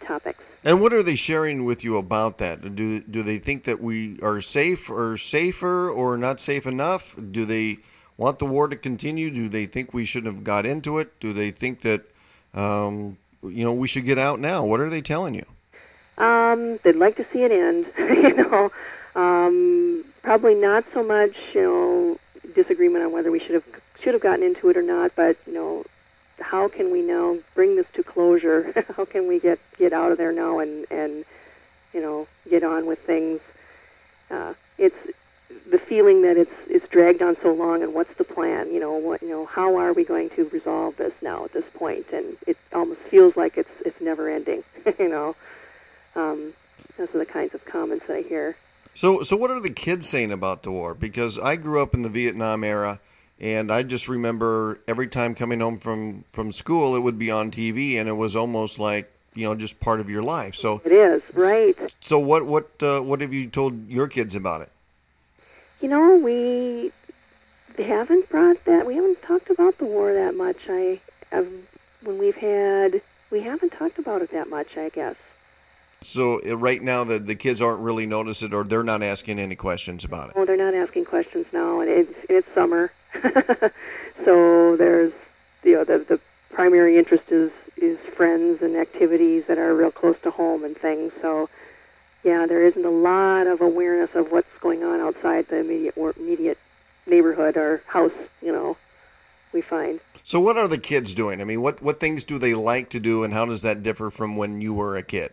topics. 0.00 0.42
And 0.64 0.80
what 0.80 0.92
are 0.92 1.02
they 1.02 1.14
sharing 1.14 1.64
with 1.64 1.84
you 1.84 1.96
about 1.96 2.38
that? 2.38 2.74
Do 2.74 3.00
do 3.00 3.22
they 3.22 3.38
think 3.38 3.64
that 3.64 3.80
we 3.80 4.18
are 4.20 4.40
safe 4.40 4.90
or 4.90 5.16
safer 5.16 5.88
or 5.88 6.16
not 6.16 6.40
safe 6.40 6.66
enough? 6.66 7.14
Do 7.30 7.44
they 7.44 7.78
want 8.16 8.38
the 8.38 8.46
war 8.46 8.68
to 8.68 8.76
continue? 8.76 9.30
Do 9.30 9.48
they 9.48 9.66
think 9.66 9.94
we 9.94 10.04
shouldn't 10.04 10.34
have 10.34 10.44
got 10.44 10.66
into 10.66 10.98
it? 10.98 11.18
Do 11.20 11.32
they 11.32 11.50
think 11.50 11.82
that 11.82 12.02
um, 12.54 13.16
you 13.42 13.64
know 13.64 13.72
we 13.72 13.86
should 13.86 14.04
get 14.04 14.18
out 14.18 14.40
now? 14.40 14.64
What 14.64 14.80
are 14.80 14.90
they 14.90 15.02
telling 15.02 15.34
you? 15.34 15.46
Um, 16.18 16.78
they'd 16.82 16.96
like 16.96 17.16
to 17.16 17.26
see 17.32 17.42
it 17.42 17.52
end. 17.52 17.86
you 17.98 18.34
know, 18.34 18.72
um, 19.14 20.04
probably 20.22 20.54
not 20.54 20.84
so 20.92 21.02
much 21.02 21.36
you 21.54 21.62
know 21.62 22.18
disagreement 22.54 23.04
on 23.04 23.12
whether 23.12 23.30
we 23.30 23.38
should 23.38 23.54
have 23.54 23.64
should 24.02 24.14
have 24.14 24.22
gotten 24.22 24.44
into 24.44 24.68
it 24.68 24.76
or 24.76 24.82
not, 24.82 25.12
but 25.14 25.36
you 25.46 25.52
know 25.52 25.84
how 26.40 26.68
can 26.68 26.90
we 26.90 27.02
now 27.02 27.38
bring 27.54 27.76
this 27.76 27.86
to 27.94 28.02
closure? 28.02 28.84
how 28.96 29.04
can 29.04 29.26
we 29.26 29.40
get 29.40 29.58
get 29.78 29.92
out 29.92 30.12
of 30.12 30.18
there 30.18 30.32
now 30.32 30.58
and 30.58 30.86
and 30.90 31.24
you 31.92 32.00
know 32.00 32.26
get 32.48 32.62
on 32.62 32.86
with 32.86 32.98
things? 33.00 33.40
Uh, 34.30 34.54
it's 34.78 34.96
the 35.70 35.78
feeling 35.78 36.22
that 36.22 36.36
it's 36.36 36.52
it's 36.68 36.88
dragged 36.88 37.22
on 37.22 37.36
so 37.42 37.52
long, 37.52 37.82
and 37.82 37.94
what's 37.94 38.14
the 38.16 38.24
plan? 38.24 38.72
You 38.72 38.80
know 38.80 38.92
what? 38.94 39.22
You 39.22 39.28
know 39.28 39.46
how 39.46 39.76
are 39.76 39.92
we 39.92 40.04
going 40.04 40.30
to 40.30 40.48
resolve 40.50 40.96
this 40.96 41.14
now 41.22 41.44
at 41.44 41.52
this 41.52 41.64
point? 41.74 42.06
And 42.12 42.36
it 42.46 42.56
almost 42.72 43.00
feels 43.02 43.36
like 43.36 43.56
it's 43.56 43.70
it's 43.84 44.00
never 44.00 44.28
ending. 44.28 44.62
you 44.98 45.08
know, 45.08 45.36
um, 46.14 46.52
those 46.96 47.14
are 47.14 47.18
the 47.18 47.26
kinds 47.26 47.54
of 47.54 47.64
comments 47.64 48.06
I 48.08 48.22
hear. 48.22 48.56
So 48.94 49.22
so 49.22 49.36
what 49.36 49.50
are 49.50 49.60
the 49.60 49.70
kids 49.70 50.08
saying 50.08 50.32
about 50.32 50.62
the 50.62 50.70
war? 50.70 50.94
Because 50.94 51.38
I 51.38 51.56
grew 51.56 51.82
up 51.82 51.94
in 51.94 52.02
the 52.02 52.08
Vietnam 52.08 52.64
era 52.64 53.00
and 53.40 53.70
I 53.70 53.82
just 53.82 54.08
remember 54.08 54.80
every 54.88 55.08
time 55.08 55.34
coming 55.34 55.60
home 55.60 55.76
from 55.76 56.24
from 56.30 56.52
school, 56.52 56.96
it 56.96 57.00
would 57.00 57.18
be 57.18 57.30
on 57.30 57.50
TV, 57.50 57.96
and 57.96 58.08
it 58.08 58.14
was 58.14 58.34
almost 58.34 58.78
like 58.78 59.12
you 59.34 59.44
know 59.46 59.54
just 59.54 59.78
part 59.80 60.00
of 60.00 60.08
your 60.08 60.22
life. 60.22 60.54
So 60.54 60.80
it 60.84 60.92
is 60.92 61.22
right. 61.34 61.76
So 62.00 62.18
what 62.18 62.46
what 62.46 62.70
uh, 62.82 63.00
what 63.00 63.20
have 63.20 63.32
you 63.32 63.46
told 63.48 63.88
your 63.88 64.08
kids 64.08 64.34
about 64.34 64.62
it? 64.62 64.70
You 65.80 65.88
know, 65.88 66.16
we 66.16 66.92
haven't 67.78 68.28
brought 68.30 68.64
that. 68.64 68.86
We 68.86 68.94
haven't 68.94 69.20
talked 69.22 69.50
about 69.50 69.76
the 69.78 69.84
war 69.84 70.14
that 70.14 70.34
much. 70.34 70.56
I 70.68 71.00
I've, 71.30 71.52
when 72.02 72.18
we've 72.18 72.36
had 72.36 73.02
we 73.30 73.42
haven't 73.42 73.70
talked 73.70 73.98
about 73.98 74.22
it 74.22 74.30
that 74.32 74.48
much. 74.48 74.76
I 74.76 74.88
guess. 74.88 75.16
So 76.00 76.40
uh, 76.46 76.56
right 76.56 76.82
now, 76.82 77.04
the 77.04 77.18
the 77.18 77.34
kids 77.34 77.60
aren't 77.60 77.80
really 77.80 78.06
notice 78.06 78.42
it, 78.42 78.54
or 78.54 78.64
they're 78.64 78.82
not 78.82 79.02
asking 79.02 79.38
any 79.38 79.56
questions 79.56 80.04
about 80.04 80.30
it. 80.30 80.34
Oh, 80.36 80.44
they're 80.44 80.56
not 80.56 80.74
asking 80.74 81.04
questions 81.04 81.46
now, 81.52 81.80
and 81.80 81.90
it's 81.90 82.14
it's 82.28 82.48
summer. 82.54 82.90
so 84.24 84.76
there's 84.76 85.12
you 85.62 85.74
know 85.74 85.84
the 85.84 85.98
the 85.98 86.20
primary 86.50 86.96
interest 86.96 87.30
is 87.30 87.50
is 87.76 87.98
friends 88.16 88.62
and 88.62 88.76
activities 88.76 89.44
that 89.46 89.58
are 89.58 89.74
real 89.74 89.90
close 89.90 90.16
to 90.22 90.30
home 90.30 90.64
and 90.64 90.76
things. 90.76 91.12
So 91.20 91.48
yeah, 92.24 92.46
there 92.46 92.64
isn't 92.64 92.84
a 92.84 92.90
lot 92.90 93.46
of 93.46 93.60
awareness 93.60 94.10
of 94.14 94.32
what's 94.32 94.48
going 94.60 94.82
on 94.82 95.00
outside 95.00 95.46
the 95.48 95.58
immediate 95.58 95.96
or 95.96 96.14
immediate 96.18 96.58
neighborhood 97.06 97.56
or 97.56 97.82
house. 97.86 98.12
You 98.42 98.52
know, 98.52 98.76
we 99.52 99.60
find. 99.62 100.00
So 100.22 100.40
what 100.40 100.56
are 100.56 100.68
the 100.68 100.78
kids 100.78 101.14
doing? 101.14 101.40
I 101.40 101.44
mean, 101.44 101.62
what 101.62 101.82
what 101.82 102.00
things 102.00 102.24
do 102.24 102.38
they 102.38 102.54
like 102.54 102.90
to 102.90 103.00
do, 103.00 103.24
and 103.24 103.32
how 103.32 103.44
does 103.44 103.62
that 103.62 103.82
differ 103.82 104.10
from 104.10 104.36
when 104.36 104.60
you 104.60 104.74
were 104.74 104.96
a 104.96 105.02
kid? 105.02 105.32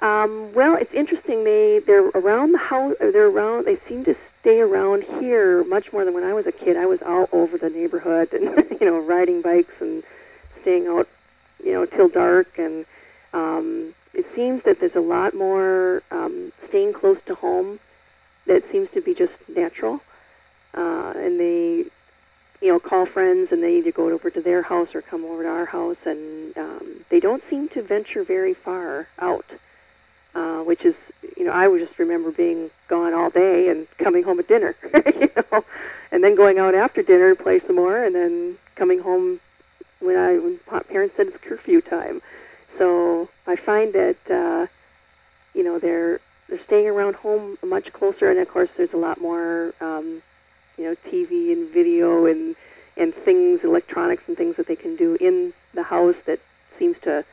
Um, 0.00 0.52
well, 0.52 0.76
it's 0.76 0.92
interesting. 0.92 1.44
They 1.44 1.80
they're 1.86 2.08
around 2.08 2.52
the 2.52 2.58
house. 2.58 2.94
They're 3.00 3.28
around. 3.28 3.66
They 3.66 3.78
seem 3.88 4.04
to 4.04 4.16
stay 4.46 4.60
around 4.60 5.02
here 5.18 5.64
much 5.64 5.92
more 5.92 6.04
than 6.04 6.14
when 6.14 6.22
I 6.22 6.32
was 6.32 6.46
a 6.46 6.52
kid. 6.52 6.76
I 6.76 6.86
was 6.86 7.02
all 7.02 7.28
over 7.32 7.58
the 7.58 7.68
neighborhood 7.68 8.32
and 8.32 8.44
you 8.80 8.86
know 8.86 9.00
riding 9.00 9.42
bikes 9.42 9.74
and 9.80 10.04
staying 10.60 10.86
out 10.86 11.08
you 11.64 11.72
know 11.72 11.84
till 11.84 12.08
dark. 12.08 12.56
And 12.56 12.86
um, 13.32 13.92
it 14.14 14.24
seems 14.36 14.62
that 14.62 14.78
there's 14.78 14.94
a 14.94 15.00
lot 15.00 15.34
more 15.34 16.00
um, 16.12 16.52
staying 16.68 16.92
close 16.92 17.18
to 17.26 17.34
home 17.34 17.80
that 18.46 18.62
seems 18.70 18.88
to 18.94 19.00
be 19.00 19.14
just 19.14 19.32
natural. 19.48 20.00
Uh, 20.74 21.12
and 21.16 21.40
they 21.40 21.84
you 22.60 22.68
know 22.68 22.78
call 22.78 23.04
friends 23.04 23.50
and 23.50 23.64
they 23.64 23.78
either 23.78 23.90
go 23.90 24.08
over 24.10 24.30
to 24.30 24.40
their 24.40 24.62
house 24.62 24.94
or 24.94 25.02
come 25.02 25.24
over 25.24 25.42
to 25.42 25.48
our 25.48 25.66
house. 25.66 25.98
And 26.04 26.56
um, 26.56 27.04
they 27.10 27.18
don't 27.18 27.42
seem 27.50 27.68
to 27.70 27.82
venture 27.82 28.22
very 28.22 28.54
far 28.54 29.08
out 29.18 29.46
uh, 30.36 30.62
which 30.62 30.84
is 30.84 30.94
you 31.36 31.44
know, 31.44 31.52
I 31.52 31.66
would 31.66 31.80
just 31.80 31.98
remember 31.98 32.30
being 32.30 32.70
gone 32.88 33.14
all 33.14 33.30
day 33.30 33.68
and 33.68 33.86
coming 33.98 34.22
home 34.22 34.38
at 34.38 34.48
dinner, 34.48 34.76
you 35.06 35.30
know, 35.36 35.64
and 36.12 36.22
then 36.22 36.34
going 36.34 36.58
out 36.58 36.74
after 36.74 37.02
dinner 37.02 37.34
to 37.34 37.42
play 37.42 37.60
some 37.60 37.76
more, 37.76 38.04
and 38.04 38.14
then 38.14 38.58
coming 38.74 39.00
home 39.00 39.40
when 40.00 40.16
I 40.16 40.38
when 40.38 40.58
parents 40.88 41.14
said 41.16 41.28
it's 41.28 41.38
curfew 41.38 41.80
time. 41.80 42.20
So 42.78 43.30
I 43.46 43.56
find 43.56 43.92
that 43.94 44.16
uh, 44.30 44.66
you 45.54 45.64
know 45.64 45.78
they're 45.78 46.20
they're 46.48 46.62
staying 46.64 46.86
around 46.86 47.16
home 47.16 47.56
much 47.64 47.92
closer, 47.92 48.30
and 48.30 48.38
of 48.38 48.48
course 48.48 48.68
there's 48.76 48.92
a 48.92 48.98
lot 48.98 49.20
more 49.20 49.72
um, 49.80 50.22
you 50.76 50.84
know 50.84 50.94
TV 51.10 51.52
and 51.52 51.72
video 51.72 52.26
and 52.26 52.56
and 52.98 53.14
things, 53.14 53.64
electronics 53.64 54.24
and 54.26 54.36
things 54.36 54.56
that 54.56 54.66
they 54.66 54.76
can 54.76 54.96
do 54.96 55.16
in 55.20 55.54
the 55.72 55.82
house 55.82 56.16
that 56.26 56.40
seems 56.78 56.98
to 57.02 57.24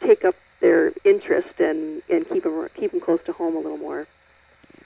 take 0.00 0.24
up 0.24 0.34
their 0.64 0.94
interest 1.04 1.60
and, 1.60 2.00
and 2.08 2.26
keep 2.30 2.42
them 2.42 2.66
keep 2.74 2.90
them 2.92 3.00
close 3.00 3.20
to 3.26 3.32
home 3.32 3.54
a 3.54 3.58
little 3.58 3.76
more. 3.76 4.06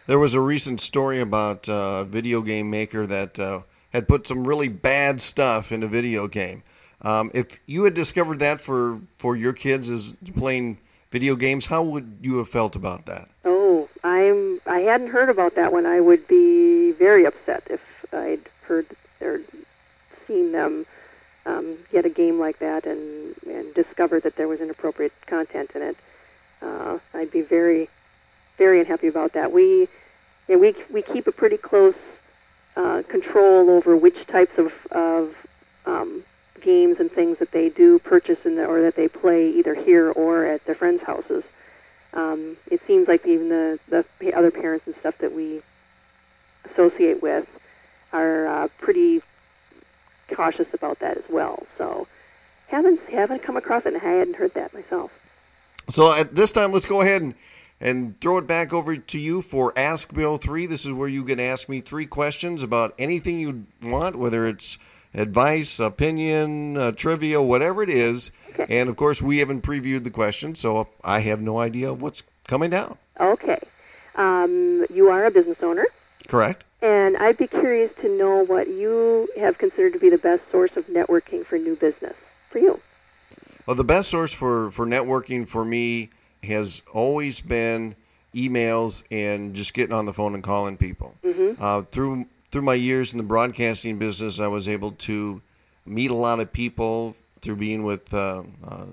There 0.09 0.19
was 0.19 0.35
a 0.35 0.41
recent 0.41 0.81
story 0.81 1.21
about 1.21 1.69
a 1.69 2.05
video 2.05 2.43
game 2.43 2.69
maker 2.69 3.07
that 3.07 3.39
uh, 3.39 3.61
had 3.93 4.09
put 4.09 4.27
some 4.27 4.47
really 4.47 4.69
bad 4.69 5.21
stuff 5.21 5.71
in 5.71 5.85
a 5.85 5.87
video 5.87 6.27
game. 6.27 6.65
Um, 7.03 7.31
if 7.33 7.61
you 7.67 7.85
had 7.85 7.95
discovered 7.95 8.41
that 8.41 8.59
for, 8.59 8.99
for 9.19 9.37
your 9.37 9.53
kids 9.53 9.89
as 9.89 10.17
playing 10.37 10.79
video 11.13 11.37
games, 11.37 11.67
how 11.67 11.85
would 11.85 12.19
you 12.23 12.39
have 12.39 12.49
felt 12.49 12.75
about 12.75 13.07
that? 13.07 13.29
Oh, 13.45 13.89
I'm 14.03 14.61
I 14.67 14.81
hadn't 14.81 15.11
heard 15.11 15.29
about 15.29 15.55
that 15.55 15.73
one. 15.73 15.87
I 15.87 16.01
would 16.01 16.27
be 16.27 16.91
very 16.93 17.25
upset 17.25 17.63
if 17.71 17.81
I'd 18.13 18.41
heard 18.63 18.87
or 19.21 19.41
seen 20.27 20.51
them 20.51 20.87
um, 21.47 21.77
get 21.93 22.05
a 22.05 22.11
game 22.11 22.41
like 22.41 22.59
that 22.59 22.85
and, 22.85 23.28
and 23.79 23.87
discover 23.87 24.21
that 24.21 24.37
there 24.37 24.49
was 24.49 24.61
inappropriate 24.61 25.13
content 25.27 25.71
in 25.75 25.83
it, 25.83 25.97
uh, 26.63 26.99
I'd 27.15 27.31
be 27.31 27.43
very, 27.43 27.89
very 28.57 28.81
unhappy 28.81 29.09
about 29.09 29.33
that. 29.35 29.53
We, 29.53 29.89
you 30.49 30.55
know, 30.55 30.59
we 30.59 30.75
we 30.91 31.03
keep 31.03 31.27
a 31.27 31.33
pretty 31.33 31.57
close 31.57 31.95
uh, 32.77 33.03
control 33.09 33.71
over 33.71 33.97
which 33.97 34.27
types 34.27 34.59
of 34.59 34.73
of 34.91 35.35
um, 35.87 36.25
games 36.61 37.01
and 37.01 37.11
things 37.11 37.39
that 37.39 37.53
they 37.53 37.69
do 37.69 37.99
purchase 37.99 38.45
in 38.45 38.57
the, 38.57 38.67
or 38.67 38.83
that 38.83 38.97
they 38.97 39.09
play 39.09 39.51
either 39.51 39.75
here 39.75 40.11
or 40.11 40.45
at 40.47 40.65
their 40.65 40.75
friends' 40.75 41.03
houses. 41.03 41.45
Um, 42.15 42.57
it 42.71 42.81
seems 42.87 43.07
like 43.07 43.27
even 43.27 43.49
the 43.49 44.05
the 44.19 44.35
other 44.35 44.51
parents 44.51 44.87
and 44.87 44.97
stuff 44.97 45.19
that 45.19 45.35
we 45.35 45.63
associate 46.73 47.23
with 47.23 47.47
are 48.13 48.47
uh, 48.47 48.69
pretty 48.81 49.23
cautious 50.35 50.67
about 50.75 50.99
that 50.99 51.17
as 51.17 51.25
well. 51.29 51.67
So 51.77 52.07
haven't 52.69 53.01
haven't 53.11 53.43
come 53.43 53.57
across 53.57 53.85
it, 53.85 53.95
and 53.95 54.03
I 54.03 54.19
hadn't 54.19 54.37
heard 54.37 54.55
that 54.55 54.73
myself. 54.73 55.11
So 55.89 56.13
at 56.13 56.35
this 56.35 56.53
time, 56.53 56.73
let's 56.73 56.87
go 56.87 57.01
ahead 57.01 57.23
and 57.23 57.35
and 57.81 58.21
throw 58.21 58.39
it 58.39 58.47
back 58.47 58.73
over 58.73 58.97
to 58.97 59.19
you 59.19 59.41
for 59.43 59.73
Ask 59.77 60.13
Bill 60.15 60.37
three. 60.37 60.67
This 60.67 60.85
is 60.85 60.93
where 60.93 61.09
you 61.09 61.25
can 61.25 61.41
ask 61.41 61.69
me 61.69 61.81
three 61.81 62.07
questions 62.07 62.63
about 62.63 62.95
anything 62.99 63.39
you 63.39 63.67
want, 63.83 64.17
whether 64.17 64.47
it's 64.47 64.79
advice, 65.15 65.81
opinion, 65.81 66.77
uh, 66.77 66.93
trivia, 66.93 67.41
whatever 67.41 67.83
it 67.83 67.91
is. 67.91 68.31
Okay. 68.51 68.67
And 68.79 68.89
of 68.89 68.97
course, 68.97 69.23
we 69.23 69.39
haven't 69.39 69.63
previewed 69.63 70.05
the 70.05 70.11
question, 70.11 70.55
so 70.55 70.89
I 71.03 71.21
have 71.21 71.41
no 71.41 71.61
idea 71.61 71.95
what's 71.95 72.23
coming 72.47 72.71
down. 72.71 72.99
Okay. 73.19 73.59
Um, 74.17 74.85
you 74.93 75.09
are 75.09 75.27
a 75.27 75.31
business 75.31 75.59
owner. 75.63 75.87
Correct. 76.27 76.65
And 76.83 77.17
I'd 77.17 77.39
be 77.39 77.47
curious 77.47 77.91
to 78.03 78.09
know 78.09 78.45
what 78.45 78.69
you 78.69 79.29
have 79.39 79.57
considered 79.59 79.93
to 79.95 79.99
be 79.99 80.11
the 80.11 80.19
best 80.19 80.43
source 80.53 80.73
of 80.77 80.87
networking 80.87 81.47
for 81.47 81.59
new 81.59 81.77
business 81.77 82.15
for 82.49 82.59
you. 82.59 82.81
Well, 83.67 83.77
the 83.77 83.85
best 83.85 84.11
source 84.11 84.33
for, 84.33 84.71
for 84.71 84.87
networking 84.87 85.47
for 85.47 85.65
me 85.65 86.11
has 86.43 86.83
always 86.93 87.41
been 87.41 87.95
emails 88.35 89.03
and 89.11 89.55
just 89.55 89.75
getting 89.75 89.95
on 89.95 90.07
the 90.07 90.13
phone 90.13 90.35
and 90.35 90.43
calling 90.43 90.77
people. 90.77 91.15
Mm-hmm. 91.25 91.63
Uh, 91.63 91.83
through 91.83 92.27
through 92.51 92.63
my 92.63 92.75
years 92.75 93.13
in 93.13 93.19
the 93.19 93.25
broadcasting 93.25 93.99
business, 93.99 94.41
I 94.41 94.47
was 94.47 94.69
able 94.69 94.93
to 94.93 95.43
meet 95.85 96.11
a 96.11 96.15
lot 96.15 96.41
of 96.41 96.51
people 96.53 97.15
through 97.41 97.57
being 97.57 97.83
with 97.85 98.13
uh, 98.15 98.43
uh, 98.67 98.85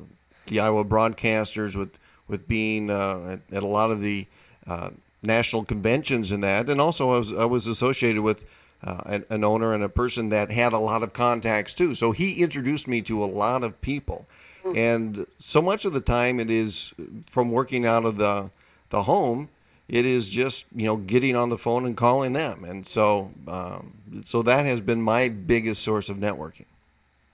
the 0.47 0.59
Iowa 0.59 0.83
broadcasters, 0.83 1.75
with 1.75 1.97
with 2.27 2.47
being 2.47 2.89
uh, 2.89 3.39
at, 3.51 3.55
at, 3.55 3.63
a 3.63 3.67
lot 3.67 3.91
of 3.91 4.01
the 4.01 4.25
uh, 4.67 4.89
national 5.21 5.63
conventions 5.63 6.31
and 6.31 6.43
that, 6.43 6.69
and 6.69 6.81
also 6.81 7.11
I 7.11 7.19
was 7.19 7.33
I 7.33 7.45
was 7.45 7.67
associated 7.67 8.21
with. 8.21 8.45
Uh, 8.86 9.01
an, 9.07 9.25
an, 9.31 9.43
owner 9.43 9.73
and 9.73 9.83
a 9.83 9.89
person 9.89 10.29
that 10.29 10.51
had 10.51 10.71
a 10.71 10.77
lot 10.77 11.01
of 11.01 11.11
contacts 11.11 11.73
too. 11.73 11.95
So 11.95 12.11
he 12.11 12.43
introduced 12.43 12.88
me 12.88 13.01
to 13.01 13.23
a 13.23 13.25
lot 13.25 13.63
of 13.63 13.81
people. 13.81 14.27
Mm-hmm. 14.63 14.77
And 14.77 15.27
so 15.39 15.59
much 15.59 15.86
of 15.86 15.93
the 15.93 16.01
time 16.01 16.39
it 16.39 16.51
is 16.51 16.93
from 17.27 17.51
working 17.51 17.88
out 17.88 18.05
of 18.05 18.17
the 18.17 18.51
the 18.89 19.03
home, 19.03 19.49
it 19.88 20.05
is 20.05 20.29
just 20.29 20.65
you 20.75 20.86
know 20.86 20.97
getting 20.97 21.36
on 21.36 21.49
the 21.49 21.57
phone 21.57 21.86
and 21.86 21.95
calling 21.95 22.33
them, 22.33 22.63
and 22.63 22.86
so 22.86 23.31
um, 23.47 23.93
so 24.21 24.41
that 24.41 24.65
has 24.65 24.81
been 24.81 25.01
my 25.01 25.29
biggest 25.29 25.83
source 25.83 26.09
of 26.09 26.17
networking. 26.17 26.65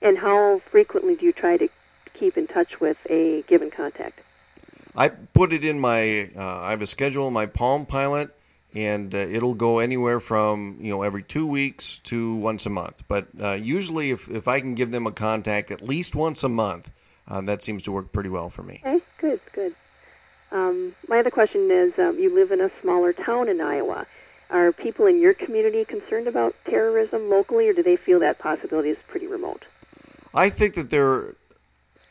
And 0.02 0.18
how 0.18 0.62
frequently 0.72 1.16
do 1.16 1.26
you 1.26 1.34
try 1.34 1.58
to 1.58 1.70
keep 2.14 2.38
in 2.38 2.47
touch 2.47 2.80
with 2.80 2.97
a 3.10 3.43
given 3.43 3.72
contact? 3.72 4.22
I 4.95 5.10
put 5.10 5.54
it 5.54 5.64
in 5.64 5.80
my 5.80 6.30
uh, 6.36 6.62
I 6.62 6.72
have 6.72 6.82
a 6.82 6.88
schedule 6.88 7.28
in 7.28 7.34
my 7.34 7.45
Palm 7.45 7.86
Pilot, 7.86 8.36
and 8.74 9.13
uh, 9.13 9.17
it'll 9.17 9.53
go 9.53 9.80
anywhere 9.80 10.19
from 10.19 10.78
you 10.80 10.89
know 10.89 11.01
every 11.01 11.24
two 11.24 11.45
weeks 11.45 11.99
to 11.99 12.36
once 12.36 12.65
a 12.65 12.69
month. 12.69 13.03
But 13.07 13.28
uh, 13.41 13.53
usually, 13.53 14.11
if 14.11 14.30
if 14.30 14.47
I 14.47 14.59
can 14.59 14.76
give 14.76 14.91
them 14.91 15.07
a 15.07 15.11
contact 15.11 15.72
at 15.72 15.82
least 15.82 16.15
once 16.15 16.43
a 16.43 16.49
month, 16.49 16.91
uh, 17.28 17.41
that 17.41 17.63
seems 17.63 17.84
to 17.84 17.91
work 17.91 18.11
pretty 18.11 18.30
well 18.30 18.49
for 18.49 18.63
me. 18.63 18.82
Okay, 18.86 19.03
good, 19.17 19.41
good. 19.53 19.76
Um, 20.51 20.95
my 21.07 21.19
other 21.19 21.32
question 21.32 21.69
is 21.72 21.93
um, 21.97 22.17
you 22.19 22.34
live 22.34 22.51
in 22.51 22.61
a 22.61 22.69
smaller 22.82 23.13
town 23.13 23.47
in 23.47 23.61
Iowa. 23.61 24.05
Are 24.49 24.74
people 24.74 25.05
in 25.05 25.22
your 25.22 25.34
community 25.34 25.86
concerned 25.86 26.28
about 26.28 26.55
terrorism 26.65 27.30
locally, 27.30 27.69
or 27.69 27.74
do 27.74 27.84
they 27.84 27.95
feel 27.95 28.19
that 28.19 28.38
possibility 28.38 28.89
is 28.89 28.97
pretty 29.07 29.28
remote? 29.28 29.63
I 30.34 30.49
think 30.49 30.74
that 30.76 30.89
they're, 30.89 31.36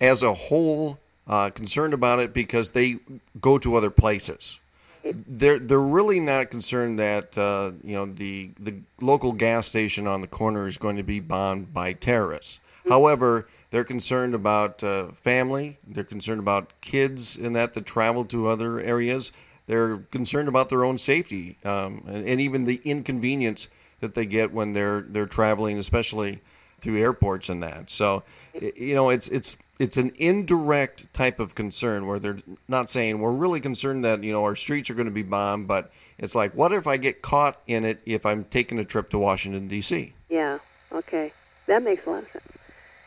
as 0.01 0.23
a 0.23 0.33
whole, 0.33 0.99
uh, 1.27 1.51
concerned 1.51 1.93
about 1.93 2.19
it 2.19 2.33
because 2.33 2.71
they 2.71 2.99
go 3.41 3.59
to 3.59 3.77
other 3.77 3.91
places. 3.91 4.60
They're 5.05 5.59
they're 5.59 5.81
really 5.81 6.21
not 6.21 6.51
concerned 6.51 6.99
that 6.99 7.37
uh, 7.37 7.73
you 7.83 7.95
know 7.95 8.07
the 8.07 8.51
the 8.59 8.75
local 9.01 9.33
gas 9.33 9.67
station 9.67 10.07
on 10.07 10.21
the 10.21 10.27
corner 10.27 10.67
is 10.67 10.77
going 10.77 10.97
to 10.97 11.03
be 11.03 11.21
bombed 11.21 11.73
by 11.73 11.93
terrorists. 11.95 12.61
Mm-hmm. 12.81 12.91
However, 12.91 13.49
they're 13.71 13.85
concerned 13.85 14.35
about 14.35 14.83
uh, 14.83 15.09
family. 15.13 15.79
They're 15.87 16.05
concerned 16.05 16.41
about 16.41 16.73
kids 16.81 17.37
in 17.37 17.53
that 17.55 17.75
that 17.75 17.87
travel 17.87 18.25
to 18.27 18.49
other 18.49 18.81
areas. 18.81 19.33
They're 19.67 19.99
concerned 20.11 20.49
about 20.49 20.69
their 20.69 20.85
own 20.85 20.99
safety 20.99 21.57
um, 21.65 22.03
and, 22.09 22.27
and, 22.27 22.41
even 22.41 22.65
the 22.65 22.81
inconvenience 22.85 23.69
that 24.01 24.15
they 24.15 24.27
get 24.27 24.53
when 24.53 24.73
they're 24.73 25.03
they're 25.03 25.27
traveling, 25.27 25.79
especially 25.79 26.41
through 26.81 26.99
airports 26.99 27.49
and 27.49 27.63
that. 27.63 27.89
So, 27.89 28.25
you 28.61 28.95
know, 28.95 29.11
it's 29.11 29.29
it's 29.29 29.57
it's 29.81 29.97
an 29.97 30.13
indirect 30.19 31.13
type 31.15 31.41
of 31.41 31.55
concern 31.55 32.07
where 32.07 32.19
they're 32.19 32.37
not 32.69 32.91
saying 32.91 33.19
we're 33.19 33.31
really 33.31 33.61
concerned 33.61 34.05
that 34.05 34.23
you 34.23 34.31
know 34.31 34.45
our 34.45 34.55
streets 34.55 34.91
are 34.91 34.95
going 34.95 35.07
to 35.07 35.11
be 35.11 35.23
bombed, 35.23 35.67
but 35.67 35.91
it's 36.19 36.35
like, 36.35 36.55
what 36.55 36.71
if 36.71 36.87
I 36.87 36.99
get 36.99 37.23
caught 37.23 37.59
in 37.67 37.87
it 37.87 38.03
if 38.05 38.27
I'm 38.27 38.45
taking 38.45 38.79
a 38.79 38.85
trip 38.85 39.09
to 39.11 39.19
Washington 39.19 39.69
D.C. 39.69 40.13
Yeah. 40.29 40.59
Okay, 40.93 41.33
that 41.67 41.83
makes 41.83 42.07
a 42.07 42.11
lot 42.11 42.23
of 42.25 42.31
sense. 42.31 42.45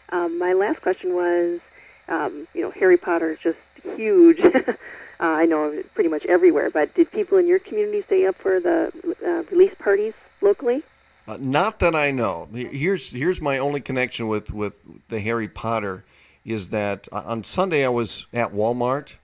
Um, 0.10 0.40
my 0.40 0.54
last 0.54 0.82
question 0.82 1.14
was, 1.14 1.60
um, 2.08 2.48
you 2.56 2.62
know, 2.62 2.72
Harry 2.72 2.98
Potter 2.98 3.32
is 3.32 3.40
just 3.40 3.60
huge. 3.96 4.40
uh, 4.68 4.74
I 5.20 5.46
know 5.46 5.80
pretty 5.94 6.10
much 6.10 6.26
everywhere, 6.26 6.72
but 6.72 6.92
did 6.96 7.12
people 7.12 7.38
in 7.38 7.46
your 7.46 7.60
community 7.60 8.02
stay 8.02 8.26
up 8.26 8.36
for 8.38 8.60
the 8.60 8.92
uh, 9.24 9.44
release 9.52 9.76
parties 9.78 10.14
locally? 10.42 10.82
Uh, 11.28 11.38
not 11.40 11.80
that 11.80 11.94
I 11.94 12.10
know. 12.10 12.50
Here's 12.52 13.12
here's 13.12 13.40
my 13.42 13.60
only 13.60 13.80
connection 13.80 14.28
with 14.28 14.52
with 14.52 14.80
the 15.10 15.20
Harry 15.20 15.48
Potter 15.48 16.04
is 16.46 16.70
that 16.70 17.08
uh, 17.12 17.24
on 17.26 17.44
Sunday 17.44 17.86
I 17.86 17.90
was 17.90 18.26
at 18.34 18.54
Walmart 18.54 19.18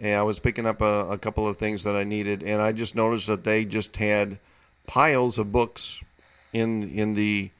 and 0.00 0.14
I 0.16 0.22
was 0.22 0.38
picking 0.38 0.66
up 0.66 0.80
a, 0.80 1.10
a 1.10 1.18
couple 1.18 1.48
of 1.48 1.56
things 1.56 1.84
that 1.84 1.96
I 1.96 2.04
needed, 2.04 2.42
and 2.42 2.62
I 2.62 2.72
just 2.72 2.94
noticed 2.94 3.26
that 3.26 3.44
they 3.44 3.64
just 3.64 3.96
had 3.96 4.38
piles 4.86 5.38
of 5.38 5.52
books 5.52 6.02
in 6.52 6.90
in 6.90 7.14
the 7.14 7.50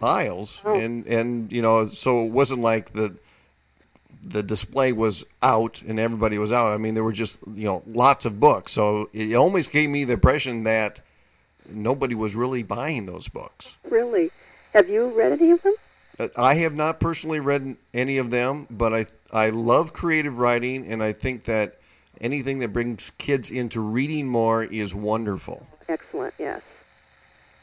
aisles, 0.00 0.62
oh. 0.64 0.74
and 0.74 1.06
and 1.06 1.52
you 1.52 1.62
know, 1.62 1.86
so 1.86 2.24
it 2.24 2.30
wasn't 2.30 2.60
like 2.60 2.92
the 2.92 3.16
the 4.22 4.42
display 4.42 4.92
was 4.92 5.24
out 5.42 5.80
and 5.86 5.98
everybody 5.98 6.38
was 6.38 6.52
out. 6.52 6.72
I 6.72 6.76
mean, 6.76 6.94
there 6.94 7.04
were 7.04 7.12
just 7.12 7.38
you 7.54 7.64
know 7.64 7.82
lots 7.86 8.24
of 8.24 8.40
books, 8.40 8.72
so 8.72 9.08
it 9.12 9.34
almost 9.34 9.70
gave 9.70 9.90
me 9.90 10.04
the 10.04 10.14
impression 10.14 10.64
that 10.64 11.00
nobody 11.68 12.14
was 12.14 12.34
really 12.34 12.62
buying 12.62 13.06
those 13.06 13.28
books. 13.28 13.78
Really, 13.88 14.30
have 14.74 14.88
you 14.88 15.06
read 15.08 15.32
any 15.32 15.50
of 15.50 15.62
them? 15.62 15.74
Uh, 16.18 16.28
I 16.36 16.54
have 16.54 16.74
not 16.74 17.00
personally 17.00 17.40
read 17.40 17.76
any 17.94 18.18
of 18.18 18.30
them, 18.30 18.66
but 18.70 18.92
I 18.92 19.06
I 19.32 19.50
love 19.50 19.92
creative 19.92 20.38
writing, 20.38 20.90
and 20.90 21.02
I 21.02 21.12
think 21.12 21.44
that 21.44 21.78
anything 22.20 22.58
that 22.60 22.72
brings 22.72 23.10
kids 23.18 23.50
into 23.50 23.80
reading 23.80 24.26
more 24.26 24.64
is 24.64 24.94
wonderful. 24.94 25.66
Excellent. 25.88 26.34
Yes. 26.38 26.62